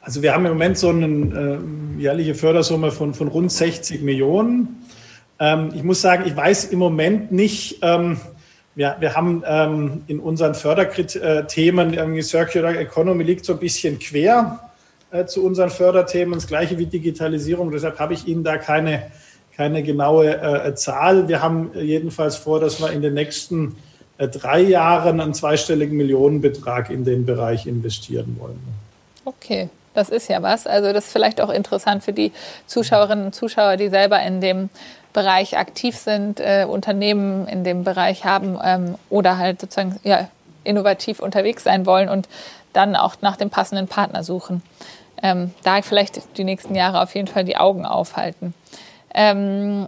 Also 0.00 0.22
wir 0.22 0.32
haben 0.32 0.46
im 0.46 0.52
Moment 0.52 0.78
so 0.78 0.88
eine 0.88 1.06
äh, 1.06 2.00
jährliche 2.00 2.34
Fördersumme 2.34 2.90
von, 2.90 3.12
von 3.12 3.28
rund 3.28 3.52
60 3.52 4.00
Millionen. 4.02 4.79
Ähm, 5.40 5.70
ich 5.74 5.82
muss 5.82 6.02
sagen, 6.02 6.24
ich 6.26 6.36
weiß 6.36 6.66
im 6.66 6.78
Moment 6.78 7.32
nicht, 7.32 7.78
ähm, 7.82 8.20
wir, 8.74 8.96
wir 9.00 9.16
haben 9.16 9.42
ähm, 9.46 10.04
in 10.06 10.20
unseren 10.20 10.54
Förderthemen, 10.54 11.94
irgendwie 11.94 12.22
Circular 12.22 12.76
Economy 12.76 13.24
liegt 13.24 13.44
so 13.44 13.54
ein 13.54 13.58
bisschen 13.58 13.98
quer 13.98 14.70
äh, 15.10 15.24
zu 15.24 15.44
unseren 15.44 15.70
Förderthemen, 15.70 16.34
das 16.34 16.46
gleiche 16.46 16.78
wie 16.78 16.86
Digitalisierung. 16.86 17.72
Deshalb 17.72 17.98
habe 17.98 18.14
ich 18.14 18.28
Ihnen 18.28 18.44
da 18.44 18.58
keine, 18.58 19.10
keine 19.56 19.82
genaue 19.82 20.36
äh, 20.40 20.74
Zahl. 20.74 21.26
Wir 21.26 21.42
haben 21.42 21.70
jedenfalls 21.74 22.36
vor, 22.36 22.60
dass 22.60 22.80
wir 22.80 22.92
in 22.92 23.02
den 23.02 23.14
nächsten 23.14 23.76
äh, 24.18 24.28
drei 24.28 24.60
Jahren 24.60 25.20
einen 25.20 25.34
zweistelligen 25.34 25.96
Millionenbetrag 25.96 26.90
in 26.90 27.04
den 27.04 27.24
Bereich 27.26 27.66
investieren 27.66 28.36
wollen. 28.38 28.60
Okay. 29.24 29.70
Das 29.92 30.08
ist 30.08 30.28
ja 30.28 30.40
was. 30.40 30.66
Also 30.66 30.92
das 30.92 31.06
ist 31.06 31.12
vielleicht 31.12 31.40
auch 31.40 31.50
interessant 31.50 32.04
für 32.04 32.12
die 32.12 32.32
Zuschauerinnen 32.66 33.26
und 33.26 33.34
Zuschauer, 33.34 33.76
die 33.76 33.88
selber 33.88 34.22
in 34.22 34.40
dem 34.40 34.70
Bereich 35.12 35.58
aktiv 35.58 35.96
sind, 35.96 36.40
äh, 36.40 36.66
Unternehmen 36.68 37.46
in 37.48 37.64
dem 37.64 37.84
Bereich 37.84 38.24
haben 38.24 38.58
ähm, 38.62 38.94
oder 39.08 39.38
halt 39.38 39.60
sozusagen 39.60 39.98
ja, 40.04 40.28
innovativ 40.64 41.20
unterwegs 41.20 41.64
sein 41.64 41.86
wollen 41.86 42.08
und 42.08 42.28
dann 42.72 42.94
auch 42.94 43.16
nach 43.20 43.36
dem 43.36 43.50
passenden 43.50 43.88
Partner 43.88 44.22
suchen 44.22 44.62
ähm, 45.22 45.52
da 45.62 45.82
vielleicht 45.82 46.36
die 46.38 46.44
nächsten 46.44 46.74
Jahre 46.74 47.02
auf 47.02 47.14
jeden 47.14 47.28
Fall 47.28 47.44
die 47.44 47.56
Augen 47.56 47.84
aufhalten. 47.84 48.54
Ähm, 49.14 49.86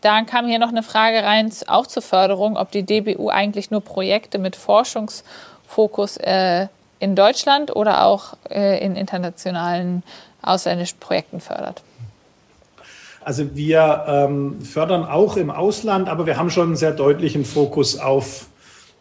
dann 0.00 0.26
kam 0.26 0.46
hier 0.46 0.58
noch 0.58 0.68
eine 0.68 0.82
Frage 0.82 1.22
rein, 1.22 1.52
auch 1.68 1.86
zur 1.86 2.02
Förderung, 2.02 2.56
ob 2.56 2.70
die 2.72 2.82
DBU 2.82 3.28
eigentlich 3.28 3.70
nur 3.70 3.80
Projekte 3.80 4.38
mit 4.38 4.56
Forschungsfokus 4.56 6.16
äh, 6.18 6.66
in 6.98 7.14
Deutschland 7.14 7.74
oder 7.74 8.04
auch 8.04 8.34
äh, 8.50 8.84
in 8.84 8.96
internationalen 8.96 10.02
ausländischen 10.42 10.98
Projekten 10.98 11.40
fördert. 11.40 11.82
Also 13.24 13.54
wir 13.54 14.04
ähm, 14.08 14.60
fördern 14.62 15.04
auch 15.04 15.36
im 15.36 15.50
Ausland, 15.50 16.08
aber 16.08 16.26
wir 16.26 16.36
haben 16.36 16.50
schon 16.50 16.68
einen 16.68 16.76
sehr 16.76 16.92
deutlichen 16.92 17.44
Fokus 17.44 17.98
auf, 17.98 18.46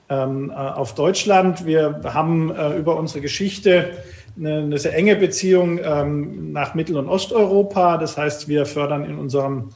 ähm, 0.09 0.51
äh, 0.51 0.53
auf 0.53 0.93
Deutschland. 0.93 1.65
Wir 1.65 2.01
haben 2.03 2.53
äh, 2.55 2.77
über 2.77 2.97
unsere 2.97 3.21
Geschichte 3.21 3.91
eine, 4.37 4.59
eine 4.59 4.77
sehr 4.77 4.95
enge 4.95 5.15
Beziehung 5.15 5.79
ähm, 5.83 6.51
nach 6.51 6.75
Mittel- 6.75 6.97
und 6.97 7.07
Osteuropa. 7.07 7.97
Das 7.97 8.17
heißt, 8.17 8.47
wir 8.47 8.65
fördern 8.65 9.05
in 9.05 9.17
unserem 9.17 9.69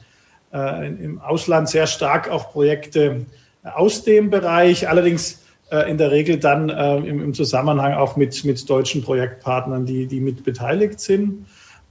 äh, 0.52 0.88
im 0.88 1.20
Ausland 1.20 1.68
sehr 1.68 1.86
stark 1.86 2.30
auch 2.30 2.52
Projekte 2.52 3.26
aus 3.64 4.04
dem 4.04 4.30
Bereich, 4.30 4.88
allerdings 4.88 5.42
äh, 5.70 5.90
in 5.90 5.98
der 5.98 6.12
Regel 6.12 6.38
dann 6.38 6.68
äh, 6.68 6.96
im, 6.98 7.22
im, 7.22 7.34
Zusammenhang 7.34 7.94
auch 7.94 8.16
mit, 8.16 8.44
mit 8.44 8.68
deutschen 8.70 9.02
Projektpartnern, 9.02 9.86
die, 9.86 10.06
die 10.06 10.20
mit 10.20 10.44
beteiligt 10.44 11.00
sind. 11.00 11.46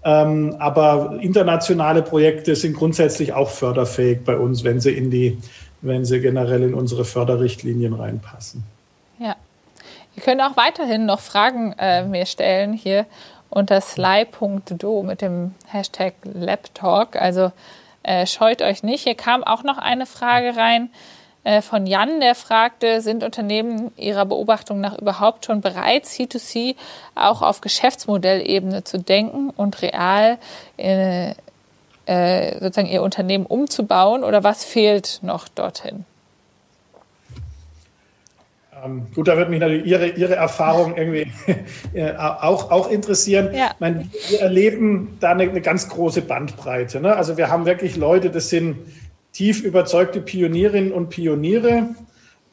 Ähm, 0.06 0.56
aber 0.60 1.18
internationale 1.20 2.04
Projekte 2.04 2.56
sind 2.56 2.76
grundsätzlich 2.76 3.34
auch 3.34 3.50
förderfähig 3.50 4.24
bei 4.24 4.38
uns, 4.38 4.64
wenn 4.64 4.80
sie 4.80 4.92
in 4.92 5.10
die 5.10 5.38
wenn 5.86 6.06
sie 6.06 6.20
generell 6.20 6.64
in 6.64 6.74
unsere 6.74 7.06
Förderrichtlinien 7.06 7.94
reinpassen. 7.94 8.64
Ja. 9.20 9.36
Ihr 10.16 10.24
könnt 10.24 10.42
auch 10.42 10.58
weiterhin 10.58 11.06
noch 11.06 11.20
Fragen 11.20 11.76
äh, 11.78 12.06
mir 12.06 12.26
stellen 12.26 12.74
hier 12.74 13.06
unter 13.50 13.82
sly.do 13.82 15.04
mit 15.04 15.22
dem 15.22 15.54
Hashtag 15.68 16.14
LabTalk. 16.24 17.16
Also 17.16 17.52
äh, 18.04 18.26
scheut 18.26 18.62
euch 18.62 18.82
nicht. 18.82 19.04
Hier 19.04 19.16
kam 19.16 19.44
auch 19.44 19.64
noch 19.64 19.78
eine 19.78 20.06
Frage 20.06 20.56
rein 20.56 20.90
von 21.62 21.86
Jan, 21.86 22.20
der 22.20 22.34
fragte, 22.34 23.02
sind 23.02 23.24
Unternehmen 23.24 23.92
Ihrer 23.98 24.26
Beobachtung 24.26 24.82
nach 24.82 24.98
überhaupt 24.98 25.46
schon 25.46 25.62
bereit, 25.62 26.06
C2C 26.06 26.76
auch 27.14 27.44
auf 27.44 27.62
Geschäftsmodellebene 27.62 28.84
zu 28.84 28.98
denken 28.98 29.52
und 29.52 29.82
real 29.84 30.40
äh, 30.78 31.34
äh, 32.06 32.60
sozusagen 32.60 32.88
ihr 32.88 33.02
Unternehmen 33.02 33.46
umzubauen 33.46 34.24
oder 34.24 34.44
was 34.44 34.64
fehlt 34.64 35.20
noch 35.22 35.48
dorthin? 35.48 36.06
Ähm, 38.84 39.08
gut, 39.16 39.28
da 39.28 39.38
würde 39.38 39.50
mich 39.50 39.60
natürlich 39.60 39.86
Ihre, 39.86 40.08
Ihre 40.10 40.36
Erfahrung 40.36 40.96
irgendwie 40.96 41.32
äh, 41.94 42.14
auch, 42.16 42.70
auch 42.70 42.90
interessieren. 42.90 43.50
Ja. 43.54 43.72
Ich 43.74 43.80
meine, 43.80 44.08
wir 44.30 44.42
erleben 44.42 45.18
da 45.20 45.32
eine, 45.32 45.44
eine 45.44 45.62
ganz 45.62 45.90
große 45.90 46.22
Bandbreite. 46.22 47.00
Ne? 47.00 47.16
Also 47.16 47.38
wir 47.38 47.50
haben 47.50 47.66
wirklich 47.66 47.96
Leute, 47.96 48.30
das 48.30 48.50
sind 48.50 48.78
tief 49.36 49.62
überzeugte 49.62 50.22
Pionierinnen 50.22 50.94
und 50.94 51.10
Pioniere. 51.10 51.90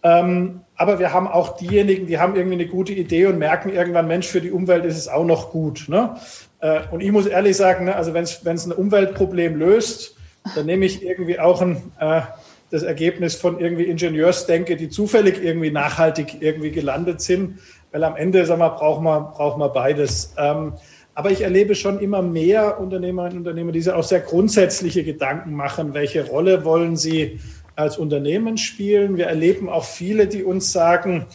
Ähm, 0.02 0.62
aber 0.74 0.98
wir 0.98 1.12
haben 1.12 1.28
auch 1.28 1.56
diejenigen, 1.56 2.08
die 2.08 2.18
haben 2.18 2.34
irgendwie 2.34 2.54
eine 2.54 2.66
gute 2.66 2.92
Idee 2.92 3.26
und 3.26 3.38
merken 3.38 3.68
irgendwann, 3.72 4.08
Mensch, 4.08 4.26
für 4.26 4.40
die 4.40 4.50
Umwelt 4.50 4.84
ist 4.84 4.96
es 4.96 5.06
auch 5.06 5.24
noch 5.24 5.50
gut. 5.50 5.84
Ne? 5.88 6.16
Äh, 6.58 6.80
und 6.90 7.00
ich 7.00 7.12
muss 7.12 7.26
ehrlich 7.26 7.56
sagen, 7.56 7.84
ne, 7.84 7.94
also 7.94 8.14
wenn 8.14 8.24
es 8.24 8.66
ein 8.66 8.72
Umweltproblem 8.72 9.54
löst, 9.54 10.16
dann 10.56 10.66
nehme 10.66 10.84
ich 10.84 11.04
irgendwie 11.04 11.38
auch 11.38 11.62
ein, 11.62 11.76
äh, 12.00 12.22
das 12.70 12.82
Ergebnis 12.82 13.36
von 13.36 13.60
irgendwie 13.60 13.84
Ingenieursdenke, 13.84 14.76
die 14.76 14.88
zufällig 14.88 15.40
irgendwie 15.40 15.70
nachhaltig 15.70 16.38
irgendwie 16.40 16.72
gelandet 16.72 17.20
sind. 17.20 17.60
Weil 17.92 18.02
am 18.02 18.16
Ende, 18.16 18.44
sagen 18.44 18.60
wir, 18.60 18.70
brauchen 18.70 19.04
wir, 19.04 19.20
brauchen 19.36 19.60
wir 19.60 19.68
beides. 19.68 20.34
Ähm, 20.36 20.72
aber 21.14 21.30
ich 21.30 21.42
erlebe 21.42 21.74
schon 21.74 22.00
immer 22.00 22.22
mehr 22.22 22.80
Unternehmerinnen 22.80 23.38
und 23.38 23.46
Unternehmer, 23.46 23.72
die 23.72 23.82
sich 23.82 23.92
auch 23.92 24.04
sehr 24.04 24.20
grundsätzliche 24.20 25.04
Gedanken 25.04 25.54
machen, 25.54 25.94
welche 25.94 26.26
Rolle 26.26 26.64
wollen 26.64 26.96
sie 26.96 27.40
als 27.76 27.98
Unternehmen 27.98 28.56
spielen. 28.56 29.16
Wir 29.16 29.26
erleben 29.26 29.68
auch 29.68 29.84
viele, 29.84 30.26
die 30.26 30.42
uns 30.42 30.72
sagen, 30.72 31.26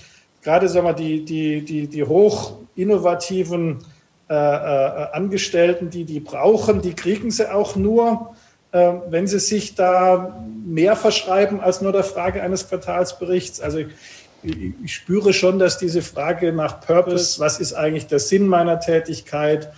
gerade 0.42 0.68
sagen 0.68 0.88
wir, 0.88 0.94
die, 0.94 1.26
die, 1.26 1.62
die, 1.62 1.88
die 1.88 2.04
hoch 2.04 2.58
innovativen 2.76 3.80
äh, 4.30 4.34
äh, 4.34 5.12
Angestellten, 5.14 5.90
die 5.90 6.04
die 6.06 6.20
brauchen, 6.20 6.82
die 6.82 6.94
kriegen 6.94 7.32
sie 7.32 7.52
auch 7.52 7.76
nur, 7.76 8.36
äh, 8.72 8.94
wenn 9.10 9.26
sie 9.26 9.40
sich 9.40 9.76
da 9.76 10.44
mehr 10.66 10.96
verschreiben 10.96 11.60
als 11.62 11.82
nur 11.82 11.92
der 11.92 12.04
Frage 12.04 12.42
eines 12.42 12.68
Quartalsberichts. 12.68 13.62
Also 13.62 13.80
ich, 13.80 13.88
ich 14.84 14.94
spüre 14.94 15.34
schon, 15.34 15.60
dass 15.60 15.78
diese 15.78 16.02
Frage 16.02 16.54
nach 16.54 16.82
Purpose, 16.82 17.40
was 17.40 17.60
ist 17.60 17.74
eigentlich 17.74 18.08
der 18.08 18.20
Sinn 18.20 18.48
meiner 18.48 18.80
Tätigkeit, 18.80 19.72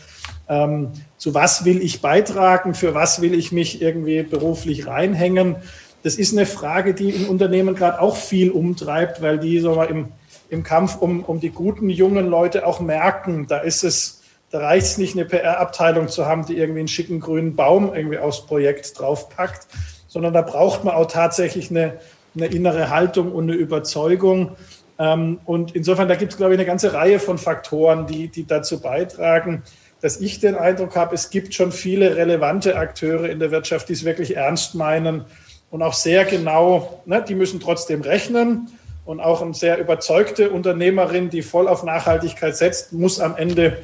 ähm, 0.47 0.91
zu 1.17 1.33
was 1.33 1.65
will 1.65 1.81
ich 1.81 2.01
beitragen, 2.01 2.73
für 2.73 2.93
was 2.93 3.21
will 3.21 3.33
ich 3.33 3.51
mich 3.51 3.81
irgendwie 3.81 4.23
beruflich 4.23 4.87
reinhängen, 4.87 5.57
das 6.03 6.15
ist 6.15 6.33
eine 6.33 6.45
Frage, 6.45 6.93
die 6.93 7.09
im 7.09 7.29
Unternehmen 7.29 7.75
gerade 7.75 8.01
auch 8.01 8.15
viel 8.15 8.51
umtreibt, 8.51 9.21
weil 9.21 9.37
die 9.37 9.59
so 9.59 9.81
im, 9.83 10.07
im 10.49 10.63
Kampf 10.63 10.97
um, 10.97 11.23
um 11.23 11.39
die 11.39 11.49
guten 11.49 11.89
jungen 11.89 12.27
Leute 12.27 12.65
auch 12.65 12.79
merken, 12.79 13.47
da 13.47 13.57
ist 13.57 13.83
es, 13.83 14.21
da 14.49 14.59
reicht 14.59 14.87
es 14.87 14.97
nicht, 14.97 15.15
eine 15.15 15.25
PR-Abteilung 15.25 16.07
zu 16.07 16.25
haben, 16.25 16.45
die 16.45 16.57
irgendwie 16.57 16.79
einen 16.79 16.87
schicken 16.87 17.19
grünen 17.19 17.55
Baum 17.55 17.93
irgendwie 17.93 18.17
aufs 18.17 18.45
Projekt 18.45 18.97
draufpackt, 18.97 19.67
sondern 20.07 20.33
da 20.33 20.41
braucht 20.41 20.85
man 20.85 20.95
auch 20.95 21.07
tatsächlich 21.07 21.69
eine, 21.69 21.99
eine 22.35 22.47
innere 22.47 22.89
Haltung 22.89 23.31
und 23.31 23.49
eine 23.49 23.53
Überzeugung. 23.53 24.55
Ähm, 24.97 25.39
und 25.45 25.75
insofern, 25.75 26.07
da 26.07 26.15
gibt 26.15 26.33
es, 26.33 26.37
glaube 26.37 26.53
ich, 26.53 26.59
eine 26.59 26.67
ganze 26.67 26.93
Reihe 26.93 27.19
von 27.19 27.37
Faktoren, 27.37 28.07
die, 28.07 28.27
die 28.27 28.45
dazu 28.45 28.79
beitragen, 28.81 29.63
dass 30.01 30.21
ich 30.21 30.39
den 30.39 30.55
Eindruck 30.55 30.95
habe, 30.95 31.15
es 31.15 31.29
gibt 31.29 31.53
schon 31.53 31.71
viele 31.71 32.15
relevante 32.15 32.77
Akteure 32.77 33.29
in 33.29 33.39
der 33.39 33.51
Wirtschaft, 33.51 33.89
die 33.89 33.93
es 33.93 34.05
wirklich 34.05 34.37
ernst 34.37 34.75
meinen 34.75 35.25
und 35.71 35.81
auch 35.81 35.93
sehr 35.93 36.25
genau, 36.25 37.01
ne, 37.05 37.23
die 37.27 37.35
müssen 37.35 37.59
trotzdem 37.59 38.01
rechnen. 38.01 38.69
Und 39.05 39.19
auch 39.19 39.41
eine 39.41 39.55
sehr 39.55 39.79
überzeugte 39.79 40.51
Unternehmerin, 40.51 41.31
die 41.31 41.41
voll 41.41 41.67
auf 41.67 41.83
Nachhaltigkeit 41.83 42.55
setzt, 42.55 42.93
muss 42.93 43.19
am 43.19 43.35
Ende 43.37 43.77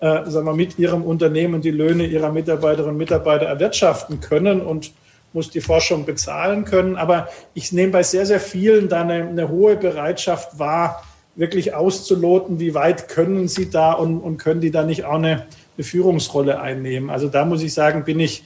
äh, 0.00 0.30
sagen 0.30 0.46
wir, 0.46 0.54
mit 0.54 0.78
ihrem 0.78 1.02
Unternehmen 1.02 1.60
die 1.60 1.70
Löhne 1.70 2.06
ihrer 2.06 2.32
Mitarbeiterinnen 2.32 2.92
und 2.92 2.96
Mitarbeiter 2.96 3.44
erwirtschaften 3.44 4.20
können 4.20 4.62
und 4.62 4.92
muss 5.32 5.50
die 5.50 5.60
Forschung 5.60 6.04
bezahlen 6.04 6.64
können. 6.64 6.96
Aber 6.96 7.28
ich 7.54 7.72
nehme 7.72 7.92
bei 7.92 8.02
sehr, 8.02 8.26
sehr 8.26 8.40
vielen 8.40 8.88
da 8.88 9.02
eine, 9.02 9.28
eine 9.28 9.48
hohe 9.48 9.76
Bereitschaft 9.76 10.58
wahr, 10.58 11.02
wirklich 11.36 11.74
auszuloten, 11.74 12.58
wie 12.58 12.74
weit 12.74 13.08
können 13.08 13.48
sie 13.48 13.70
da 13.70 13.92
und, 13.92 14.20
und 14.20 14.38
können 14.38 14.60
die 14.60 14.70
da 14.70 14.82
nicht 14.82 15.04
auch 15.04 15.14
eine, 15.14 15.46
eine 15.76 15.84
Führungsrolle 15.84 16.60
einnehmen. 16.60 17.10
Also 17.10 17.28
da 17.28 17.44
muss 17.44 17.62
ich 17.62 17.72
sagen, 17.72 18.04
bin 18.04 18.20
ich 18.20 18.44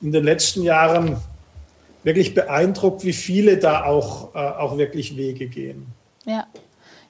in 0.00 0.12
den 0.12 0.24
letzten 0.24 0.62
Jahren 0.62 1.16
wirklich 2.04 2.34
beeindruckt, 2.34 3.04
wie 3.04 3.12
viele 3.12 3.56
da 3.56 3.84
auch, 3.84 4.34
äh, 4.34 4.38
auch 4.38 4.78
wirklich 4.78 5.16
Wege 5.16 5.48
gehen. 5.48 5.86
Ja. 6.24 6.46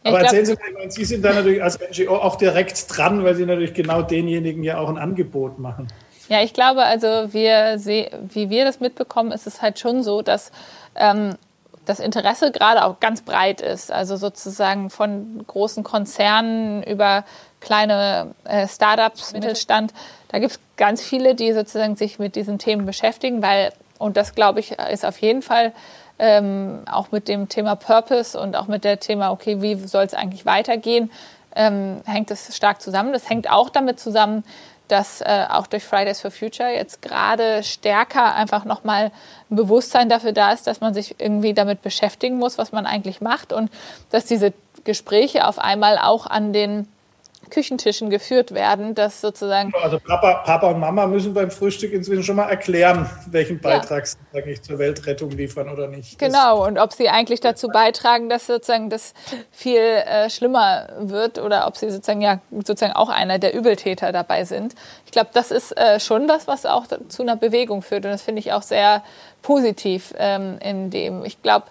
Aber 0.02 0.18
glaub, 0.18 0.22
erzählen 0.22 0.46
Sie 0.46 0.52
mal, 0.54 0.90
Sie 0.90 1.04
sind 1.04 1.24
da 1.24 1.34
natürlich 1.34 1.62
als 1.62 1.78
NGO 1.78 2.16
auch 2.16 2.36
direkt 2.36 2.86
dran, 2.88 3.24
weil 3.24 3.34
Sie 3.34 3.44
natürlich 3.44 3.74
genau 3.74 4.02
denjenigen 4.02 4.62
ja 4.62 4.78
auch 4.78 4.88
ein 4.88 4.98
Angebot 4.98 5.58
machen. 5.58 5.88
Ja, 6.28 6.42
ich 6.42 6.52
glaube, 6.52 6.82
also 6.82 7.32
wir, 7.32 7.76
wie 7.78 8.50
wir 8.50 8.64
das 8.64 8.80
mitbekommen, 8.80 9.32
ist 9.32 9.46
es 9.46 9.62
halt 9.62 9.78
schon 9.78 10.02
so, 10.02 10.22
dass 10.22 10.50
ähm, 10.96 11.36
das 11.84 12.00
Interesse 12.00 12.50
gerade 12.50 12.84
auch 12.84 13.00
ganz 13.00 13.22
breit 13.22 13.60
ist. 13.60 13.92
Also 13.92 14.16
sozusagen 14.16 14.90
von 14.90 15.44
großen 15.46 15.84
Konzernen 15.84 16.82
über 16.82 17.24
kleine 17.60 18.34
äh, 18.44 18.68
Startups, 18.68 19.32
Mittelstand. 19.32 19.94
Da 20.28 20.38
gibt 20.38 20.52
es 20.52 20.60
ganz 20.76 21.02
viele, 21.02 21.34
die 21.34 21.52
sozusagen 21.52 21.96
sich 21.96 22.18
mit 22.18 22.36
diesen 22.36 22.58
Themen 22.58 22.86
beschäftigen, 22.86 23.42
weil, 23.42 23.72
und 23.98 24.16
das 24.16 24.34
glaube 24.34 24.60
ich, 24.60 24.72
ist 24.72 25.04
auf 25.04 25.18
jeden 25.20 25.42
Fall 25.42 25.72
ähm, 26.18 26.82
auch 26.90 27.12
mit 27.12 27.28
dem 27.28 27.48
Thema 27.48 27.76
Purpose 27.76 28.38
und 28.38 28.56
auch 28.56 28.66
mit 28.66 28.84
dem 28.84 28.98
Thema, 28.98 29.30
okay, 29.30 29.62
wie 29.62 29.76
soll 29.76 30.04
es 30.04 30.14
eigentlich 30.14 30.44
weitergehen, 30.44 31.10
ähm, 31.54 32.02
hängt 32.04 32.30
das 32.30 32.54
stark 32.54 32.82
zusammen. 32.82 33.12
Das 33.12 33.30
hängt 33.30 33.50
auch 33.50 33.70
damit 33.70 34.00
zusammen, 34.00 34.44
dass 34.88 35.20
äh, 35.20 35.46
auch 35.48 35.66
durch 35.66 35.84
Fridays 35.84 36.20
for 36.20 36.30
Future 36.30 36.70
jetzt 36.70 37.02
gerade 37.02 37.62
stärker 37.62 38.34
einfach 38.34 38.64
nochmal 38.64 39.10
ein 39.50 39.56
Bewusstsein 39.56 40.08
dafür 40.08 40.32
da 40.32 40.52
ist, 40.52 40.66
dass 40.66 40.80
man 40.80 40.94
sich 40.94 41.16
irgendwie 41.18 41.54
damit 41.54 41.82
beschäftigen 41.82 42.38
muss, 42.38 42.58
was 42.58 42.72
man 42.72 42.86
eigentlich 42.86 43.20
macht 43.20 43.52
und 43.52 43.70
dass 44.10 44.24
diese 44.24 44.52
Gespräche 44.84 45.46
auf 45.46 45.58
einmal 45.58 45.98
auch 45.98 46.26
an 46.26 46.52
den 46.52 46.88
Küchentischen 47.50 48.10
geführt 48.10 48.52
werden, 48.52 48.94
dass 48.94 49.20
sozusagen. 49.20 49.72
Also 49.82 49.98
Papa, 49.98 50.42
Papa 50.44 50.70
und 50.70 50.80
Mama 50.80 51.06
müssen 51.06 51.34
beim 51.34 51.50
Frühstück 51.50 51.92
inzwischen 51.92 52.22
schon 52.22 52.36
mal 52.36 52.48
erklären, 52.48 53.08
welchen 53.30 53.60
Beitrag 53.60 54.04
ja. 54.04 54.06
sie 54.06 54.38
eigentlich 54.38 54.62
zur 54.62 54.78
Weltrettung 54.78 55.30
liefern 55.30 55.68
oder 55.68 55.88
nicht. 55.88 56.18
Genau, 56.18 56.58
das 56.58 56.68
und 56.68 56.78
ob 56.78 56.92
sie 56.92 57.08
eigentlich 57.08 57.40
dazu 57.40 57.68
beitragen, 57.68 58.28
dass 58.28 58.46
sozusagen 58.46 58.90
das 58.90 59.14
viel 59.50 59.80
äh, 59.80 60.30
schlimmer 60.30 60.88
wird 60.98 61.38
oder 61.38 61.66
ob 61.66 61.76
sie 61.76 61.90
sozusagen 61.90 62.20
ja 62.20 62.40
sozusagen 62.50 62.94
auch 62.94 63.08
einer 63.08 63.38
der 63.38 63.54
Übeltäter 63.54 64.12
dabei 64.12 64.44
sind. 64.44 64.74
Ich 65.04 65.12
glaube, 65.12 65.30
das 65.32 65.50
ist 65.50 65.76
äh, 65.76 66.00
schon 66.00 66.28
was, 66.28 66.46
was 66.46 66.66
auch 66.66 66.86
zu 67.08 67.22
einer 67.22 67.36
Bewegung 67.36 67.82
führt 67.82 68.04
und 68.04 68.10
das 68.10 68.22
finde 68.22 68.40
ich 68.40 68.52
auch 68.52 68.62
sehr 68.62 69.02
positiv 69.42 70.12
ähm, 70.18 70.58
in 70.60 70.90
dem. 70.90 71.24
Ich 71.24 71.40
glaube, 71.40 71.66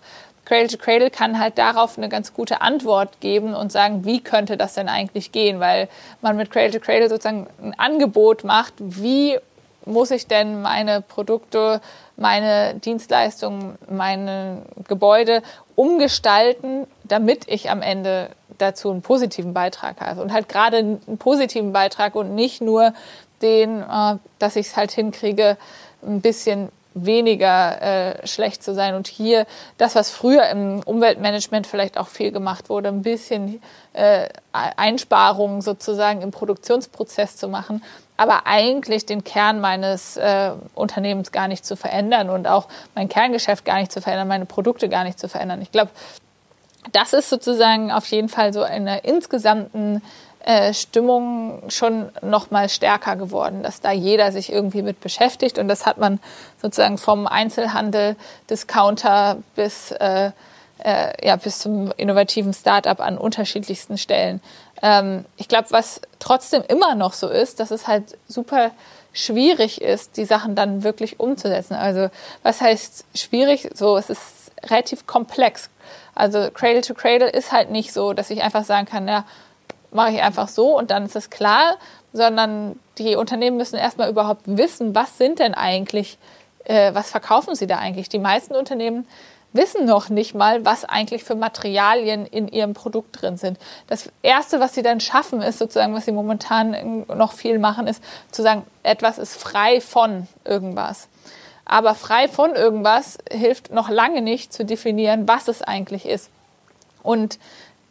Cradle 0.46 0.68
to 0.68 0.78
Cradle 0.78 1.10
kann 1.10 1.39
halt 1.39 1.58
darauf 1.58 1.98
eine 1.98 2.08
ganz 2.08 2.34
gute 2.34 2.62
Antwort 2.62 3.20
geben 3.20 3.54
und 3.54 3.72
sagen, 3.72 4.06
wie 4.06 4.22
könnte 4.22 4.58
das 4.58 4.76
denn 4.76 4.88
eigentlich 4.88 5.32
gehen, 5.32 5.60
weil 5.60 5.89
man 6.22 6.38
mit 6.38 6.52
Cradle 6.52 6.72
to 6.72 6.80
Cradle 6.80 7.10
sozusagen 7.10 7.48
ein 7.62 7.74
Angebot 7.78 8.43
macht, 8.43 8.74
wie 8.78 9.38
muss 9.86 10.12
ich 10.12 10.28
denn 10.28 10.62
meine 10.62 11.02
Produkte, 11.02 11.82
meine 12.18 12.76
Dienstleistungen, 12.76 13.78
meine 13.89 14.64
Gebäude 14.88 15.41
umgestalten, 15.76 16.88
damit 17.04 17.48
ich 17.48 17.70
am 17.70 17.82
Ende 17.82 18.30
dazu 18.58 18.89
einen 18.89 19.02
positiven 19.02 19.54
Beitrag 19.54 20.02
habe. 20.02 20.22
Und 20.22 20.32
halt 20.32 20.50
gerade 20.50 20.78
einen 20.78 21.18
positiven 21.18 21.74
Beitrag 21.74 22.16
und 22.16 22.34
nicht 22.36 22.62
nur 22.62 22.93
den, 23.41 23.82
äh, 23.82 24.16
dass 24.39 24.56
ich 24.56 24.68
es 24.68 24.78
halt 24.78 24.91
hinkriege, 24.91 25.58
ein 26.06 26.22
bisschen 26.22 26.70
weniger 26.96 27.82
äh, 27.82 28.28
schlecht 28.28 28.64
zu 28.64 28.74
sein. 28.74 28.96
Und 28.96 29.08
hier 29.08 29.46
das, 29.78 29.96
was 29.96 30.10
früher 30.10 30.48
im 30.50 30.82
Umweltmanagement 30.84 31.68
vielleicht 31.68 31.98
auch 31.98 32.08
viel 32.08 32.32
gemacht 32.32 32.70
wurde, 32.70 32.89
ein 32.89 33.04
bisschen 33.04 33.62
äh, 33.93 34.30
Einsparungen 34.54 35.62
sozusagen 35.62 36.22
im 36.22 36.32
Produktionsprozess 36.32 37.36
zu 37.36 37.50
machen, 37.50 37.84
aber 38.18 38.48
eigentlich 38.48 39.06
den 39.06 39.26
Kern 39.26 39.60
meines 39.60 40.16
äh, 40.16 40.52
Unternehmens 40.74 41.34
gar 41.34 41.50
nicht 41.50 41.66
zu 41.66 41.76
verändern 41.76 42.30
und 42.30 42.48
auch 42.48 42.68
mein 42.96 43.10
Kerngeschäft 43.10 43.66
gar 43.66 43.78
nicht 43.78 43.91
zu 43.91 44.02
verändern, 44.02 44.30
meine 44.30 44.46
Produkte 44.46 44.88
gar 44.88 45.04
nicht 45.04 45.20
zu 45.20 45.28
verändern. 45.28 45.62
Ich 45.62 45.72
glaube, 45.72 45.91
das 46.93 47.14
ist 47.14 47.30
sozusagen 47.30 47.91
auf 47.91 48.06
jeden 48.08 48.30
Fall 48.30 48.54
so 48.54 48.64
eine 48.64 49.00
insgesamten 49.00 50.02
äh, 50.46 50.76
Stimmung 50.76 51.64
schon 51.70 52.10
noch 52.22 52.52
mal 52.52 52.70
stärker 52.70 53.16
geworden, 53.16 53.64
dass 53.64 53.82
da 53.82 53.91
jeder 53.91 54.32
sich 54.32 54.52
irgendwie 54.52 54.84
mit 54.84 55.00
beschäftigt 55.02 55.58
und 55.58 55.68
das 55.68 55.88
hat 55.88 55.98
man 55.98 56.20
sozusagen 56.62 57.00
vom 57.00 57.26
Einzelhandel, 57.26 58.16
Discounter 58.48 59.38
bis 59.56 59.91
äh, 59.91 60.32
äh, 60.84 61.28
ja 61.28 61.36
bis 61.38 61.60
zum 61.60 61.91
innovativen 61.98 62.54
Startup 62.54 63.00
an 63.00 63.18
unterschiedlichsten 63.18 63.98
Stellen. 63.98 64.39
Ähm, 64.84 65.26
ich 65.36 65.48
glaube, 65.48 65.68
was 65.72 66.00
trotzdem 66.20 66.62
immer 66.68 66.93
noch 66.93 67.14
so 67.14 67.28
ist, 67.28 67.60
dass 67.60 67.72
es 67.72 67.88
halt 67.88 68.16
super 68.28 68.70
schwierig 69.14 69.82
ist, 69.82 70.16
die 70.16 70.26
Sachen 70.26 70.54
dann 70.54 70.84
wirklich 70.84 71.20
umzusetzen. 71.20 71.74
Also 71.74 72.10
was 72.43 72.62
heißt 72.62 73.06
schwierig? 73.16 73.72
So, 73.74 73.98
es 73.98 74.12
ist 74.12 74.52
relativ 74.70 75.08
komplex. 75.08 75.72
Also 76.14 76.52
Cradle 76.52 76.82
to 76.82 76.93
Cradle 76.93 77.30
ist 77.30 77.52
halt 77.52 77.72
nicht 77.72 77.93
so, 77.93 78.14
dass 78.14 78.30
ich 78.30 78.43
einfach 78.43 78.64
sagen 78.64 78.86
kann, 78.86 79.08
ja, 79.08 79.26
mache 79.96 80.12
ich 80.12 80.22
einfach 80.22 80.48
so 80.48 80.78
und 80.78 80.91
dann 80.91 81.06
ist 81.06 81.16
es 81.16 81.30
klar, 81.30 81.78
sondern 82.14 82.80
die 82.98 83.16
Unternehmen 83.16 83.58
müssen 83.58 83.78
erstmal 83.78 84.10
überhaupt 84.10 84.43
wissen, 84.46 84.96
was 84.96 85.18
sind 85.18 85.39
denn 85.39 85.54
eigentlich, 85.54 86.18
äh, 86.66 86.93
was 86.93 87.12
verkaufen 87.12 87.56
sie 87.56 87.68
da 87.68 87.78
eigentlich. 87.78 88.10
Die 88.10 88.20
meisten 88.20 88.56
Unternehmen 88.56 89.08
wissen 89.56 89.86
noch 89.86 90.10
nicht 90.10 90.36
mal, 90.36 90.66
was 90.66 90.86
eigentlich 90.86 91.24
für 91.24 91.36
Materialien 91.36 92.26
in 92.26 92.48
ihrem 92.48 92.74
Produkt 92.74 93.22
drin 93.22 93.38
sind. 93.38 93.58
Das 93.88 94.10
Erste, 94.22 94.60
was 94.60 94.76
sie 94.76 94.82
dann 94.82 95.00
schaffen, 95.00 95.41
ist 95.41 95.60
sozusagen, 95.60 95.93
was 95.93 96.06
sie 96.06 96.12
momentan 96.12 97.06
noch 97.08 97.32
viel 97.32 97.58
machen, 97.58 97.88
ist 97.88 98.04
zu 98.32 98.41
sagen, 98.41 98.64
etwas 98.84 99.18
ist 99.18 99.36
frei 99.41 99.80
von 99.82 100.28
irgendwas. 100.43 101.08
Aber 101.64 101.96
frei 101.96 102.28
von 102.28 102.54
irgendwas 102.54 103.18
hilft 103.32 103.72
noch 103.72 103.89
lange 103.89 104.22
nicht 104.22 104.54
zu 104.54 104.66
definieren, 104.66 105.28
was 105.28 105.48
es 105.48 105.62
eigentlich 105.62 106.06
ist. 106.06 106.30
Und 107.02 107.39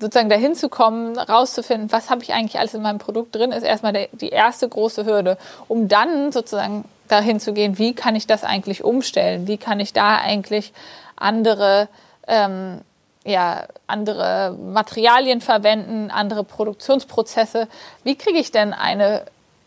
sozusagen 0.04 0.28
dahin 0.28 0.54
zu 0.54 0.68
kommen, 0.68 1.18
rauszufinden, 1.18 1.90
was 1.90 2.10
habe 2.10 2.22
ich 2.22 2.34
eigentlich 2.34 2.58
alles 2.58 2.74
in 2.74 2.82
meinem 2.82 2.98
Produkt 2.98 3.34
drin, 3.34 3.52
ist 3.52 3.62
erstmal 3.62 4.08
die 4.12 4.28
erste 4.28 4.68
große 4.68 5.06
Hürde, 5.06 5.38
um 5.66 5.88
dann 5.88 6.30
sozusagen 6.30 6.84
dahin 7.08 7.40
zu 7.40 7.54
gehen, 7.54 7.78
wie 7.78 7.94
kann 7.94 8.14
ich 8.14 8.26
das 8.26 8.44
eigentlich 8.44 8.84
umstellen, 8.84 9.48
wie 9.48 9.56
kann 9.56 9.80
ich 9.80 9.94
da 9.94 10.18
eigentlich 10.18 10.74
andere 11.16 11.88
ähm, 12.28 12.82
ja, 13.24 13.64
andere 13.86 14.54
Materialien 14.60 15.40
verwenden, 15.40 16.10
andere 16.10 16.44
Produktionsprozesse. 16.44 17.68
Wie 18.02 18.16
kriege 18.16 18.38
ich 18.38 18.52
denn 18.52 18.74
eine, 18.74 19.22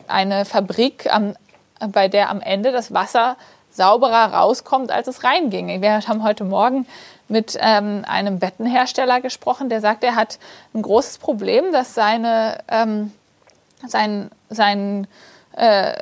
eine 0.06 0.44
Fabrik, 0.44 1.12
am, 1.12 1.34
bei 1.88 2.06
der 2.06 2.30
am 2.30 2.40
Ende 2.40 2.70
das 2.70 2.94
Wasser 2.94 3.36
sauberer 3.72 4.32
rauskommt, 4.32 4.92
als 4.92 5.08
es 5.08 5.24
reinging? 5.24 5.82
Wir 5.82 6.06
haben 6.06 6.22
heute 6.22 6.44
Morgen 6.44 6.86
mit 7.28 7.56
ähm, 7.60 8.04
einem 8.06 8.38
Bettenhersteller 8.38 9.20
gesprochen, 9.20 9.68
der 9.68 9.80
sagt, 9.80 10.02
er 10.02 10.14
hat 10.14 10.38
ein 10.74 10.82
großes 10.82 11.18
Problem, 11.18 11.72
dass 11.72 11.94
seine, 11.94 12.58
ähm, 12.68 13.12
sein, 13.86 14.30
sein, 14.48 15.06
äh, 15.56 15.92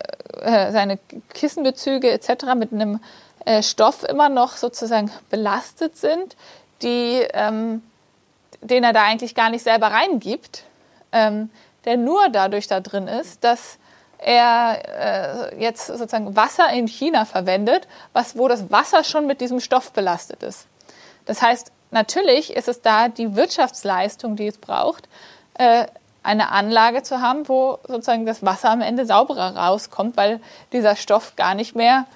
äh, 0.40 0.72
seine 0.72 0.98
Kissenbezüge 1.34 2.10
etc. 2.10 2.54
mit 2.56 2.72
einem 2.72 3.00
äh, 3.44 3.62
Stoff 3.62 4.04
immer 4.04 4.28
noch 4.28 4.56
sozusagen 4.56 5.10
belastet 5.30 5.96
sind, 5.96 6.36
die, 6.82 7.26
ähm, 7.32 7.82
den 8.60 8.84
er 8.84 8.92
da 8.92 9.02
eigentlich 9.02 9.34
gar 9.34 9.50
nicht 9.50 9.62
selber 9.62 9.88
reingibt, 9.88 10.64
ähm, 11.12 11.50
der 11.84 11.96
nur 11.96 12.28
dadurch 12.28 12.66
da 12.66 12.80
drin 12.80 13.08
ist, 13.08 13.44
dass 13.44 13.78
er 14.18 15.52
äh, 15.52 15.62
jetzt 15.62 15.86
sozusagen 15.86 16.36
Wasser 16.36 16.70
in 16.70 16.88
China 16.88 17.24
verwendet, 17.24 17.86
was, 18.12 18.36
wo 18.36 18.48
das 18.48 18.70
Wasser 18.70 19.04
schon 19.04 19.26
mit 19.26 19.40
diesem 19.40 19.60
Stoff 19.60 19.92
belastet 19.92 20.42
ist. 20.42 20.66
Das 21.26 21.42
heißt, 21.42 21.70
natürlich 21.90 22.56
ist 22.56 22.68
es 22.68 22.80
da 22.80 23.08
die 23.08 23.36
Wirtschaftsleistung, 23.36 24.36
die 24.36 24.46
es 24.46 24.58
braucht, 24.58 25.08
äh, 25.54 25.86
eine 26.22 26.50
Anlage 26.50 27.02
zu 27.02 27.20
haben, 27.20 27.48
wo 27.48 27.78
sozusagen 27.86 28.26
das 28.26 28.44
Wasser 28.44 28.70
am 28.70 28.80
Ende 28.80 29.06
sauberer 29.06 29.56
rauskommt, 29.56 30.16
weil 30.16 30.40
dieser 30.72 30.96
Stoff 30.96 31.36
gar 31.36 31.54
nicht 31.54 31.76
mehr 31.76 32.06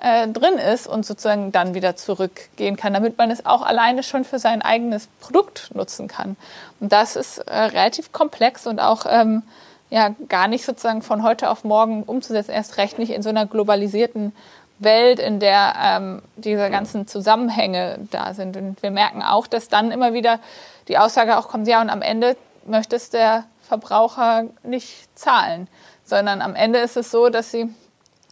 äh, 0.00 0.28
drin 0.28 0.54
ist 0.54 0.86
und 0.86 1.04
sozusagen 1.04 1.52
dann 1.52 1.74
wieder 1.74 1.96
zurückgehen 1.96 2.76
kann, 2.76 2.94
damit 2.94 3.18
man 3.18 3.30
es 3.30 3.44
auch 3.44 3.62
alleine 3.62 4.02
schon 4.02 4.24
für 4.24 4.38
sein 4.38 4.62
eigenes 4.62 5.08
Produkt 5.20 5.70
nutzen 5.74 6.08
kann. 6.08 6.36
Und 6.80 6.92
das 6.92 7.16
ist 7.16 7.38
äh, 7.38 7.54
relativ 7.54 8.12
komplex 8.12 8.66
und 8.66 8.80
auch 8.80 9.04
ähm, 9.08 9.42
ja 9.90 10.14
gar 10.28 10.48
nicht 10.48 10.64
sozusagen 10.64 11.02
von 11.02 11.22
heute 11.22 11.50
auf 11.50 11.64
morgen 11.64 12.04
umzusetzen, 12.04 12.52
erst 12.52 12.76
recht 12.78 12.98
nicht 12.98 13.12
in 13.12 13.22
so 13.22 13.28
einer 13.28 13.46
globalisierten 13.46 14.34
Welt, 14.78 15.18
in 15.18 15.40
der 15.40 15.74
ähm, 15.80 16.22
diese 16.36 16.70
ganzen 16.70 17.06
Zusammenhänge 17.06 17.98
da 18.10 18.34
sind. 18.34 18.56
Und 18.56 18.82
wir 18.82 18.90
merken 18.90 19.22
auch, 19.22 19.46
dass 19.46 19.68
dann 19.68 19.90
immer 19.90 20.12
wieder 20.12 20.40
die 20.88 20.98
Aussage 20.98 21.36
auch 21.36 21.48
kommt, 21.48 21.66
ja, 21.68 21.80
und 21.80 21.90
am 21.90 22.02
Ende 22.02 22.36
möchte 22.64 22.96
es 22.96 23.10
der 23.10 23.44
Verbraucher 23.62 24.44
nicht 24.62 25.08
zahlen, 25.18 25.68
sondern 26.04 26.40
am 26.40 26.54
Ende 26.54 26.78
ist 26.78 26.96
es 26.96 27.10
so, 27.10 27.28
dass 27.28 27.50
sie, 27.50 27.68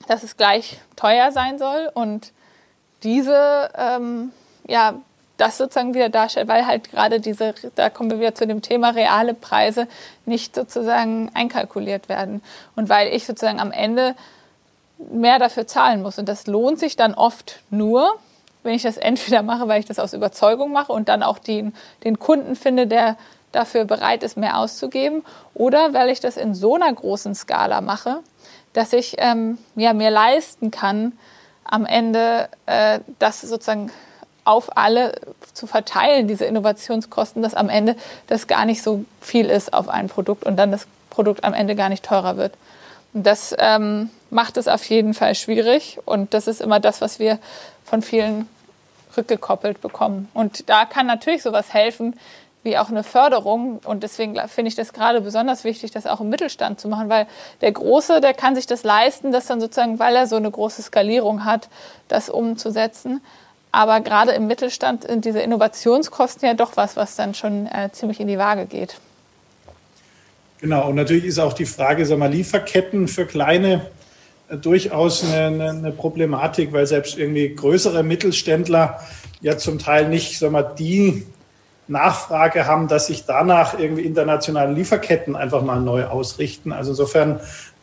dass 0.09 0.23
es 0.23 0.37
gleich 0.37 0.79
teuer 0.95 1.33
sein 1.33 1.59
soll 1.59 1.91
und 1.93 2.33
diese, 3.03 3.71
ähm, 3.77 4.33
ja, 4.67 4.95
das 5.37 5.59
sozusagen 5.59 5.95
wieder 5.95 6.09
darstellt, 6.09 6.49
weil 6.49 6.67
halt 6.67 6.91
gerade 6.91 7.21
diese, 7.21 7.55
da 7.75 7.91
kommen 7.91 8.11
wir 8.11 8.19
wieder 8.19 8.35
zu 8.35 8.47
dem 8.47 8.63
Thema 8.63 8.91
reale 8.91 9.35
Preise 9.35 9.87
nicht 10.25 10.55
sozusagen 10.55 11.31
einkalkuliert 11.35 12.09
werden. 12.09 12.43
Und 12.75 12.89
weil 12.89 13.13
ich 13.15 13.27
sozusagen 13.27 13.61
am 13.61 13.73
Ende 13.73 14.15
mehr 14.99 15.39
dafür 15.39 15.67
zahlen 15.67 16.03
muss. 16.03 16.19
Und 16.19 16.29
das 16.29 16.47
lohnt 16.47 16.79
sich 16.79 16.97
dann 16.97 17.15
oft 17.15 17.61
nur, 17.71 18.17
wenn 18.63 18.75
ich 18.75 18.83
das 18.83 18.97
entweder 18.97 19.43
mache, 19.43 19.69
weil 19.69 19.81
ich 19.81 19.87
das 19.87 19.99
aus 19.99 20.13
Überzeugung 20.13 20.73
mache 20.73 20.93
und 20.93 21.09
dann 21.09 21.23
auch 21.23 21.39
den, 21.39 21.75
den 22.05 22.19
Kunden 22.19 22.57
finde, 22.57 22.87
der 22.87 23.17
dafür 23.53 23.85
bereit 23.85 24.23
ist, 24.23 24.37
mehr 24.37 24.59
auszugeben, 24.59 25.25
oder 25.55 25.95
weil 25.95 26.11
ich 26.11 26.21
das 26.21 26.37
in 26.37 26.55
so 26.55 26.75
einer 26.75 26.93
großen 26.93 27.35
Skala 27.35 27.81
mache, 27.81 28.21
dass 28.73 28.93
ich 28.93 29.15
ähm, 29.19 29.59
ja, 29.77 29.95
mir 29.95 30.11
leisten 30.11 30.71
kann, 30.71 31.13
am 31.65 31.87
Ende 31.87 32.49
äh, 32.67 33.01
das 33.19 33.41
sozusagen 33.41 33.91
auf 34.45 34.77
alle 34.77 35.13
zu 35.55 35.67
verteilen, 35.67 36.29
diese 36.29 36.45
Innovationskosten, 36.45 37.43
dass 37.43 37.55
am 37.55 37.69
Ende 37.69 37.97
das 38.29 38.47
gar 38.47 38.65
nicht 38.65 38.83
so 38.83 39.05
viel 39.21 39.47
ist 39.47 39.73
auf 39.73 39.89
ein 39.89 40.09
Produkt 40.09 40.45
und 40.45 40.57
dann 40.57 40.71
das 40.71 40.87
Produkt 41.11 41.43
am 41.43 41.55
Ende 41.55 41.75
gar 41.75 41.89
nicht 41.89 42.05
teurer 42.05 42.37
wird. 42.37 42.53
Und 43.13 43.27
das 43.27 43.55
ähm, 43.59 44.11
macht 44.31 44.57
es 44.57 44.69
auf 44.69 44.85
jeden 44.85 45.15
Fall 45.15 45.35
schwierig 45.35 45.99
und 46.05 46.35
das 46.35 46.47
ist 46.47 46.61
immer 46.61 46.81
das, 46.81 47.01
was 47.01 47.19
wir 47.19 47.39
von 47.85 48.03
vielen 48.03 48.49
rückgekoppelt 49.17 49.81
bekommen. 49.81 50.29
Und 50.35 50.69
da 50.69 50.85
kann 50.85 51.07
natürlich 51.07 51.43
sowas 51.43 51.73
helfen, 51.73 52.15
wie 52.63 52.77
auch 52.77 52.91
eine 52.91 53.05
Förderung. 53.05 53.81
Und 53.85 54.03
deswegen 54.03 54.37
finde 54.49 54.69
ich 54.69 54.75
das 54.75 54.93
gerade 54.93 55.21
besonders 55.23 55.65
wichtig, 55.65 55.93
das 55.93 56.07
auch 56.07 56.21
im 56.21 56.29
Mittelstand 56.29 56.81
zu 56.81 56.89
machen, 56.89 57.09
weil 57.09 57.27
der 57.61 57.73
Große, 57.73 58.21
der 58.21 58.35
kann 58.35 58.55
sich 58.55 58.67
das 58.67 58.83
leisten, 58.83 59.33
das 59.33 59.47
dann 59.47 59.61
sozusagen, 59.61 59.99
weil 59.99 60.15
er 60.17 60.27
so 60.27 60.37
eine 60.37 60.51
große 60.51 60.83
Skalierung 60.83 61.45
hat, 61.45 61.69
das 62.09 62.29
umzusetzen. 62.29 63.23
Aber 63.73 64.01
gerade 64.01 64.33
im 64.33 64.47
Mittelstand 64.47 65.07
sind 65.07 65.25
diese 65.25 65.41
Innovationskosten 65.41 66.47
ja 66.47 66.55
doch 66.55 66.77
was, 66.77 66.97
was 66.97 67.17
dann 67.17 67.35
schon 67.35 67.67
äh, 67.67 67.91
ziemlich 67.93 68.21
in 68.21 68.27
die 68.27 68.39
Waage 68.39 68.67
geht. 68.67 68.99
Genau, 70.61 70.89
und 70.89 70.95
natürlich 70.95 71.27
ist 71.27 71.39
auch 71.39 71.53
die 71.53 71.67
Frage, 71.67 72.07
sagen 72.07 72.21
wir, 72.21 72.29
Lieferketten 72.29 73.09
für 73.09 73.27
kleine 73.27 73.87
durchaus 74.49 75.25
eine, 75.25 75.71
eine, 75.71 75.93
Problematik, 75.93 76.73
weil 76.73 76.87
selbst 76.87 77.19
irgendwie 77.19 77.55
größere 77.55 78.03
Mittelständler 78.03 79.01
ja 79.41 79.57
zum 79.59 79.79
Teil 79.79 80.09
nicht, 80.09 80.39
sagen 80.39 80.53
wir, 80.53 80.63
die 80.63 81.27
Nachfrage 81.89 82.67
haben, 82.67 82.89
dass 82.89 83.07
sich 83.07 83.25
danach 83.27 83.79
irgendwie 83.79 84.03
internationale 84.03 84.73
Lieferketten 84.73 85.37
einfach 85.37 85.63
mal 85.63 85.81
neu 85.81 86.05
ausrichten. 86.05 86.73
Also 86.73 86.93
insofern 86.93 87.41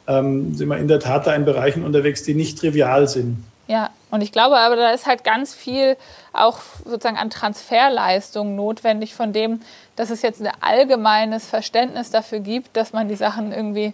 ähm, 0.07 0.55
sind 0.55 0.69
wir 0.69 0.77
in 0.77 0.87
der 0.87 0.99
Tat 0.99 1.27
da 1.27 1.35
in 1.35 1.45
Bereichen 1.45 1.83
unterwegs, 1.83 2.23
die 2.23 2.33
nicht 2.33 2.59
trivial 2.59 3.07
sind. 3.07 3.43
Ja, 3.67 3.91
und 4.11 4.21
ich 4.21 4.33
glaube 4.33 4.57
aber, 4.57 4.75
da 4.75 4.91
ist 4.91 5.05
halt 5.05 5.23
ganz 5.23 5.53
viel 5.53 5.95
auch 6.33 6.59
sozusagen 6.83 7.17
an 7.17 7.29
Transferleistung 7.29 8.55
notwendig 8.55 9.15
von 9.15 9.31
dem, 9.31 9.61
dass 9.95 10.09
es 10.09 10.21
jetzt 10.21 10.41
ein 10.41 10.51
allgemeines 10.59 11.45
Verständnis 11.45 12.11
dafür 12.11 12.39
gibt, 12.39 12.75
dass 12.75 12.91
man 12.91 13.07
die 13.07 13.15
Sachen 13.15 13.53
irgendwie, 13.53 13.93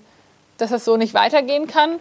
dass 0.58 0.72
es 0.72 0.86
so 0.86 0.98
nicht 0.98 1.14
weitergehen 1.14 1.68
kann, 1.68 2.00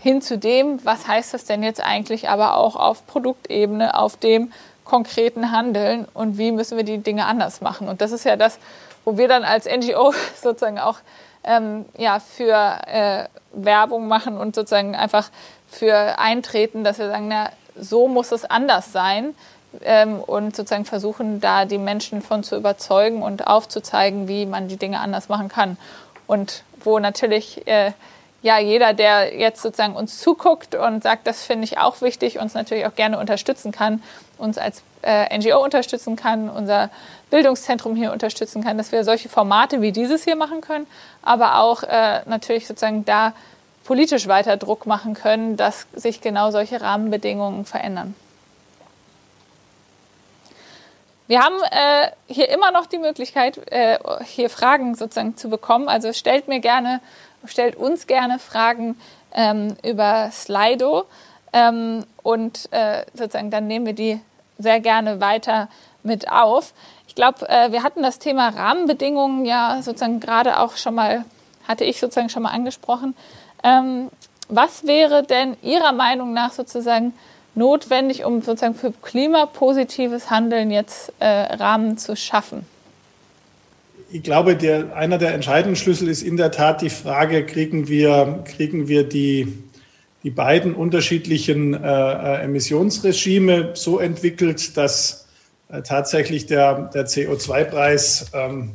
hin 0.00 0.22
zu 0.22 0.38
dem, 0.38 0.84
was 0.84 1.06
heißt 1.06 1.34
das 1.34 1.44
denn 1.44 1.62
jetzt 1.62 1.82
eigentlich 1.82 2.28
aber 2.28 2.56
auch 2.56 2.76
auf 2.76 3.06
Produktebene, 3.06 3.96
auf 3.96 4.16
dem 4.16 4.52
konkreten 4.84 5.52
Handeln 5.52 6.08
und 6.14 6.38
wie 6.38 6.52
müssen 6.52 6.76
wir 6.76 6.84
die 6.84 6.98
Dinge 6.98 7.26
anders 7.26 7.60
machen. 7.60 7.88
Und 7.88 8.00
das 8.00 8.10
ist 8.10 8.24
ja 8.24 8.36
das, 8.36 8.58
wo 9.04 9.18
wir 9.18 9.28
dann 9.28 9.44
als 9.44 9.66
NGO 9.66 10.12
sozusagen 10.42 10.78
auch 10.78 10.96
ähm, 11.44 11.84
ja, 11.96 12.18
für 12.18 12.78
äh, 12.86 13.24
Werbung 13.52 14.08
machen 14.08 14.36
und 14.36 14.54
sozusagen 14.54 14.96
einfach 14.96 15.30
für 15.68 16.18
eintreten, 16.18 16.82
dass 16.82 16.98
wir 16.98 17.08
sagen, 17.08 17.28
na, 17.28 17.50
so 17.78 18.08
muss 18.08 18.32
es 18.32 18.44
anders 18.44 18.92
sein 18.92 19.34
ähm, 19.82 20.18
und 20.18 20.56
sozusagen 20.56 20.84
versuchen, 20.84 21.40
da 21.40 21.64
die 21.64 21.78
Menschen 21.78 22.22
von 22.22 22.42
zu 22.42 22.56
überzeugen 22.56 23.22
und 23.22 23.46
aufzuzeigen, 23.46 24.28
wie 24.28 24.46
man 24.46 24.68
die 24.68 24.76
Dinge 24.76 25.00
anders 25.00 25.28
machen 25.28 25.48
kann. 25.48 25.76
Und 26.26 26.64
wo 26.82 26.98
natürlich 26.98 27.66
äh, 27.66 27.92
ja 28.42 28.58
jeder, 28.58 28.94
der 28.94 29.36
jetzt 29.36 29.62
sozusagen 29.62 29.96
uns 29.96 30.18
zuguckt 30.18 30.74
und 30.74 31.02
sagt, 31.02 31.26
das 31.26 31.44
finde 31.44 31.64
ich 31.64 31.78
auch 31.78 32.00
wichtig, 32.00 32.38
uns 32.38 32.54
natürlich 32.54 32.86
auch 32.86 32.94
gerne 32.94 33.18
unterstützen 33.18 33.72
kann, 33.72 34.02
uns 34.38 34.58
als 34.58 34.82
äh, 35.02 35.36
NGO 35.36 35.62
unterstützen 35.62 36.16
kann, 36.16 36.48
unser 36.48 36.90
Bildungszentrum 37.30 37.96
hier 37.96 38.12
unterstützen 38.12 38.64
kann, 38.64 38.78
dass 38.78 38.92
wir 38.92 39.04
solche 39.04 39.28
Formate 39.28 39.82
wie 39.82 39.92
dieses 39.92 40.24
hier 40.24 40.36
machen 40.36 40.60
können, 40.60 40.86
aber 41.22 41.60
auch 41.60 41.82
äh, 41.82 42.22
natürlich 42.26 42.66
sozusagen 42.66 43.04
da 43.04 43.32
politisch 43.84 44.26
weiter 44.26 44.56
Druck 44.56 44.86
machen 44.86 45.14
können, 45.14 45.56
dass 45.56 45.86
sich 45.92 46.20
genau 46.20 46.50
solche 46.50 46.80
Rahmenbedingungen 46.80 47.64
verändern. 47.64 48.14
Wir 51.30 51.42
haben 51.42 51.62
äh, 51.70 52.10
hier 52.26 52.48
immer 52.48 52.72
noch 52.72 52.86
die 52.86 52.98
Möglichkeit, 52.98 53.58
äh, 53.70 53.98
hier 54.24 54.50
Fragen 54.50 54.96
sozusagen 54.96 55.36
zu 55.36 55.48
bekommen. 55.48 55.88
Also 55.88 56.12
stellt 56.12 56.48
mir 56.48 56.58
gerne, 56.58 57.00
stellt 57.46 57.76
uns 57.76 58.06
gerne 58.06 58.38
Fragen 58.38 58.96
ähm, 59.32 59.76
über 59.82 60.30
Slido 60.32 61.04
ähm, 61.52 62.04
und 62.22 62.68
äh, 62.72 63.04
sozusagen 63.14 63.50
dann 63.50 63.66
nehmen 63.66 63.86
wir 63.86 63.92
die 63.92 64.20
sehr 64.58 64.80
gerne 64.80 65.20
weiter 65.20 65.68
mit 66.02 66.30
auf. 66.30 66.72
Ich 67.08 67.14
glaube, 67.14 67.48
äh, 67.48 67.72
wir 67.72 67.82
hatten 67.82 68.02
das 68.02 68.18
Thema 68.18 68.48
Rahmenbedingungen 68.48 69.44
ja 69.44 69.80
sozusagen 69.82 70.20
gerade 70.20 70.58
auch 70.58 70.76
schon 70.76 70.94
mal, 70.94 71.24
hatte 71.66 71.84
ich 71.84 71.98
sozusagen 71.98 72.28
schon 72.28 72.42
mal 72.42 72.50
angesprochen. 72.50 73.16
Ähm, 73.62 74.10
was 74.48 74.86
wäre 74.86 75.22
denn 75.22 75.56
Ihrer 75.62 75.92
Meinung 75.92 76.32
nach 76.32 76.52
sozusagen 76.52 77.14
notwendig, 77.54 78.24
um 78.24 78.42
sozusagen 78.42 78.74
für 78.74 78.92
klimapositives 78.92 80.30
Handeln 80.30 80.70
jetzt 80.70 81.12
äh, 81.20 81.26
Rahmen 81.26 81.98
zu 81.98 82.16
schaffen? 82.16 82.66
Ich 84.12 84.24
glaube, 84.24 84.56
der, 84.56 84.96
einer 84.96 85.18
der 85.18 85.34
entscheidenden 85.34 85.76
Schlüssel 85.76 86.08
ist 86.08 86.22
in 86.22 86.36
der 86.36 86.50
Tat 86.50 86.82
die 86.82 86.90
Frage, 86.90 87.46
kriegen 87.46 87.86
wir, 87.86 88.42
kriegen 88.44 88.88
wir 88.88 89.04
die, 89.04 89.62
die 90.24 90.30
beiden 90.30 90.74
unterschiedlichen 90.74 91.74
äh, 91.74 91.78
äh 91.78 92.42
Emissionsregime 92.42 93.70
so 93.74 94.00
entwickelt, 94.00 94.76
dass 94.76 95.28
äh, 95.68 95.82
tatsächlich 95.82 96.46
der, 96.46 96.90
der 96.92 97.06
CO2-Preis 97.06 98.32
ähm, 98.34 98.72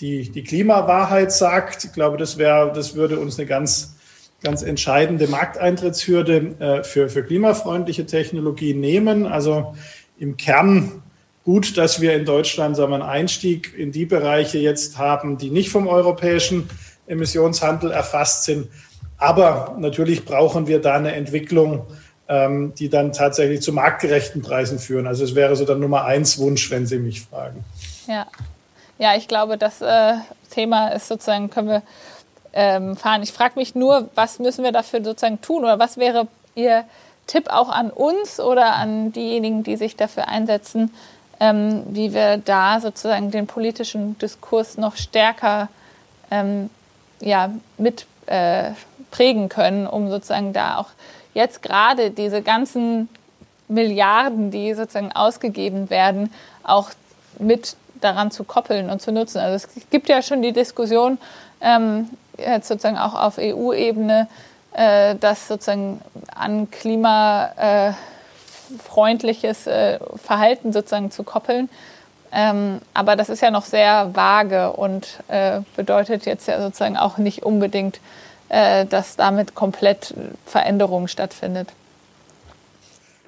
die, 0.00 0.28
die 0.30 0.42
Klimawahrheit 0.42 1.30
sagt. 1.30 1.84
Ich 1.84 1.92
glaube, 1.92 2.16
das, 2.16 2.36
wäre, 2.36 2.72
das 2.74 2.96
würde 2.96 3.20
uns 3.20 3.38
eine 3.38 3.46
ganz 3.46 3.94
ganz 4.42 4.62
entscheidende 4.62 5.26
Markteintrittshürde 5.26 6.54
äh, 6.58 6.84
für, 6.84 7.08
für 7.08 7.22
klimafreundliche 7.22 8.06
Technologien 8.06 8.78
nehmen. 8.78 9.26
Also 9.26 9.74
im 10.18 10.36
Kern 10.36 11.03
gut, 11.44 11.76
dass 11.76 12.00
wir 12.00 12.14
in 12.14 12.24
Deutschland 12.24 12.76
sagen 12.76 12.90
wir, 12.90 12.96
einen 12.96 13.04
Einstieg 13.04 13.74
in 13.76 13.92
die 13.92 14.06
Bereiche 14.06 14.58
jetzt 14.58 14.98
haben, 14.98 15.38
die 15.38 15.50
nicht 15.50 15.70
vom 15.70 15.86
europäischen 15.86 16.68
Emissionshandel 17.06 17.90
erfasst 17.90 18.44
sind. 18.44 18.68
Aber 19.18 19.76
natürlich 19.78 20.24
brauchen 20.24 20.66
wir 20.66 20.80
da 20.80 20.94
eine 20.94 21.14
Entwicklung, 21.14 21.86
ähm, 22.28 22.74
die 22.74 22.88
dann 22.88 23.12
tatsächlich 23.12 23.62
zu 23.62 23.72
marktgerechten 23.72 24.42
Preisen 24.42 24.78
führen. 24.78 25.06
Also 25.06 25.24
es 25.24 25.34
wäre 25.34 25.54
so 25.56 25.64
der 25.64 25.76
Nummer 25.76 26.04
eins 26.04 26.38
Wunsch, 26.38 26.70
wenn 26.70 26.86
Sie 26.86 26.98
mich 26.98 27.22
fragen. 27.22 27.64
Ja, 28.06 28.26
ja 28.98 29.14
ich 29.16 29.28
glaube, 29.28 29.58
das 29.58 29.82
äh, 29.82 30.14
Thema 30.50 30.88
ist 30.88 31.08
sozusagen, 31.08 31.50
können 31.50 31.68
wir 31.68 31.82
ähm, 32.54 32.96
fahren. 32.96 33.22
Ich 33.22 33.32
frage 33.32 33.54
mich 33.56 33.74
nur, 33.74 34.08
was 34.14 34.38
müssen 34.38 34.64
wir 34.64 34.72
dafür 34.72 35.04
sozusagen 35.04 35.40
tun 35.42 35.64
oder 35.64 35.78
was 35.78 35.98
wäre 35.98 36.26
Ihr 36.54 36.84
Tipp 37.26 37.48
auch 37.50 37.68
an 37.68 37.90
uns 37.90 38.38
oder 38.40 38.74
an 38.74 39.12
diejenigen, 39.12 39.62
die 39.62 39.76
sich 39.76 39.96
dafür 39.96 40.28
einsetzen, 40.28 40.90
ähm, 41.44 41.82
wie 41.90 42.14
wir 42.14 42.38
da 42.38 42.80
sozusagen 42.80 43.30
den 43.30 43.46
politischen 43.46 44.18
Diskurs 44.18 44.78
noch 44.78 44.96
stärker 44.96 45.68
ähm, 46.30 46.70
ja, 47.20 47.50
mit 47.76 48.06
äh, 48.26 48.70
prägen 49.10 49.48
können, 49.50 49.86
um 49.86 50.10
sozusagen 50.10 50.52
da 50.54 50.78
auch 50.78 50.88
jetzt 51.34 51.62
gerade 51.62 52.10
diese 52.10 52.40
ganzen 52.42 53.08
Milliarden, 53.68 54.50
die 54.50 54.72
sozusagen 54.74 55.12
ausgegeben 55.12 55.90
werden, 55.90 56.32
auch 56.62 56.90
mit 57.38 57.76
daran 58.00 58.30
zu 58.30 58.44
koppeln 58.44 58.88
und 58.90 59.02
zu 59.02 59.12
nutzen. 59.12 59.38
Also 59.38 59.66
es 59.66 59.90
gibt 59.90 60.08
ja 60.08 60.22
schon 60.22 60.42
die 60.42 60.52
Diskussion, 60.52 61.18
ähm, 61.60 62.08
jetzt 62.38 62.68
sozusagen 62.68 62.98
auch 62.98 63.14
auf 63.14 63.38
EU-Ebene, 63.38 64.28
äh, 64.72 65.14
das 65.16 65.48
sozusagen 65.48 66.00
an 66.34 66.70
klimafreundliches 66.70 67.94
äh, 67.94 68.13
Verhalten 70.16 70.72
sozusagen 70.72 71.10
zu 71.10 71.22
koppeln. 71.22 71.68
Ähm, 72.32 72.80
aber 72.94 73.14
das 73.14 73.28
ist 73.28 73.42
ja 73.42 73.50
noch 73.50 73.64
sehr 73.64 74.10
vage 74.14 74.72
und 74.72 75.20
äh, 75.28 75.60
bedeutet 75.76 76.26
jetzt 76.26 76.48
ja 76.48 76.60
sozusagen 76.60 76.96
auch 76.96 77.16
nicht 77.16 77.44
unbedingt, 77.44 78.00
äh, 78.48 78.86
dass 78.86 79.14
damit 79.14 79.54
komplett 79.54 80.14
Veränderung 80.44 81.06
stattfindet. 81.06 81.68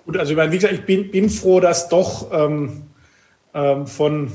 Gut, 0.05 0.17
also 0.17 0.37
wie 0.37 0.51
gesagt, 0.51 0.75
ich 0.75 0.85
bin, 0.85 1.11
bin 1.11 1.31
froh, 1.31 1.61
dass 1.61 1.89
doch 1.89 2.33
ähm, 2.33 2.83
ähm, 3.55 3.87
von 3.87 4.33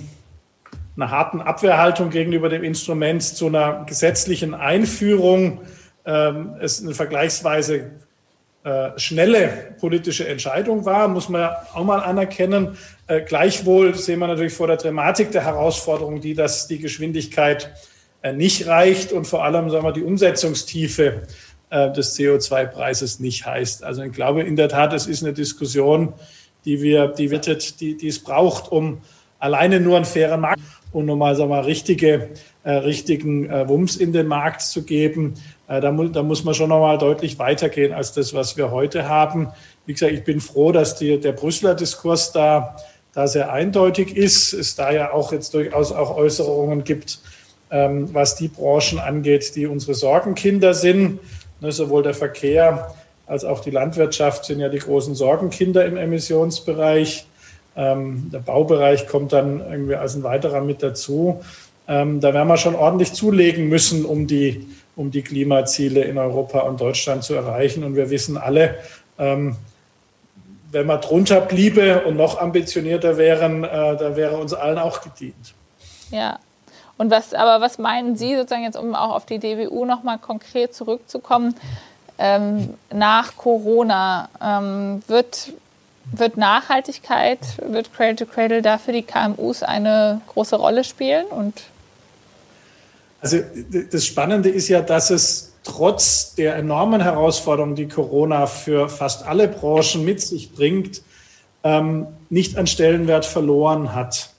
einer 0.95 1.11
harten 1.11 1.41
Abwehrhaltung 1.41 2.09
gegenüber 2.09 2.49
dem 2.49 2.63
Instrument 2.63 3.23
zu 3.23 3.47
einer 3.47 3.85
gesetzlichen 3.85 4.53
Einführung 4.53 5.61
ähm, 6.05 6.55
es 6.59 6.81
eine 6.81 6.93
vergleichsweise 6.93 7.91
äh, 8.63 8.91
schnelle 8.99 9.75
politische 9.79 10.27
Entscheidung 10.27 10.85
war, 10.85 11.07
muss 11.07 11.29
man 11.29 11.49
auch 11.73 11.83
mal 11.83 11.97
anerkennen. 11.97 12.77
Äh, 13.07 13.21
gleichwohl 13.21 13.95
sehen 13.95 14.19
wir 14.19 14.27
natürlich 14.27 14.53
vor 14.53 14.67
der 14.67 14.77
Dramatik 14.77 15.31
der 15.31 15.43
Herausforderung, 15.45 16.21
die, 16.21 16.35
dass 16.35 16.67
die 16.67 16.77
Geschwindigkeit 16.77 17.73
äh, 18.21 18.33
nicht 18.33 18.67
reicht 18.67 19.13
und 19.13 19.25
vor 19.25 19.43
allem 19.43 19.71
sagen 19.71 19.83
wir, 19.83 19.93
die 19.93 20.03
Umsetzungstiefe 20.03 21.23
äh, 21.71 21.91
des 21.91 22.15
CO2-Preises 22.15 23.19
nicht 23.19 23.47
heißt. 23.47 23.83
Also 23.83 24.03
ich 24.03 24.11
glaube 24.11 24.43
in 24.43 24.55
der 24.55 24.69
Tat, 24.69 24.93
es 24.93 25.07
ist 25.07 25.23
eine 25.23 25.33
Diskussion, 25.33 26.13
die 26.63 26.83
wir, 26.83 27.07
die, 27.07 27.31
wird, 27.31 27.81
die, 27.81 27.97
die 27.97 28.07
es 28.07 28.19
braucht, 28.19 28.71
um 28.71 29.01
alleine 29.39 29.79
nur 29.79 29.95
einen 29.95 30.05
fairen 30.05 30.39
Markt 30.39 30.61
und 30.91 31.07
nochmal 31.07 31.35
sagen 31.35 31.49
wir, 31.49 31.65
richtige, 31.65 32.29
äh, 32.63 32.73
richtigen 32.73 33.49
Wumms 33.49 33.95
in 33.95 34.13
den 34.13 34.27
Markt 34.27 34.61
zu 34.61 34.83
geben. 34.83 35.33
Äh, 35.71 35.79
da, 35.79 35.91
mu 35.91 36.09
da 36.09 36.21
muss 36.21 36.43
man 36.43 36.53
schon 36.53 36.69
nochmal 36.69 36.97
deutlich 36.97 37.39
weitergehen 37.39 37.93
als 37.93 38.11
das, 38.11 38.33
was 38.33 38.57
wir 38.57 38.71
heute 38.71 39.07
haben. 39.07 39.47
Wie 39.85 39.93
gesagt, 39.93 40.11
ich 40.11 40.25
bin 40.25 40.41
froh, 40.41 40.73
dass 40.73 40.95
die, 40.95 41.17
der 41.17 41.31
Brüsseler 41.31 41.75
Diskurs 41.75 42.33
da, 42.33 42.75
da 43.13 43.25
sehr 43.25 43.53
eindeutig 43.53 44.17
ist. 44.17 44.51
Es 44.51 44.75
da 44.75 44.91
ja 44.91 45.13
auch 45.13 45.31
jetzt 45.31 45.53
durchaus 45.53 45.93
auch 45.93 46.17
Äußerungen 46.17 46.83
gibt, 46.83 47.19
ähm, 47.69 48.13
was 48.13 48.35
die 48.35 48.49
Branchen 48.49 48.99
angeht, 48.99 49.55
die 49.55 49.65
unsere 49.65 49.93
Sorgenkinder 49.93 50.73
sind. 50.73 51.19
Ne, 51.61 51.71
sowohl 51.71 52.03
der 52.03 52.15
Verkehr 52.15 52.93
als 53.25 53.45
auch 53.45 53.61
die 53.61 53.71
Landwirtschaft 53.71 54.43
sind 54.43 54.59
ja 54.59 54.67
die 54.67 54.79
großen 54.79 55.15
Sorgenkinder 55.15 55.85
im 55.85 55.95
Emissionsbereich. 55.95 57.27
Ähm, 57.77 58.29
der 58.33 58.39
Baubereich 58.39 59.07
kommt 59.07 59.31
dann 59.31 59.61
irgendwie 59.61 59.95
als 59.95 60.15
ein 60.15 60.23
weiterer 60.23 60.59
mit 60.59 60.83
dazu. 60.83 61.41
Ähm, 61.87 62.19
da 62.19 62.33
werden 62.33 62.49
wir 62.49 62.57
schon 62.57 62.75
ordentlich 62.75 63.13
zulegen 63.13 63.69
müssen, 63.69 64.03
um 64.03 64.27
die, 64.27 64.67
um 65.01 65.11
die 65.11 65.23
Klimaziele 65.23 66.03
in 66.03 66.17
Europa 66.17 66.59
und 66.59 66.79
Deutschland 66.79 67.23
zu 67.23 67.33
erreichen. 67.33 67.83
Und 67.83 67.95
wir 67.95 68.09
wissen 68.09 68.37
alle, 68.37 68.75
ähm, 69.17 69.57
wenn 70.71 70.87
wir 70.87 70.97
drunter 70.97 71.41
bliebe 71.41 72.03
und 72.05 72.15
noch 72.15 72.39
ambitionierter 72.39 73.17
wären, 73.17 73.63
äh, 73.63 73.97
da 73.97 74.15
wäre 74.15 74.37
uns 74.37 74.53
allen 74.53 74.77
auch 74.77 75.01
gedient. 75.01 75.53
Ja. 76.11 76.39
Und 76.97 77.09
was, 77.09 77.33
aber 77.33 77.61
was 77.61 77.79
meinen 77.79 78.15
Sie 78.15 78.35
sozusagen 78.35 78.63
jetzt, 78.63 78.77
um 78.77 78.93
auch 78.95 79.15
auf 79.15 79.25
die 79.25 79.39
DWU 79.39 79.85
nochmal 79.85 80.19
konkret 80.19 80.75
zurückzukommen, 80.75 81.55
ähm, 82.19 82.75
nach 82.91 83.35
Corona 83.35 84.29
ähm, 84.41 85.01
wird 85.07 85.53
wird 86.13 86.35
Nachhaltigkeit, 86.35 87.39
wird 87.65 87.93
Cradle 87.93 88.15
to 88.15 88.25
Cradle 88.25 88.61
da 88.61 88.77
für 88.77 88.91
die 88.91 89.03
KMUs 89.03 89.63
eine 89.63 90.19
große 90.27 90.55
Rolle 90.55 90.83
spielen? 90.83 91.25
Und 91.27 91.63
also 93.21 93.37
das 93.91 94.05
Spannende 94.05 94.49
ist 94.49 94.67
ja, 94.67 94.81
dass 94.81 95.11
es 95.11 95.53
trotz 95.63 96.33
der 96.35 96.55
enormen 96.55 97.01
Herausforderungen, 97.01 97.75
die 97.75 97.87
Corona 97.87 98.47
für 98.47 98.89
fast 98.89 99.25
alle 99.25 99.47
Branchen 99.47 100.03
mit 100.03 100.21
sich 100.21 100.51
bringt, 100.53 101.03
ähm, 101.63 102.07
nicht 102.29 102.57
an 102.57 102.65
Stellenwert 102.65 103.25
verloren 103.25 103.93
hat. 103.93 104.31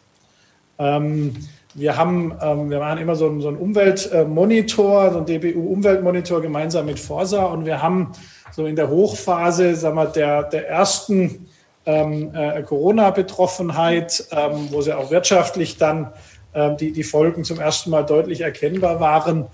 Ähm, 0.78 1.36
wir 1.74 1.96
haben, 1.96 2.34
ähm, 2.42 2.70
wir 2.70 2.80
machen 2.80 2.98
immer 2.98 3.14
so, 3.14 3.26
einen, 3.28 3.40
so 3.40 3.48
einen 3.48 3.56
Umweltmonitor, 3.56 5.12
so 5.12 5.18
einen 5.18 5.26
DBU-Umweltmonitor 5.26 6.42
gemeinsam 6.42 6.86
mit 6.86 6.98
Forsa 6.98 7.44
und 7.44 7.64
wir 7.64 7.80
haben 7.80 8.12
so 8.50 8.66
in 8.66 8.76
der 8.76 8.90
Hochphase, 8.90 9.76
sagen 9.76 9.96
wir, 9.96 10.06
der, 10.06 10.42
der 10.42 10.68
ersten 10.68 11.46
ähm, 11.86 12.34
äh, 12.34 12.62
Corona-Betroffenheit, 12.62 14.26
ähm, 14.32 14.68
wo 14.70 14.82
sie 14.82 14.92
auch 14.96 15.10
wirtschaftlich 15.10 15.78
dann 15.78 16.12
die, 16.54 16.92
die 16.92 17.02
Folgen 17.02 17.44
zum 17.44 17.60
ersten 17.60 17.90
Mal 17.90 18.02
deutlich 18.02 18.42
erkennbar 18.42 19.00
waren, 19.00 19.46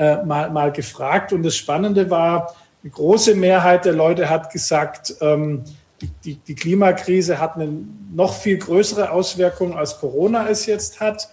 äh, 0.00 0.24
mal, 0.24 0.48
mal 0.48 0.72
gefragt. 0.72 1.34
Und 1.34 1.42
das 1.42 1.56
Spannende 1.56 2.08
war, 2.08 2.56
eine 2.82 2.90
große 2.90 3.34
Mehrheit 3.34 3.84
der 3.84 3.92
Leute 3.92 4.30
hat 4.30 4.50
gesagt, 4.50 5.14
ähm, 5.20 5.62
die, 6.24 6.36
die 6.36 6.54
Klimakrise 6.54 7.38
hat 7.38 7.56
eine 7.56 7.68
noch 8.10 8.32
viel 8.32 8.56
größere 8.56 9.10
Auswirkung, 9.10 9.76
als 9.76 9.98
Corona 9.98 10.48
es 10.48 10.64
jetzt 10.64 11.00
hat. 11.00 11.28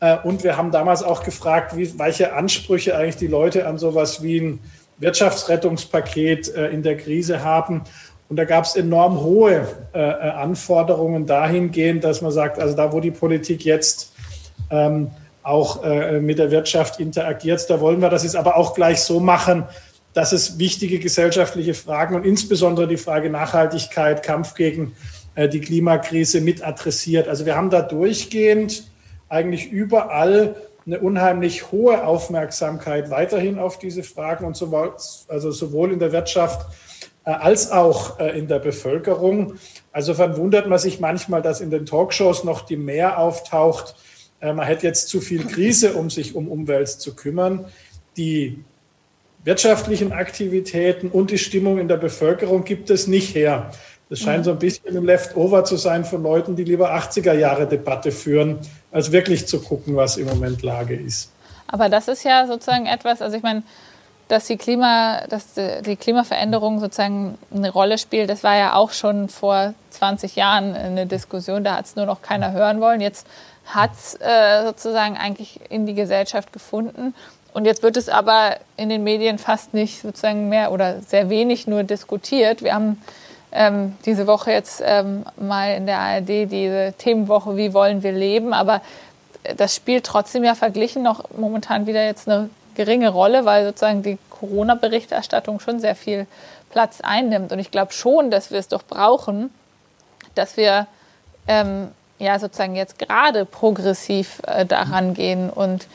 Äh, 0.00 0.18
und 0.24 0.44
wir 0.44 0.58
haben 0.58 0.70
damals 0.70 1.02
auch 1.02 1.24
gefragt, 1.24 1.74
wie, 1.74 1.98
welche 1.98 2.34
Ansprüche 2.34 2.94
eigentlich 2.98 3.16
die 3.16 3.28
Leute 3.28 3.66
an 3.66 3.78
sowas 3.78 4.22
wie 4.22 4.40
ein 4.40 4.60
Wirtschaftsrettungspaket 4.98 6.54
äh, 6.54 6.68
in 6.68 6.82
der 6.82 6.98
Krise 6.98 7.42
haben. 7.42 7.80
Und 8.28 8.36
da 8.36 8.44
gab 8.44 8.64
es 8.64 8.76
enorm 8.76 9.20
hohe 9.20 9.66
Anforderungen 9.92 11.26
dahingehend, 11.26 12.02
dass 12.02 12.22
man 12.22 12.32
sagt, 12.32 12.58
also 12.58 12.74
da, 12.74 12.90
wo 12.90 13.00
die 13.00 13.10
Politik 13.10 13.62
jetzt 13.62 14.12
ähm, 14.72 15.10
auch 15.44 15.84
äh, 15.84 16.20
mit 16.20 16.38
der 16.38 16.50
Wirtschaft 16.50 16.98
interagiert, 16.98 17.68
da 17.68 17.80
wollen 17.80 18.00
wir 18.00 18.08
das 18.08 18.24
jetzt 18.24 18.36
aber 18.36 18.56
auch 18.56 18.74
gleich 18.74 19.00
so 19.00 19.20
machen, 19.20 19.64
dass 20.14 20.32
es 20.32 20.58
wichtige 20.58 20.98
gesellschaftliche 20.98 21.74
Fragen 21.74 22.14
und 22.14 22.26
insbesondere 22.26 22.88
die 22.88 22.96
Frage 22.96 23.30
Nachhaltigkeit, 23.30 24.22
Kampf 24.22 24.54
gegen 24.54 24.94
äh, 25.34 25.48
die 25.48 25.60
Klimakrise 25.60 26.40
mit 26.40 26.66
adressiert. 26.66 27.28
Also 27.28 27.46
wir 27.46 27.56
haben 27.56 27.70
da 27.70 27.82
durchgehend 27.82 28.84
eigentlich 29.28 29.70
überall 29.70 30.56
eine 30.86 30.98
unheimlich 30.98 31.70
hohe 31.70 32.04
Aufmerksamkeit 32.04 33.10
weiterhin 33.10 33.58
auf 33.58 33.78
diese 33.78 34.02
Fragen 34.02 34.44
und 34.44 34.56
sowohl, 34.56 34.94
also 35.28 35.50
sowohl 35.50 35.92
in 35.92 35.98
der 35.98 36.12
Wirtschaft 36.12 36.66
äh, 37.24 37.30
als 37.30 37.70
auch 37.70 38.18
äh, 38.18 38.38
in 38.38 38.48
der 38.48 38.58
Bevölkerung. 38.58 39.54
Also 39.92 40.18
wundert 40.18 40.68
man 40.68 40.78
sich 40.78 41.00
manchmal, 41.00 41.40
dass 41.40 41.60
in 41.60 41.70
den 41.70 41.86
Talkshows 41.86 42.44
noch 42.44 42.62
die 42.62 42.76
mehr 42.76 43.18
auftaucht. 43.18 43.94
Äh, 44.42 44.52
man 44.52 44.66
hätte 44.66 44.86
jetzt 44.86 45.08
zu 45.08 45.20
viel 45.20 45.46
Krise, 45.46 45.94
um 45.94 46.10
sich 46.10 46.34
um 46.34 46.48
Umwelt 46.48 46.88
zu 46.88 47.14
kümmern. 47.14 47.64
Die 48.16 48.62
wirtschaftlichen 49.44 50.12
Aktivitäten 50.12 51.08
und 51.08 51.30
die 51.30 51.38
Stimmung 51.38 51.78
in 51.78 51.88
der 51.88 51.96
Bevölkerung 51.96 52.64
gibt 52.64 52.90
es 52.90 53.06
nicht 53.06 53.34
her. 53.34 53.70
Das 54.08 54.18
scheint 54.18 54.44
so 54.44 54.50
ein 54.50 54.58
bisschen 54.58 54.94
ein 54.94 55.04
Leftover 55.04 55.64
zu 55.64 55.76
sein 55.76 56.04
von 56.04 56.22
Leuten, 56.22 56.54
die 56.54 56.64
lieber 56.64 56.94
80er 56.94 57.32
Jahre 57.32 57.66
Debatte 57.66 58.12
führen, 58.12 58.58
als 58.90 59.10
wirklich 59.10 59.46
zu 59.46 59.62
gucken, 59.62 59.96
was 59.96 60.18
im 60.18 60.26
Moment 60.28 60.60
Lage 60.62 60.94
ist. 60.94 61.32
Aber 61.66 61.88
das 61.88 62.08
ist 62.08 62.22
ja 62.22 62.46
sozusagen 62.46 62.84
etwas, 62.84 63.22
also 63.22 63.38
ich 63.38 63.42
meine, 63.42 63.62
dass 64.28 64.46
die, 64.46 64.58
Klima, 64.58 65.26
dass 65.28 65.54
die 65.54 65.96
Klimaveränderung 65.96 66.78
sozusagen 66.78 67.38
eine 67.54 67.70
Rolle 67.70 67.96
spielt, 67.96 68.28
das 68.28 68.44
war 68.44 68.56
ja 68.56 68.74
auch 68.74 68.92
schon 68.92 69.30
vor 69.30 69.72
20 69.90 70.36
Jahren 70.36 70.74
eine 70.74 71.06
Diskussion, 71.06 71.64
da 71.64 71.76
hat 71.76 71.86
es 71.86 71.96
nur 71.96 72.04
noch 72.04 72.20
keiner 72.20 72.52
hören 72.52 72.80
wollen. 72.82 73.00
Jetzt 73.00 73.26
hat 73.66 73.92
es 73.92 74.14
äh, 74.20 74.64
sozusagen 74.64 75.16
eigentlich 75.16 75.60
in 75.70 75.86
die 75.86 75.94
Gesellschaft 75.94 76.52
gefunden. 76.52 77.14
Und 77.52 77.64
jetzt 77.64 77.82
wird 77.82 77.96
es 77.96 78.08
aber 78.08 78.56
in 78.76 78.88
den 78.88 79.04
Medien 79.04 79.38
fast 79.38 79.74
nicht 79.74 80.02
sozusagen 80.02 80.48
mehr 80.48 80.72
oder 80.72 81.00
sehr 81.00 81.28
wenig 81.28 81.66
nur 81.66 81.82
diskutiert. 81.84 82.62
Wir 82.62 82.74
haben 82.74 83.02
ähm, 83.52 83.96
diese 84.06 84.26
Woche 84.26 84.52
jetzt 84.52 84.82
ähm, 84.84 85.24
mal 85.36 85.74
in 85.74 85.86
der 85.86 85.98
ARD 85.98 86.50
diese 86.50 86.94
Themenwoche, 86.96 87.56
wie 87.56 87.74
wollen 87.74 88.02
wir 88.02 88.12
leben, 88.12 88.54
aber 88.54 88.80
das 89.56 89.74
spielt 89.74 90.04
trotzdem 90.04 90.44
ja 90.44 90.54
verglichen 90.54 91.02
noch 91.02 91.24
momentan 91.36 91.86
wieder 91.86 92.04
jetzt 92.04 92.28
eine 92.28 92.48
geringe 92.74 93.10
Rolle, 93.10 93.44
weil 93.44 93.66
sozusagen 93.66 94.02
die 94.02 94.18
Corona-Berichterstattung 94.30 95.60
schon 95.60 95.80
sehr 95.80 95.94
viel 95.94 96.26
Platz 96.70 97.00
einnimmt. 97.02 97.52
Und 97.52 97.58
ich 97.58 97.70
glaube 97.70 97.92
schon, 97.92 98.30
dass 98.30 98.50
wir 98.50 98.58
es 98.58 98.68
doch 98.68 98.82
brauchen, 98.82 99.52
dass 100.34 100.56
wir 100.56 100.86
ähm, 101.46 101.88
ja 102.22 102.38
sozusagen 102.38 102.74
jetzt 102.74 102.98
gerade 102.98 103.44
progressiv 103.44 104.40
äh, 104.46 104.64
daran 104.64 105.14
gehen 105.14 105.50
und 105.50 105.86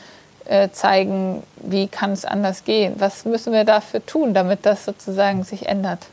äh, 0.44 0.70
zeigen, 0.70 1.42
wie 1.56 1.88
kann 1.88 2.12
es 2.12 2.24
anders 2.24 2.64
gehen. 2.64 2.94
Was 2.98 3.24
müssen 3.24 3.52
wir 3.52 3.64
dafür 3.64 4.04
tun, 4.04 4.34
damit 4.34 4.60
das 4.64 4.84
sozusagen 4.84 5.44
sich 5.44 5.66
ändert? 5.66 6.06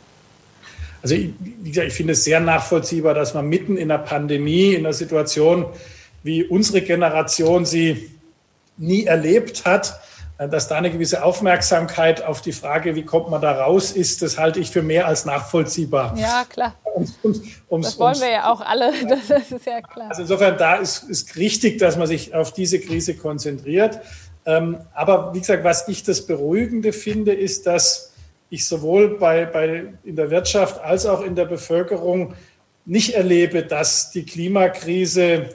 Also 1.01 1.16
ich, 1.16 1.30
wie 1.39 1.70
gesagt, 1.70 1.88
ich 1.88 1.93
finde 1.93 2.13
es 2.13 2.24
sehr 2.24 2.39
nachvollziehbar, 2.39 3.13
dass 3.13 3.34
man 3.34 3.47
mitten 3.47 3.78
in 3.78 3.89
der 3.89 3.99
Pandemie, 3.99 4.74
in 4.74 4.86
einer 4.86 4.93
Situation, 4.93 5.68
wie 6.24 6.43
unsere 6.43 6.82
Generation 6.82 7.66
sie 7.66 8.09
nie 8.78 9.05
erlebt 9.05 9.66
hat, 9.66 9.99
dass 10.38 10.68
da 10.68 10.76
eine 10.76 10.92
gewisse 10.92 11.24
Aufmerksamkeit 11.24 12.24
auf 12.24 12.42
die 12.42 12.52
Frage, 12.52 12.96
wie 12.96 13.04
kommt 13.04 13.30
man 13.30 13.42
da 13.42 13.64
raus, 13.64 13.92
ist, 13.92 14.22
das 14.22 14.38
halte 14.38 14.60
ich 14.60 14.70
für 14.70 14.82
mehr 14.82 15.08
als 15.08 15.24
nachvollziehbar. 15.24 16.14
Ja, 16.18 16.46
klar. 16.50 16.76
Ums, 16.94 17.16
ums, 17.70 17.88
das 17.88 18.00
wollen 18.00 18.20
wir 18.20 18.32
ja 18.32 18.52
auch 18.52 18.62
alle, 18.62 18.92
das 19.08 19.30
ist 19.52 19.66
ja 19.66 19.82
klar. 19.82 20.10
Also 20.10 20.24
insofern, 20.24 20.58
da 20.58 20.76
ist, 20.76 21.04
ist 21.04 21.38
richtig, 21.38 21.80
dass 21.80 21.96
man 21.96 22.08
sich 22.08 22.34
auf 22.34 22.52
diese 22.52 22.80
Krise 22.80 23.16
konzentriert. 23.16 24.00
Ähm, 24.46 24.80
aber 24.94 25.34
wie 25.34 25.40
gesagt, 25.40 25.64
was 25.64 25.88
ich 25.88 26.04
das 26.04 26.26
Beruhigende 26.26 26.92
finde, 26.92 27.34
ist, 27.34 27.66
dass 27.66 28.12
ich 28.50 28.68
sowohl 28.68 29.18
bei, 29.18 29.46
bei, 29.46 29.94
in 30.04 30.16
der 30.16 30.30
Wirtschaft 30.30 30.82
als 30.82 31.06
auch 31.06 31.22
in 31.22 31.36
der 31.36 31.46
Bevölkerung 31.46 32.36
nicht 32.86 33.16
erlebe, 33.16 33.64
dass 33.64 34.12
die 34.12 34.26
Klimakrise 34.26 35.50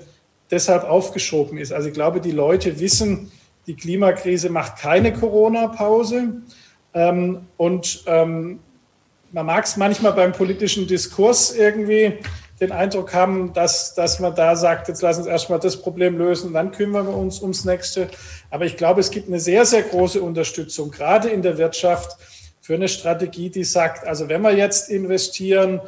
deshalb 0.50 0.84
aufgeschoben 0.84 1.58
ist. 1.58 1.72
Also 1.72 1.88
ich 1.88 1.94
glaube, 1.94 2.20
die 2.20 2.32
Leute 2.32 2.80
wissen, 2.80 3.30
die 3.66 3.74
Klimakrise 3.74 4.50
macht 4.50 4.78
keine 4.78 5.12
Corona-Pause. 5.12 6.42
Ähm, 6.94 7.46
und 7.56 8.02
ähm, 8.06 8.60
man 9.32 9.46
mag 9.46 9.64
es 9.64 9.76
manchmal 9.76 10.12
beim 10.12 10.32
politischen 10.32 10.86
Diskurs 10.86 11.54
irgendwie 11.54 12.18
den 12.60 12.72
Eindruck 12.72 13.14
haben, 13.14 13.52
dass, 13.54 13.94
dass 13.94 14.20
man 14.20 14.34
da 14.34 14.54
sagt, 14.54 14.88
jetzt 14.88 15.00
lass 15.00 15.18
uns 15.18 15.26
erstmal 15.26 15.60
das 15.60 15.80
Problem 15.80 16.18
lösen 16.18 16.48
und 16.48 16.54
dann 16.54 16.72
kümmern 16.72 17.06
wir 17.06 17.16
uns 17.16 17.40
ums 17.40 17.64
nächste. 17.64 18.10
Aber 18.50 18.66
ich 18.66 18.76
glaube, 18.76 19.00
es 19.00 19.10
gibt 19.10 19.28
eine 19.28 19.40
sehr, 19.40 19.64
sehr 19.64 19.82
große 19.82 20.20
Unterstützung, 20.20 20.90
gerade 20.90 21.30
in 21.30 21.42
der 21.42 21.56
Wirtschaft, 21.56 22.18
für 22.60 22.74
eine 22.74 22.88
Strategie, 22.88 23.50
die 23.50 23.64
sagt, 23.64 24.06
also 24.06 24.28
wenn 24.28 24.42
wir 24.42 24.52
jetzt 24.52 24.90
investieren, 24.90 25.80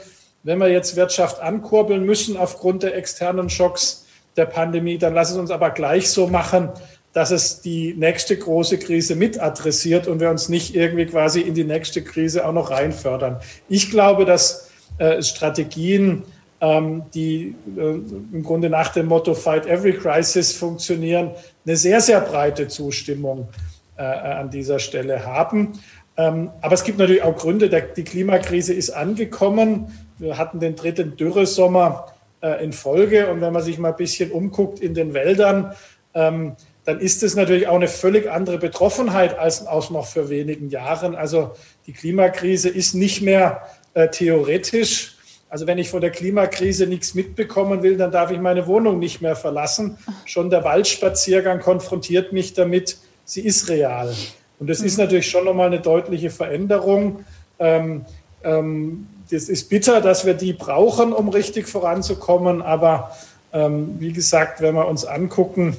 wenn 0.42 0.58
wir 0.58 0.68
jetzt 0.68 0.96
Wirtschaft 0.96 1.40
ankurbeln 1.40 2.04
müssen 2.04 2.36
aufgrund 2.36 2.82
der 2.82 2.96
externen 2.96 3.50
Schocks 3.50 4.06
der 4.36 4.46
Pandemie, 4.46 4.98
dann 4.98 5.14
lass 5.14 5.30
es 5.30 5.36
uns 5.36 5.50
aber 5.50 5.70
gleich 5.70 6.10
so 6.10 6.26
machen, 6.26 6.70
dass 7.12 7.30
es 7.30 7.60
die 7.60 7.94
nächste 7.94 8.36
große 8.36 8.78
Krise 8.78 9.16
mit 9.16 9.40
adressiert 9.40 10.06
und 10.06 10.20
wir 10.20 10.30
uns 10.30 10.48
nicht 10.48 10.74
irgendwie 10.74 11.06
quasi 11.06 11.40
in 11.40 11.54
die 11.54 11.64
nächste 11.64 12.02
Krise 12.02 12.46
auch 12.46 12.52
noch 12.52 12.70
reinfördern. 12.70 13.36
Ich 13.68 13.90
glaube, 13.90 14.24
dass 14.24 14.70
äh, 14.98 15.22
Strategien, 15.22 16.22
ähm, 16.60 17.02
die 17.14 17.54
äh, 17.76 17.80
im 17.80 18.42
Grunde 18.42 18.70
nach 18.70 18.88
dem 18.92 19.06
Motto 19.06 19.34
Fight 19.34 19.66
Every 19.66 19.92
Crisis 19.92 20.52
funktionieren, 20.52 21.32
eine 21.66 21.76
sehr, 21.76 22.00
sehr 22.00 22.20
breite 22.20 22.68
Zustimmung 22.68 23.48
äh, 23.96 24.02
an 24.02 24.50
dieser 24.50 24.78
Stelle 24.78 25.26
haben. 25.26 25.72
Ähm, 26.16 26.50
aber 26.60 26.74
es 26.74 26.84
gibt 26.84 26.98
natürlich 26.98 27.22
auch 27.22 27.36
Gründe. 27.36 27.68
die 27.68 28.04
Klimakrise 28.04 28.74
ist 28.74 28.90
angekommen. 28.90 30.06
Wir 30.18 30.38
hatten 30.38 30.60
den 30.60 30.76
dritten 30.76 31.16
Dürresommer 31.16 32.06
äh, 32.42 32.62
in 32.62 32.72
Folge. 32.72 33.30
Und 33.30 33.40
wenn 33.40 33.52
man 33.52 33.62
sich 33.62 33.78
mal 33.78 33.90
ein 33.90 33.96
bisschen 33.96 34.30
umguckt 34.30 34.80
in 34.80 34.94
den 34.94 35.14
Wäldern, 35.14 35.72
ähm, 36.14 36.56
dann 36.84 36.98
ist 37.00 37.22
es 37.22 37.36
natürlich 37.36 37.68
auch 37.68 37.76
eine 37.76 37.88
völlig 37.88 38.30
andere 38.30 38.58
Betroffenheit 38.58 39.38
als 39.38 39.66
auch 39.66 39.90
noch 39.90 40.06
vor 40.06 40.28
wenigen 40.28 40.68
Jahren. 40.68 41.14
Also 41.14 41.52
die 41.86 41.92
Klimakrise 41.92 42.68
ist 42.68 42.94
nicht 42.94 43.22
mehr 43.22 43.62
äh, 43.94 44.08
theoretisch. 44.08 45.16
Also 45.48 45.66
wenn 45.66 45.78
ich 45.78 45.90
von 45.90 46.00
der 46.00 46.10
Klimakrise 46.10 46.86
nichts 46.86 47.14
mitbekommen 47.14 47.82
will, 47.82 47.96
dann 47.96 48.10
darf 48.10 48.30
ich 48.30 48.40
meine 48.40 48.66
Wohnung 48.66 48.98
nicht 48.98 49.20
mehr 49.20 49.36
verlassen. 49.36 49.98
Schon 50.24 50.50
der 50.50 50.64
Waldspaziergang 50.64 51.60
konfrontiert 51.60 52.32
mich 52.32 52.54
damit, 52.54 52.96
sie 53.24 53.42
ist 53.42 53.68
real. 53.68 54.12
Und 54.58 54.70
das 54.70 54.80
ist 54.80 54.96
mhm. 54.96 55.04
natürlich 55.04 55.28
schon 55.30 55.44
nochmal 55.44 55.66
eine 55.66 55.80
deutliche 55.80 56.30
Veränderung. 56.30 57.24
Ähm, 57.58 58.06
ähm, 58.42 59.06
das 59.30 59.48
ist 59.48 59.68
bitter, 59.68 60.00
dass 60.00 60.26
wir 60.26 60.34
die 60.34 60.52
brauchen, 60.52 61.12
um 61.12 61.28
richtig 61.28 61.68
voranzukommen. 61.68 62.62
Aber 62.62 63.16
ähm, 63.52 63.96
wie 63.98 64.12
gesagt, 64.12 64.60
wenn 64.62 64.74
wir 64.74 64.88
uns 64.88 65.04
angucken, 65.04 65.76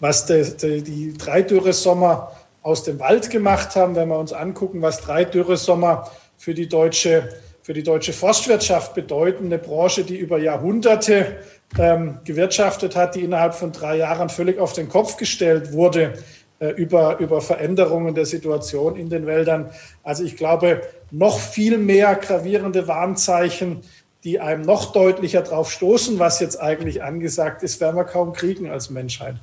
was 0.00 0.26
de, 0.26 0.44
de, 0.56 0.82
die 0.82 1.14
drei 1.16 1.42
Dürresommer 1.42 2.32
aus 2.62 2.82
dem 2.82 2.98
Wald 2.98 3.30
gemacht 3.30 3.76
haben, 3.76 3.94
wenn 3.94 4.08
wir 4.08 4.18
uns 4.18 4.32
angucken, 4.32 4.82
was 4.82 5.00
drei 5.00 5.24
Dürresommer 5.24 6.10
für 6.36 6.54
die 6.54 6.68
deutsche, 6.68 7.28
für 7.62 7.72
die 7.72 7.82
deutsche 7.82 8.12
Forstwirtschaft 8.12 8.94
bedeuten, 8.94 9.46
eine 9.46 9.58
Branche, 9.58 10.04
die 10.04 10.16
über 10.16 10.38
Jahrhunderte 10.38 11.38
ähm, 11.78 12.18
gewirtschaftet 12.24 12.96
hat, 12.96 13.14
die 13.14 13.20
innerhalb 13.20 13.54
von 13.54 13.72
drei 13.72 13.96
Jahren 13.96 14.28
völlig 14.28 14.58
auf 14.58 14.72
den 14.72 14.88
Kopf 14.88 15.16
gestellt 15.16 15.72
wurde, 15.72 16.14
äh, 16.58 16.70
über, 16.70 17.18
über 17.18 17.40
Veränderungen 17.40 18.14
der 18.14 18.26
Situation 18.26 18.96
in 18.96 19.08
den 19.08 19.26
Wäldern. 19.26 19.70
Also 20.02 20.24
ich 20.24 20.36
glaube, 20.36 20.82
noch 21.10 21.38
viel 21.38 21.78
mehr 21.78 22.14
gravierende 22.16 22.86
Warnzeichen, 22.88 23.80
die 24.24 24.40
einem 24.40 24.62
noch 24.62 24.92
deutlicher 24.92 25.40
drauf 25.40 25.70
stoßen, 25.70 26.18
was 26.18 26.40
jetzt 26.40 26.60
eigentlich 26.60 27.02
angesagt 27.02 27.62
ist, 27.62 27.80
werden 27.80 27.96
wir 27.96 28.04
kaum 28.04 28.34
kriegen 28.34 28.68
als 28.68 28.90
Menschheit. 28.90 29.36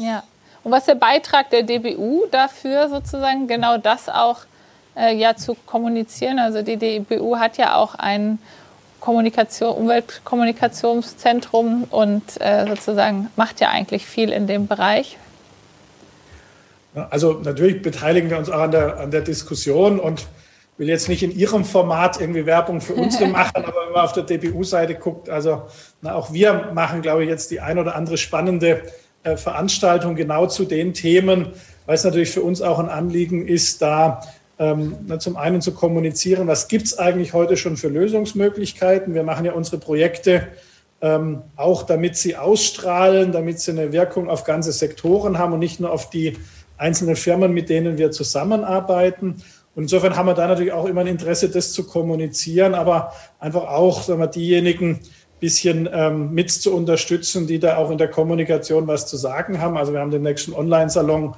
Ja. 0.00 0.24
Und 0.64 0.72
was 0.72 0.80
ist 0.80 0.88
der 0.88 0.94
Beitrag 0.94 1.50
der 1.50 1.62
DBU 1.62 2.24
dafür 2.30 2.88
sozusagen, 2.88 3.46
genau 3.46 3.76
das 3.78 4.08
auch 4.08 4.38
äh, 4.96 5.14
ja 5.14 5.36
zu 5.36 5.54
kommunizieren? 5.66 6.38
Also 6.38 6.62
die 6.62 6.76
DBU 6.76 7.36
hat 7.36 7.58
ja 7.58 7.76
auch 7.76 7.94
ein 7.94 8.38
Kommunikation, 9.00 9.76
Umweltkommunikationszentrum 9.76 11.84
und 11.90 12.22
äh, 12.40 12.66
sozusagen 12.66 13.28
macht 13.36 13.60
ja 13.60 13.68
eigentlich 13.70 14.06
viel 14.06 14.30
in 14.30 14.46
dem 14.46 14.66
Bereich. 14.66 15.18
Also 16.94 17.34
natürlich 17.34 17.82
beteiligen 17.82 18.30
wir 18.30 18.38
uns 18.38 18.50
auch 18.50 18.60
an 18.60 18.72
der, 18.72 18.98
an 18.98 19.10
der 19.10 19.22
Diskussion 19.22 20.00
und 20.00 20.26
will 20.76 20.88
jetzt 20.88 21.08
nicht 21.08 21.22
in 21.22 21.30
Ihrem 21.30 21.64
Format 21.64 22.20
irgendwie 22.20 22.46
Werbung 22.46 22.80
für 22.80 22.94
unsere 22.94 23.26
machen, 23.28 23.64
aber 23.64 23.86
wenn 23.86 23.92
man 23.92 24.04
auf 24.04 24.12
der 24.12 24.24
DBU-Seite 24.24 24.96
guckt, 24.96 25.28
also 25.28 25.62
na, 26.02 26.14
auch 26.14 26.32
wir 26.32 26.70
machen, 26.74 27.02
glaube 27.02 27.22
ich, 27.22 27.28
jetzt 27.28 27.50
die 27.50 27.60
ein 27.60 27.78
oder 27.78 27.94
andere 27.94 28.16
spannende 28.16 28.82
Veranstaltung 29.22 30.16
genau 30.16 30.46
zu 30.46 30.64
den 30.64 30.94
Themen, 30.94 31.48
weil 31.86 31.94
es 31.94 32.04
natürlich 32.04 32.30
für 32.30 32.42
uns 32.42 32.62
auch 32.62 32.78
ein 32.78 32.88
Anliegen 32.88 33.46
ist, 33.46 33.82
da 33.82 34.20
ähm, 34.58 34.94
zum 35.18 35.36
einen 35.36 35.60
zu 35.60 35.72
kommunizieren, 35.72 36.46
was 36.46 36.68
gibt 36.68 36.86
es 36.86 36.98
eigentlich 36.98 37.32
heute 37.32 37.56
schon 37.56 37.76
für 37.76 37.88
Lösungsmöglichkeiten. 37.88 39.14
Wir 39.14 39.22
machen 39.22 39.44
ja 39.44 39.52
unsere 39.52 39.78
Projekte 39.78 40.48
ähm, 41.00 41.42
auch, 41.56 41.82
damit 41.82 42.16
sie 42.16 42.36
ausstrahlen, 42.36 43.32
damit 43.32 43.60
sie 43.60 43.72
eine 43.72 43.92
Wirkung 43.92 44.28
auf 44.28 44.44
ganze 44.44 44.72
Sektoren 44.72 45.38
haben 45.38 45.54
und 45.54 45.60
nicht 45.60 45.80
nur 45.80 45.90
auf 45.90 46.10
die 46.10 46.36
einzelnen 46.76 47.16
Firmen, 47.16 47.52
mit 47.52 47.68
denen 47.68 47.98
wir 47.98 48.10
zusammenarbeiten. 48.10 49.36
Und 49.74 49.84
insofern 49.84 50.16
haben 50.16 50.26
wir 50.26 50.34
da 50.34 50.46
natürlich 50.46 50.72
auch 50.72 50.86
immer 50.86 51.02
ein 51.02 51.06
Interesse, 51.06 51.48
das 51.48 51.72
zu 51.72 51.86
kommunizieren, 51.86 52.74
aber 52.74 53.12
einfach 53.38 53.68
auch 53.68 54.02
sagen 54.02 54.20
wir, 54.20 54.26
diejenigen 54.26 55.00
bisschen 55.40 55.88
ähm, 55.92 56.32
mit 56.32 56.50
zu 56.50 56.74
unterstützen, 56.74 57.46
die 57.46 57.58
da 57.58 57.76
auch 57.76 57.90
in 57.90 57.98
der 57.98 58.08
Kommunikation 58.08 58.86
was 58.86 59.06
zu 59.06 59.16
sagen 59.16 59.60
haben. 59.60 59.76
Also 59.76 59.92
wir 59.92 60.00
haben 60.00 60.10
den 60.10 60.22
nächsten 60.22 60.52
Online-Salon 60.52 61.34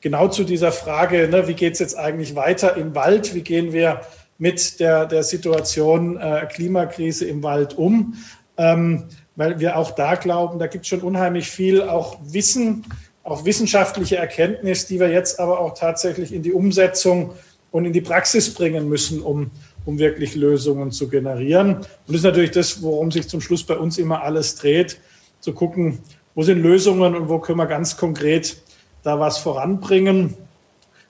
genau 0.00 0.28
zu 0.28 0.44
dieser 0.44 0.72
Frage, 0.72 1.28
ne, 1.28 1.48
wie 1.48 1.54
geht 1.54 1.74
es 1.74 1.78
jetzt 1.78 1.96
eigentlich 1.96 2.36
weiter 2.36 2.76
im 2.76 2.94
Wald? 2.94 3.34
Wie 3.34 3.42
gehen 3.42 3.72
wir 3.72 4.02
mit 4.36 4.80
der, 4.80 5.06
der 5.06 5.22
Situation 5.22 6.18
äh, 6.18 6.46
Klimakrise 6.52 7.26
im 7.26 7.42
Wald 7.42 7.78
um? 7.78 8.14
Ähm, 8.58 9.04
weil 9.36 9.58
wir 9.58 9.76
auch 9.76 9.92
da 9.92 10.14
glauben, 10.14 10.58
da 10.58 10.66
gibt 10.66 10.84
es 10.84 10.88
schon 10.88 11.00
unheimlich 11.00 11.50
viel 11.50 11.82
auch 11.82 12.18
Wissen, 12.22 12.84
auch 13.22 13.44
wissenschaftliche 13.44 14.16
Erkenntnis, 14.16 14.86
die 14.86 15.00
wir 15.00 15.08
jetzt 15.08 15.40
aber 15.40 15.58
auch 15.58 15.74
tatsächlich 15.74 16.32
in 16.32 16.42
die 16.42 16.52
Umsetzung 16.52 17.32
und 17.70 17.86
in 17.86 17.92
die 17.92 18.00
Praxis 18.00 18.52
bringen 18.54 18.88
müssen, 18.88 19.22
um, 19.22 19.50
um 19.86 19.98
wirklich 19.98 20.34
Lösungen 20.34 20.90
zu 20.90 21.08
generieren. 21.08 21.76
Und 21.76 21.86
das 22.08 22.16
ist 22.16 22.24
natürlich 22.24 22.50
das, 22.52 22.82
worum 22.82 23.10
sich 23.10 23.28
zum 23.28 23.40
Schluss 23.40 23.64
bei 23.64 23.76
uns 23.76 23.98
immer 23.98 24.22
alles 24.22 24.56
dreht, 24.56 24.98
zu 25.40 25.52
gucken, 25.52 25.98
wo 26.34 26.42
sind 26.42 26.62
Lösungen 26.62 27.14
und 27.14 27.28
wo 27.28 27.38
können 27.38 27.58
wir 27.58 27.66
ganz 27.66 27.96
konkret 27.96 28.56
da 29.02 29.20
was 29.20 29.38
voranbringen. 29.38 30.34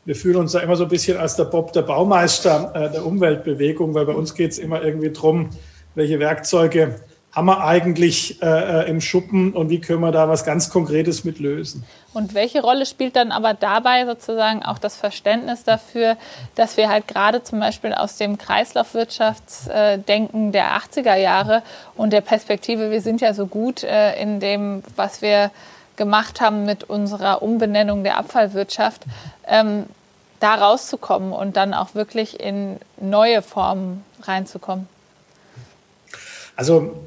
Wir 0.05 0.17
fühlen 0.17 0.37
uns 0.37 0.53
da 0.53 0.61
immer 0.61 0.77
so 0.77 0.85
ein 0.85 0.91
bisschen 0.91 1.17
als 1.17 1.37
der 1.37 1.45
Bob 1.45 1.73
der 1.73 1.83
Baumeister 1.83 2.73
äh, 2.75 2.91
der 2.91 3.07
Umweltbewegung, 3.07 3.95
weil 3.95 4.05
bei 4.05 4.13
uns 4.13 4.35
geht 4.35 4.51
es 4.51 4.59
immer 4.59 4.83
irgendwie 4.83 5.11
darum, 5.11 5.49
welche 5.95 6.19
Werkzeuge 6.19 7.01
haben 7.35 7.47
wir 7.47 7.65
eigentlich 7.65 8.43
äh, 8.43 8.83
äh, 8.83 8.89
im 8.89 9.01
Schuppen 9.01 9.53
und 9.53 9.69
wie 9.69 9.81
können 9.81 9.99
wir 10.01 10.13
da 10.13 10.29
was 10.29 10.45
ganz 10.45 10.71
Konkretes 10.71 11.25
mit 11.25 11.41
lösen. 11.41 11.85
Und 12.13 12.35
welche 12.35 12.63
Rolle 12.63 12.87
spielt 12.87 13.17
dann 13.17 13.33
aber 13.33 13.55
dabei 13.55 14.07
sozusagen 14.07 14.63
auch 14.63 14.79
das 14.79 14.95
Verständnis 14.97 15.65
dafür, 15.65 16.17
dass 16.55 16.77
wir 16.77 16.89
halt 16.89 17.09
gerade 17.09 17.43
zum 17.43 17.59
Beispiel 17.59 17.93
aus 17.93 18.19
dem 18.19 18.39
Kreislaufwirtschaftsdenken 18.39 20.53
der 20.53 20.77
80er 20.77 21.17
Jahre 21.17 21.65
und 21.97 22.13
der 22.13 22.21
Perspektive, 22.21 22.93
wir 22.93 23.01
sind 23.01 23.21
ja 23.21 23.35
so 23.35 23.47
gut 23.47 23.83
äh, 23.83 24.15
in 24.21 24.39
dem, 24.39 24.85
was 24.95 25.23
wir 25.23 25.51
gemacht 25.97 26.41
haben 26.41 26.65
mit 26.65 26.85
unserer 26.85 27.43
Umbenennung 27.43 28.05
der 28.05 28.19
Abfallwirtschaft, 28.19 29.03
ähm, 29.49 29.87
da 30.39 30.55
rauszukommen 30.55 31.33
und 31.33 31.57
dann 31.57 31.75
auch 31.75 31.95
wirklich 31.95 32.39
in 32.39 32.79
neue 33.01 33.43
Formen 33.43 34.05
reinzukommen? 34.23 34.94
Also 36.57 37.05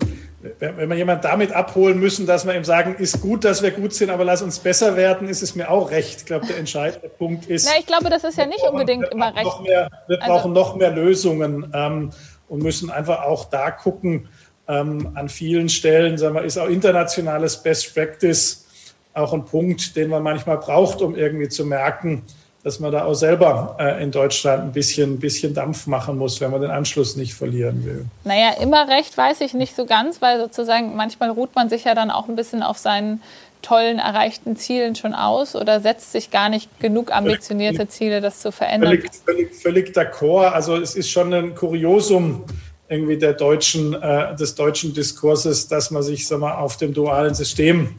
wenn 0.59 0.89
wir 0.89 0.95
jemanden 0.95 1.23
damit 1.23 1.51
abholen 1.51 1.99
müssen, 1.99 2.25
dass 2.25 2.45
wir 2.45 2.55
ihm 2.55 2.63
sagen, 2.63 2.95
ist 2.95 3.21
gut, 3.21 3.43
dass 3.43 3.63
wir 3.63 3.71
gut 3.71 3.93
sind, 3.93 4.09
aber 4.09 4.23
lass 4.23 4.41
uns 4.41 4.59
besser 4.59 4.95
werden, 4.95 5.27
ist 5.27 5.41
es 5.41 5.55
mir 5.55 5.69
auch 5.69 5.91
recht. 5.91 6.19
Ich 6.19 6.25
glaube, 6.25 6.45
der 6.45 6.57
entscheidende 6.57 7.09
Punkt 7.17 7.47
ist. 7.47 7.67
Na, 7.67 7.79
ich 7.79 7.85
glaube, 7.85 8.09
das 8.09 8.23
ist 8.23 8.37
ja 8.37 8.45
nicht 8.45 8.61
unbedingt 8.61 9.07
immer 9.09 9.35
recht. 9.35 9.61
Mehr, 9.61 9.89
wir 10.07 10.21
also, 10.21 10.33
brauchen 10.33 10.53
noch 10.53 10.75
mehr 10.75 10.91
Lösungen 10.91 11.71
ähm, 11.73 12.11
und 12.47 12.63
müssen 12.63 12.91
einfach 12.91 13.23
auch 13.23 13.45
da 13.45 13.71
gucken, 13.71 14.29
ähm, 14.67 15.11
an 15.15 15.29
vielen 15.29 15.69
Stellen, 15.69 16.17
sagen 16.17 16.35
wir, 16.35 16.43
ist 16.43 16.57
auch 16.57 16.67
internationales 16.67 17.61
Best 17.61 17.93
Practice 17.93 18.65
auch 19.13 19.33
ein 19.33 19.45
Punkt, 19.45 19.95
den 19.95 20.09
man 20.09 20.21
manchmal 20.21 20.57
braucht, 20.57 21.01
um 21.01 21.15
irgendwie 21.15 21.49
zu 21.49 21.65
merken, 21.65 22.23
dass 22.67 22.81
man 22.81 22.91
da 22.91 23.05
auch 23.05 23.13
selber 23.13 23.77
äh, 23.79 24.03
in 24.03 24.11
Deutschland 24.11 24.61
ein 24.61 24.71
bisschen, 24.73 25.21
bisschen 25.21 25.53
Dampf 25.53 25.87
machen 25.87 26.17
muss, 26.17 26.41
wenn 26.41 26.51
man 26.51 26.59
den 26.59 26.69
Anschluss 26.69 27.15
nicht 27.15 27.33
verlieren 27.33 27.85
will. 27.85 28.05
Naja, 28.25 28.61
immer 28.61 28.89
recht 28.89 29.17
weiß 29.17 29.39
ich 29.39 29.53
nicht 29.53 29.73
so 29.73 29.85
ganz, 29.85 30.21
weil 30.21 30.37
sozusagen 30.37 30.93
manchmal 30.97 31.29
ruht 31.29 31.55
man 31.55 31.69
sich 31.69 31.85
ja 31.85 31.95
dann 31.95 32.11
auch 32.11 32.27
ein 32.27 32.35
bisschen 32.35 32.63
auf 32.63 32.77
seinen 32.77 33.21
tollen 33.61 33.99
erreichten 33.99 34.57
Zielen 34.57 34.95
schon 34.95 35.13
aus 35.13 35.55
oder 35.55 35.79
setzt 35.79 36.11
sich 36.11 36.29
gar 36.29 36.49
nicht 36.49 36.77
genug 36.81 37.15
ambitionierte 37.15 37.87
Ziele, 37.87 38.19
das 38.19 38.41
zu 38.41 38.51
verändern? 38.51 38.89
Völlig, 38.89 39.11
völlig, 39.25 39.55
völlig 39.55 39.95
d'accord. 39.95 40.51
Also 40.51 40.75
es 40.75 40.93
ist 40.93 41.09
schon 41.09 41.33
ein 41.33 41.55
Kuriosum 41.55 42.43
irgendwie 42.89 43.17
der 43.17 43.31
deutschen, 43.31 43.93
äh, 43.93 44.35
des 44.35 44.55
deutschen 44.55 44.93
Diskurses, 44.93 45.69
dass 45.69 45.89
man 45.89 46.03
sich 46.03 46.27
sag 46.27 46.39
mal, 46.39 46.55
auf 46.55 46.75
dem 46.75 46.93
dualen 46.93 47.33
System 47.33 47.95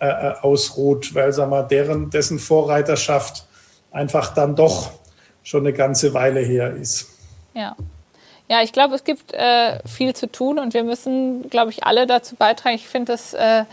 äh, 0.00 0.06
äh, 0.08 0.34
ausruht, 0.40 1.14
weil 1.14 1.34
sag 1.34 1.50
mal, 1.50 1.64
deren, 1.64 2.08
dessen 2.08 2.38
Vorreiterschaft 2.38 3.45
einfach 3.96 4.34
dann 4.34 4.54
doch 4.54 4.90
schon 5.42 5.60
eine 5.60 5.72
ganze 5.72 6.14
Weile 6.14 6.40
her 6.40 6.70
ist. 6.70 7.08
Ja. 7.54 7.74
Ja, 8.48 8.62
ich 8.62 8.72
glaube, 8.72 8.94
es 8.94 9.02
gibt 9.02 9.32
äh, 9.32 9.80
viel 9.86 10.14
zu 10.14 10.30
tun 10.30 10.60
und 10.60 10.72
wir 10.72 10.84
müssen, 10.84 11.50
glaube 11.50 11.72
ich, 11.72 11.84
alle 11.84 12.06
dazu 12.06 12.36
beitragen. 12.36 12.76
Ich 12.76 12.86
finde, 12.86 13.12
das 13.12 13.34
äh, 13.34 13.64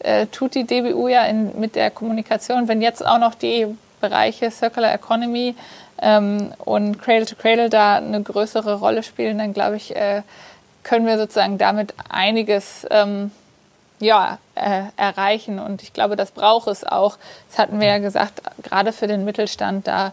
äh, 0.00 0.26
tut 0.26 0.54
die 0.54 0.64
DBU 0.64 1.08
ja 1.08 1.24
in, 1.24 1.58
mit 1.58 1.76
der 1.76 1.90
Kommunikation. 1.90 2.68
Wenn 2.68 2.82
jetzt 2.82 3.04
auch 3.06 3.18
noch 3.18 3.34
die 3.34 3.66
Bereiche 4.02 4.50
Circular 4.50 4.92
Economy 4.92 5.54
ähm, 6.02 6.52
und 6.58 7.00
Cradle 7.00 7.24
to 7.24 7.36
Cradle 7.36 7.70
da 7.70 7.96
eine 7.96 8.22
größere 8.22 8.74
Rolle 8.74 9.02
spielen, 9.02 9.38
dann 9.38 9.54
glaube 9.54 9.76
ich, 9.76 9.96
äh, 9.96 10.22
können 10.82 11.06
wir 11.06 11.16
sozusagen 11.16 11.56
damit 11.56 11.94
einiges 12.10 12.86
ähm, 12.90 13.30
ja, 14.00 14.38
äh, 14.54 14.84
erreichen. 14.96 15.58
Und 15.58 15.82
ich 15.82 15.92
glaube, 15.92 16.16
das 16.16 16.30
braucht 16.30 16.68
es 16.68 16.84
auch. 16.84 17.16
Das 17.48 17.58
hatten 17.58 17.80
wir 17.80 17.88
ja 17.88 17.98
gesagt, 17.98 18.42
gerade 18.62 18.92
für 18.92 19.06
den 19.06 19.24
Mittelstand 19.24 19.86
da 19.86 20.12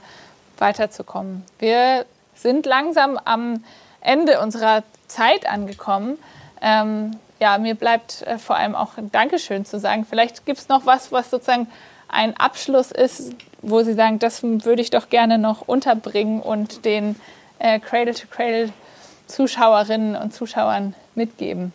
weiterzukommen. 0.57 1.43
Wir 1.59 2.05
sind 2.35 2.65
langsam 2.65 3.19
am 3.23 3.63
Ende 4.01 4.39
unserer 4.39 4.83
Zeit 5.07 5.49
angekommen. 5.49 6.17
Ähm, 6.61 7.17
ja, 7.39 7.57
mir 7.57 7.75
bleibt 7.75 8.21
äh, 8.23 8.37
vor 8.37 8.55
allem 8.55 8.75
auch 8.75 8.97
ein 8.97 9.11
Dankeschön 9.11 9.65
zu 9.65 9.79
sagen. 9.79 10.05
Vielleicht 10.09 10.45
gibt 10.45 10.59
es 10.59 10.69
noch 10.69 10.85
was, 10.85 11.11
was 11.11 11.29
sozusagen 11.29 11.67
ein 12.07 12.37
Abschluss 12.37 12.91
ist, 12.91 13.35
wo 13.61 13.83
Sie 13.83 13.93
sagen, 13.93 14.19
das 14.19 14.41
würde 14.43 14.81
ich 14.81 14.91
doch 14.91 15.09
gerne 15.09 15.37
noch 15.37 15.67
unterbringen 15.67 16.41
und 16.41 16.85
den 16.85 17.17
äh, 17.59 17.79
Cradle-to-Cradle-Zuschauerinnen 17.79 20.15
und 20.15 20.33
Zuschauern 20.33 20.95
mitgeben. 21.15 21.73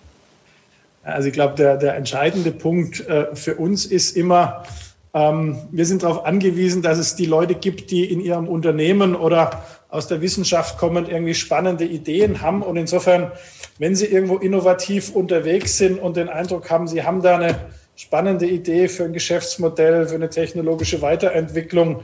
Also 1.03 1.29
ich 1.29 1.35
glaube, 1.35 1.55
der, 1.55 1.77
der 1.77 1.97
entscheidende 1.97 2.53
Punkt 2.53 3.07
äh, 3.09 3.35
für 3.35 3.55
uns 3.55 3.87
ist 3.87 4.17
immer, 4.17 4.65
ähm, 5.15 5.57
wir 5.71 5.87
sind 5.87 6.03
darauf 6.03 6.25
angewiesen, 6.25 6.83
dass 6.83 6.99
es 6.99 7.17
die 7.17 7.27
Leute 7.27 7.55
gibt, 7.55 7.91
die 7.91 8.05
in 8.05 8.21
ihrem 8.21 8.49
Unternehmen 8.49 9.15
oder 9.15 9.63
aus 9.89 10.07
der 10.07 10.21
Wissenschaft 10.21 10.79
kommend 10.79 11.09
irgendwie 11.09 11.35
spannende 11.35 11.85
Ideen 11.85 12.43
haben. 12.43 12.63
Und 12.63 12.77
insofern, 12.77 13.33
wenn 13.79 13.97
sie 13.97 14.07
irgendwo 14.07 14.37
innovativ 14.37 15.15
unterwegs 15.15 15.79
sind 15.79 15.99
und 15.99 16.17
den 16.17 16.29
Eindruck 16.29 16.71
haben, 16.71 16.87
sie 16.87 17.03
haben 17.03 17.23
da 17.23 17.37
eine 17.37 17.57
spannende 17.97 18.47
Idee 18.47 18.89
für 18.89 19.05
ein 19.05 19.13
Geschäftsmodell, 19.13 20.07
für 20.07 20.15
eine 20.15 20.31
technologische 20.31 21.03
Weiterentwicklung, 21.03 22.03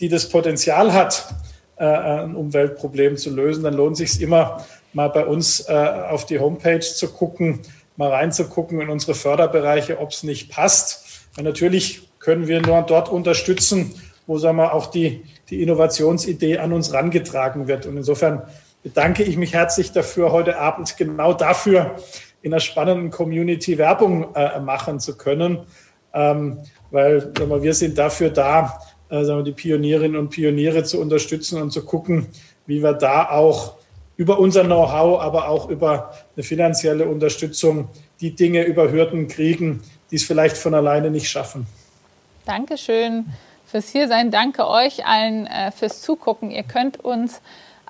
die 0.00 0.08
das 0.08 0.28
Potenzial 0.28 0.92
hat, 0.92 1.32
äh, 1.76 1.84
ein 1.84 2.34
Umweltproblem 2.34 3.16
zu 3.16 3.30
lösen, 3.30 3.62
dann 3.62 3.74
lohnt 3.74 3.96
sich 3.96 4.20
immer 4.20 4.64
mal 4.92 5.08
bei 5.08 5.24
uns 5.24 5.60
äh, 5.68 5.72
auf 5.72 6.26
die 6.26 6.40
Homepage 6.40 6.80
zu 6.80 7.08
gucken 7.08 7.60
mal 7.98 8.10
reinzugucken 8.10 8.80
in 8.80 8.88
unsere 8.88 9.14
Förderbereiche, 9.14 9.98
ob 9.98 10.10
es 10.10 10.22
nicht 10.22 10.50
passt. 10.50 11.26
Und 11.36 11.44
natürlich 11.44 12.08
können 12.20 12.46
wir 12.46 12.62
nur 12.62 12.80
dort 12.82 13.08
unterstützen, 13.10 13.92
wo 14.26 14.38
sagen 14.38 14.56
wir, 14.56 14.72
auch 14.72 14.86
die, 14.86 15.24
die 15.50 15.62
Innovationsidee 15.62 16.58
an 16.58 16.72
uns 16.72 16.92
rangetragen 16.92 17.66
wird. 17.66 17.86
Und 17.86 17.96
insofern 17.96 18.42
bedanke 18.82 19.24
ich 19.24 19.36
mich 19.36 19.52
herzlich 19.52 19.90
dafür, 19.90 20.30
heute 20.30 20.58
Abend 20.58 20.96
genau 20.96 21.34
dafür 21.34 21.96
in 22.40 22.52
einer 22.52 22.60
spannenden 22.60 23.10
Community 23.10 23.78
Werbung 23.78 24.32
äh, 24.34 24.60
machen 24.60 25.00
zu 25.00 25.16
können, 25.16 25.66
ähm, 26.14 26.58
weil 26.92 27.20
sagen 27.20 27.50
wir, 27.50 27.62
wir 27.62 27.74
sind 27.74 27.98
dafür 27.98 28.30
da, 28.30 28.80
äh, 29.08 29.24
sagen 29.24 29.40
wir, 29.40 29.44
die 29.44 29.52
Pionierinnen 29.52 30.16
und 30.16 30.30
Pioniere 30.30 30.84
zu 30.84 31.00
unterstützen 31.00 31.60
und 31.60 31.72
zu 31.72 31.84
gucken, 31.84 32.28
wie 32.66 32.80
wir 32.80 32.92
da 32.92 33.28
auch 33.30 33.77
über 34.18 34.38
unser 34.40 34.64
Know-how, 34.64 35.20
aber 35.20 35.48
auch 35.48 35.70
über 35.70 36.12
eine 36.36 36.42
finanzielle 36.42 37.06
Unterstützung 37.06 37.88
die 38.20 38.34
Dinge 38.34 38.64
über 38.64 38.90
Hürden 38.90 39.28
kriegen, 39.28 39.80
die 40.10 40.16
es 40.16 40.24
vielleicht 40.24 40.58
von 40.58 40.74
alleine 40.74 41.10
nicht 41.10 41.30
schaffen. 41.30 41.66
Dankeschön 42.44 43.26
fürs 43.64 43.88
Hiersein. 43.90 44.32
Danke 44.32 44.66
euch 44.66 45.06
allen 45.06 45.46
äh, 45.46 45.70
fürs 45.70 46.02
Zugucken. 46.02 46.50
Ihr 46.50 46.64
könnt 46.64 47.02
uns 47.02 47.40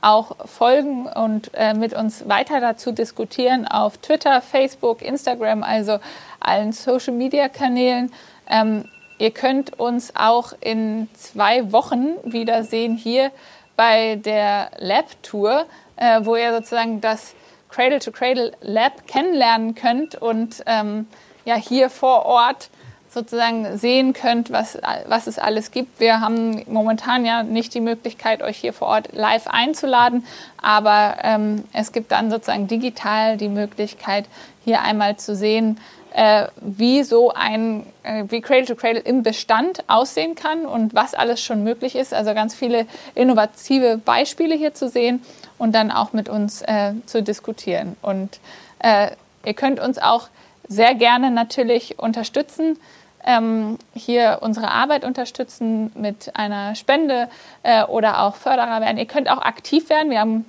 auch 0.03 0.37
folgen 0.47 1.07
und 1.07 1.51
äh, 1.55 1.73
mit 1.73 1.95
uns 1.95 2.29
weiter 2.29 2.61
dazu 2.61 2.93
diskutieren 2.93 3.67
auf 3.67 3.97
Twitter, 3.97 4.43
Facebook, 4.43 5.01
Instagram, 5.01 5.63
also 5.63 5.99
allen 6.41 6.73
Social-Media-Kanälen. 6.73 8.13
Ähm, 8.51 8.85
ihr 9.19 9.31
könnt 9.31 9.81
uns 9.81 10.13
auch 10.15 10.53
in 10.61 11.09
zwei 11.15 11.73
Wochen 11.73 12.09
wiedersehen 12.23 12.97
hier 12.97 13.31
bei 13.77 14.17
der 14.17 14.73
Lab-Tour 14.79 15.65
äh, 15.99 16.21
wo 16.25 16.37
ihr 16.37 16.53
sozusagen 16.53 17.01
das 17.01 17.35
Cradle-to-Cradle 17.71 18.53
Lab 18.63 19.07
kennenlernen 19.07 19.75
könnt 19.75 20.15
und 20.15 20.63
ähm, 20.67 21.07
ja 21.45 21.55
hier 21.55 21.91
vor 21.91 22.25
Ort 22.27 22.71
sozusagen 23.11 23.79
sehen 23.79 24.13
könnt, 24.13 24.51
was, 24.51 24.79
was 25.07 25.27
es 25.27 25.39
alles 25.39 25.71
gibt. 25.71 25.99
Wir 25.99 26.21
haben 26.21 26.63
momentan 26.67 27.25
ja 27.25 27.43
nicht 27.43 27.73
die 27.75 27.81
Möglichkeit, 27.81 28.43
euch 28.43 28.59
hier 28.59 28.73
vor 28.73 28.89
Ort 28.89 29.09
live 29.13 29.47
einzuladen, 29.47 30.27
aber 30.61 31.17
ähm, 31.23 31.65
es 31.73 31.93
gibt 31.93 32.13
dann 32.13 32.31
sozusagen 32.31 32.69
digital 32.69 33.39
die 33.39 33.49
Möglichkeit, 33.49 34.27
hier 34.65 34.83
einmal 34.83 35.17
zu 35.17 35.35
sehen, 35.35 35.81
äh, 36.13 36.49
wie 36.61 37.03
so 37.03 37.33
ein, 37.33 37.87
äh, 38.03 38.25
wie 38.29 38.41
Cradle 38.41 38.67
to 38.67 38.75
Cradle 38.75 39.01
im 39.01 39.23
Bestand 39.23 39.85
aussehen 39.89 40.35
kann 40.35 40.67
und 40.67 40.95
was 40.95 41.15
alles 41.15 41.43
schon 41.43 41.65
möglich 41.65 41.97
ist. 41.97 42.13
Also 42.13 42.35
ganz 42.35 42.55
viele 42.55 42.87
innovative 43.15 43.99
Beispiele 43.99 44.55
hier 44.55 44.75
zu 44.75 44.89
sehen 44.89 45.23
und 45.59 45.75
dann 45.75 45.91
auch 45.91 46.13
mit 46.13 46.29
uns 46.29 46.63
äh, 46.63 46.93
zu 47.07 47.23
diskutieren. 47.23 47.97
Und 48.03 48.41
äh, 48.79 49.11
ihr 49.45 49.55
könnt 49.55 49.81
uns 49.81 49.99
auch 49.99 50.29
sehr 50.69 50.95
gerne 50.95 51.31
natürlich 51.31 51.99
unterstützen, 51.99 52.79
ähm, 53.25 53.79
hier 53.95 54.39
unsere 54.41 54.71
Arbeit 54.71 55.05
unterstützen 55.05 55.93
mit 55.95 56.35
einer 56.37 56.75
Spende 56.75 57.29
äh, 57.63 57.85
oder 57.85 58.23
auch 58.23 58.37
Förderer 58.37 58.81
werden. 58.81 58.99
Ihr 58.99 59.07
könnt 59.07 59.29
auch 59.29 59.43
aktiv 59.43 59.91
werden. 59.91 60.11
Wir 60.11 60.21
haben 60.21 60.45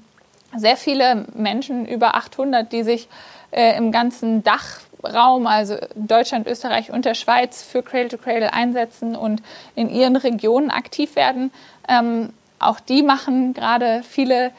sehr 0.55 0.78
viele 0.78 1.26
Menschen, 1.34 1.86
über 1.86 2.16
800, 2.16 2.72
die 2.72 2.84
sich 2.84 3.07
äh, 3.51 3.76
im 3.78 3.91
ganzen 3.91 4.43
Dachraum, 4.43 5.47
also 5.47 5.76
Deutschland, 5.95 6.47
Österreich 6.47 6.91
und 6.91 7.05
der 7.05 7.16
Schweiz, 7.16 7.64
für 7.64 7.84
Cradle 7.84 8.10
to 8.10 8.18
Cradle 8.18 8.53
einsetzen 8.53 9.16
und 9.16 9.41
in 9.76 9.89
ihren 9.89 10.16
Regionen 10.16 10.70
aktiv 10.70 11.16
werden. 11.16 11.51
Ähm, 11.88 12.34
auch 12.60 12.80
die 12.80 13.03
machen 13.03 13.53
gerade 13.53 14.03
viele 14.03 14.51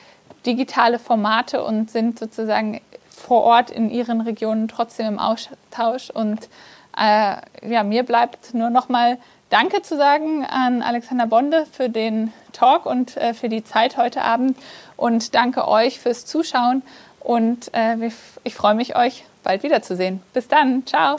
digitale 0.47 0.99
Formate 0.99 1.62
und 1.64 1.91
sind 1.91 2.18
sozusagen 2.18 2.80
vor 3.11 3.43
Ort 3.43 3.70
in 3.70 3.91
ihren 3.91 4.20
Regionen 4.20 4.68
trotzdem 4.68 5.07
im 5.07 5.18
Austausch. 5.18 6.11
Und 6.11 6.49
äh, 6.97 7.36
ja, 7.68 7.82
mir 7.84 8.03
bleibt 8.03 8.55
nur 8.55 8.70
noch 8.70 8.88
mal 8.88 9.18
Danke 9.51 9.82
zu 9.82 9.97
sagen 9.97 10.45
an 10.45 10.80
Alexander 10.80 11.26
Bonde 11.26 11.66
für 11.72 11.88
den 11.88 12.32
Talk 12.53 12.86
und 12.86 13.16
äh, 13.16 13.34
für 13.34 13.49
die 13.49 13.64
Zeit 13.64 13.97
heute 13.97 14.22
Abend. 14.22 14.57
Und 14.97 15.34
danke 15.34 15.66
euch 15.66 15.99
fürs 15.99 16.24
Zuschauen. 16.24 16.82
Und 17.18 17.74
äh, 17.74 18.11
ich 18.45 18.55
freue 18.55 18.74
mich, 18.74 18.97
euch 18.97 19.24
bald 19.43 19.62
wiederzusehen. 19.64 20.22
Bis 20.32 20.47
dann. 20.47 20.86
Ciao. 20.86 21.18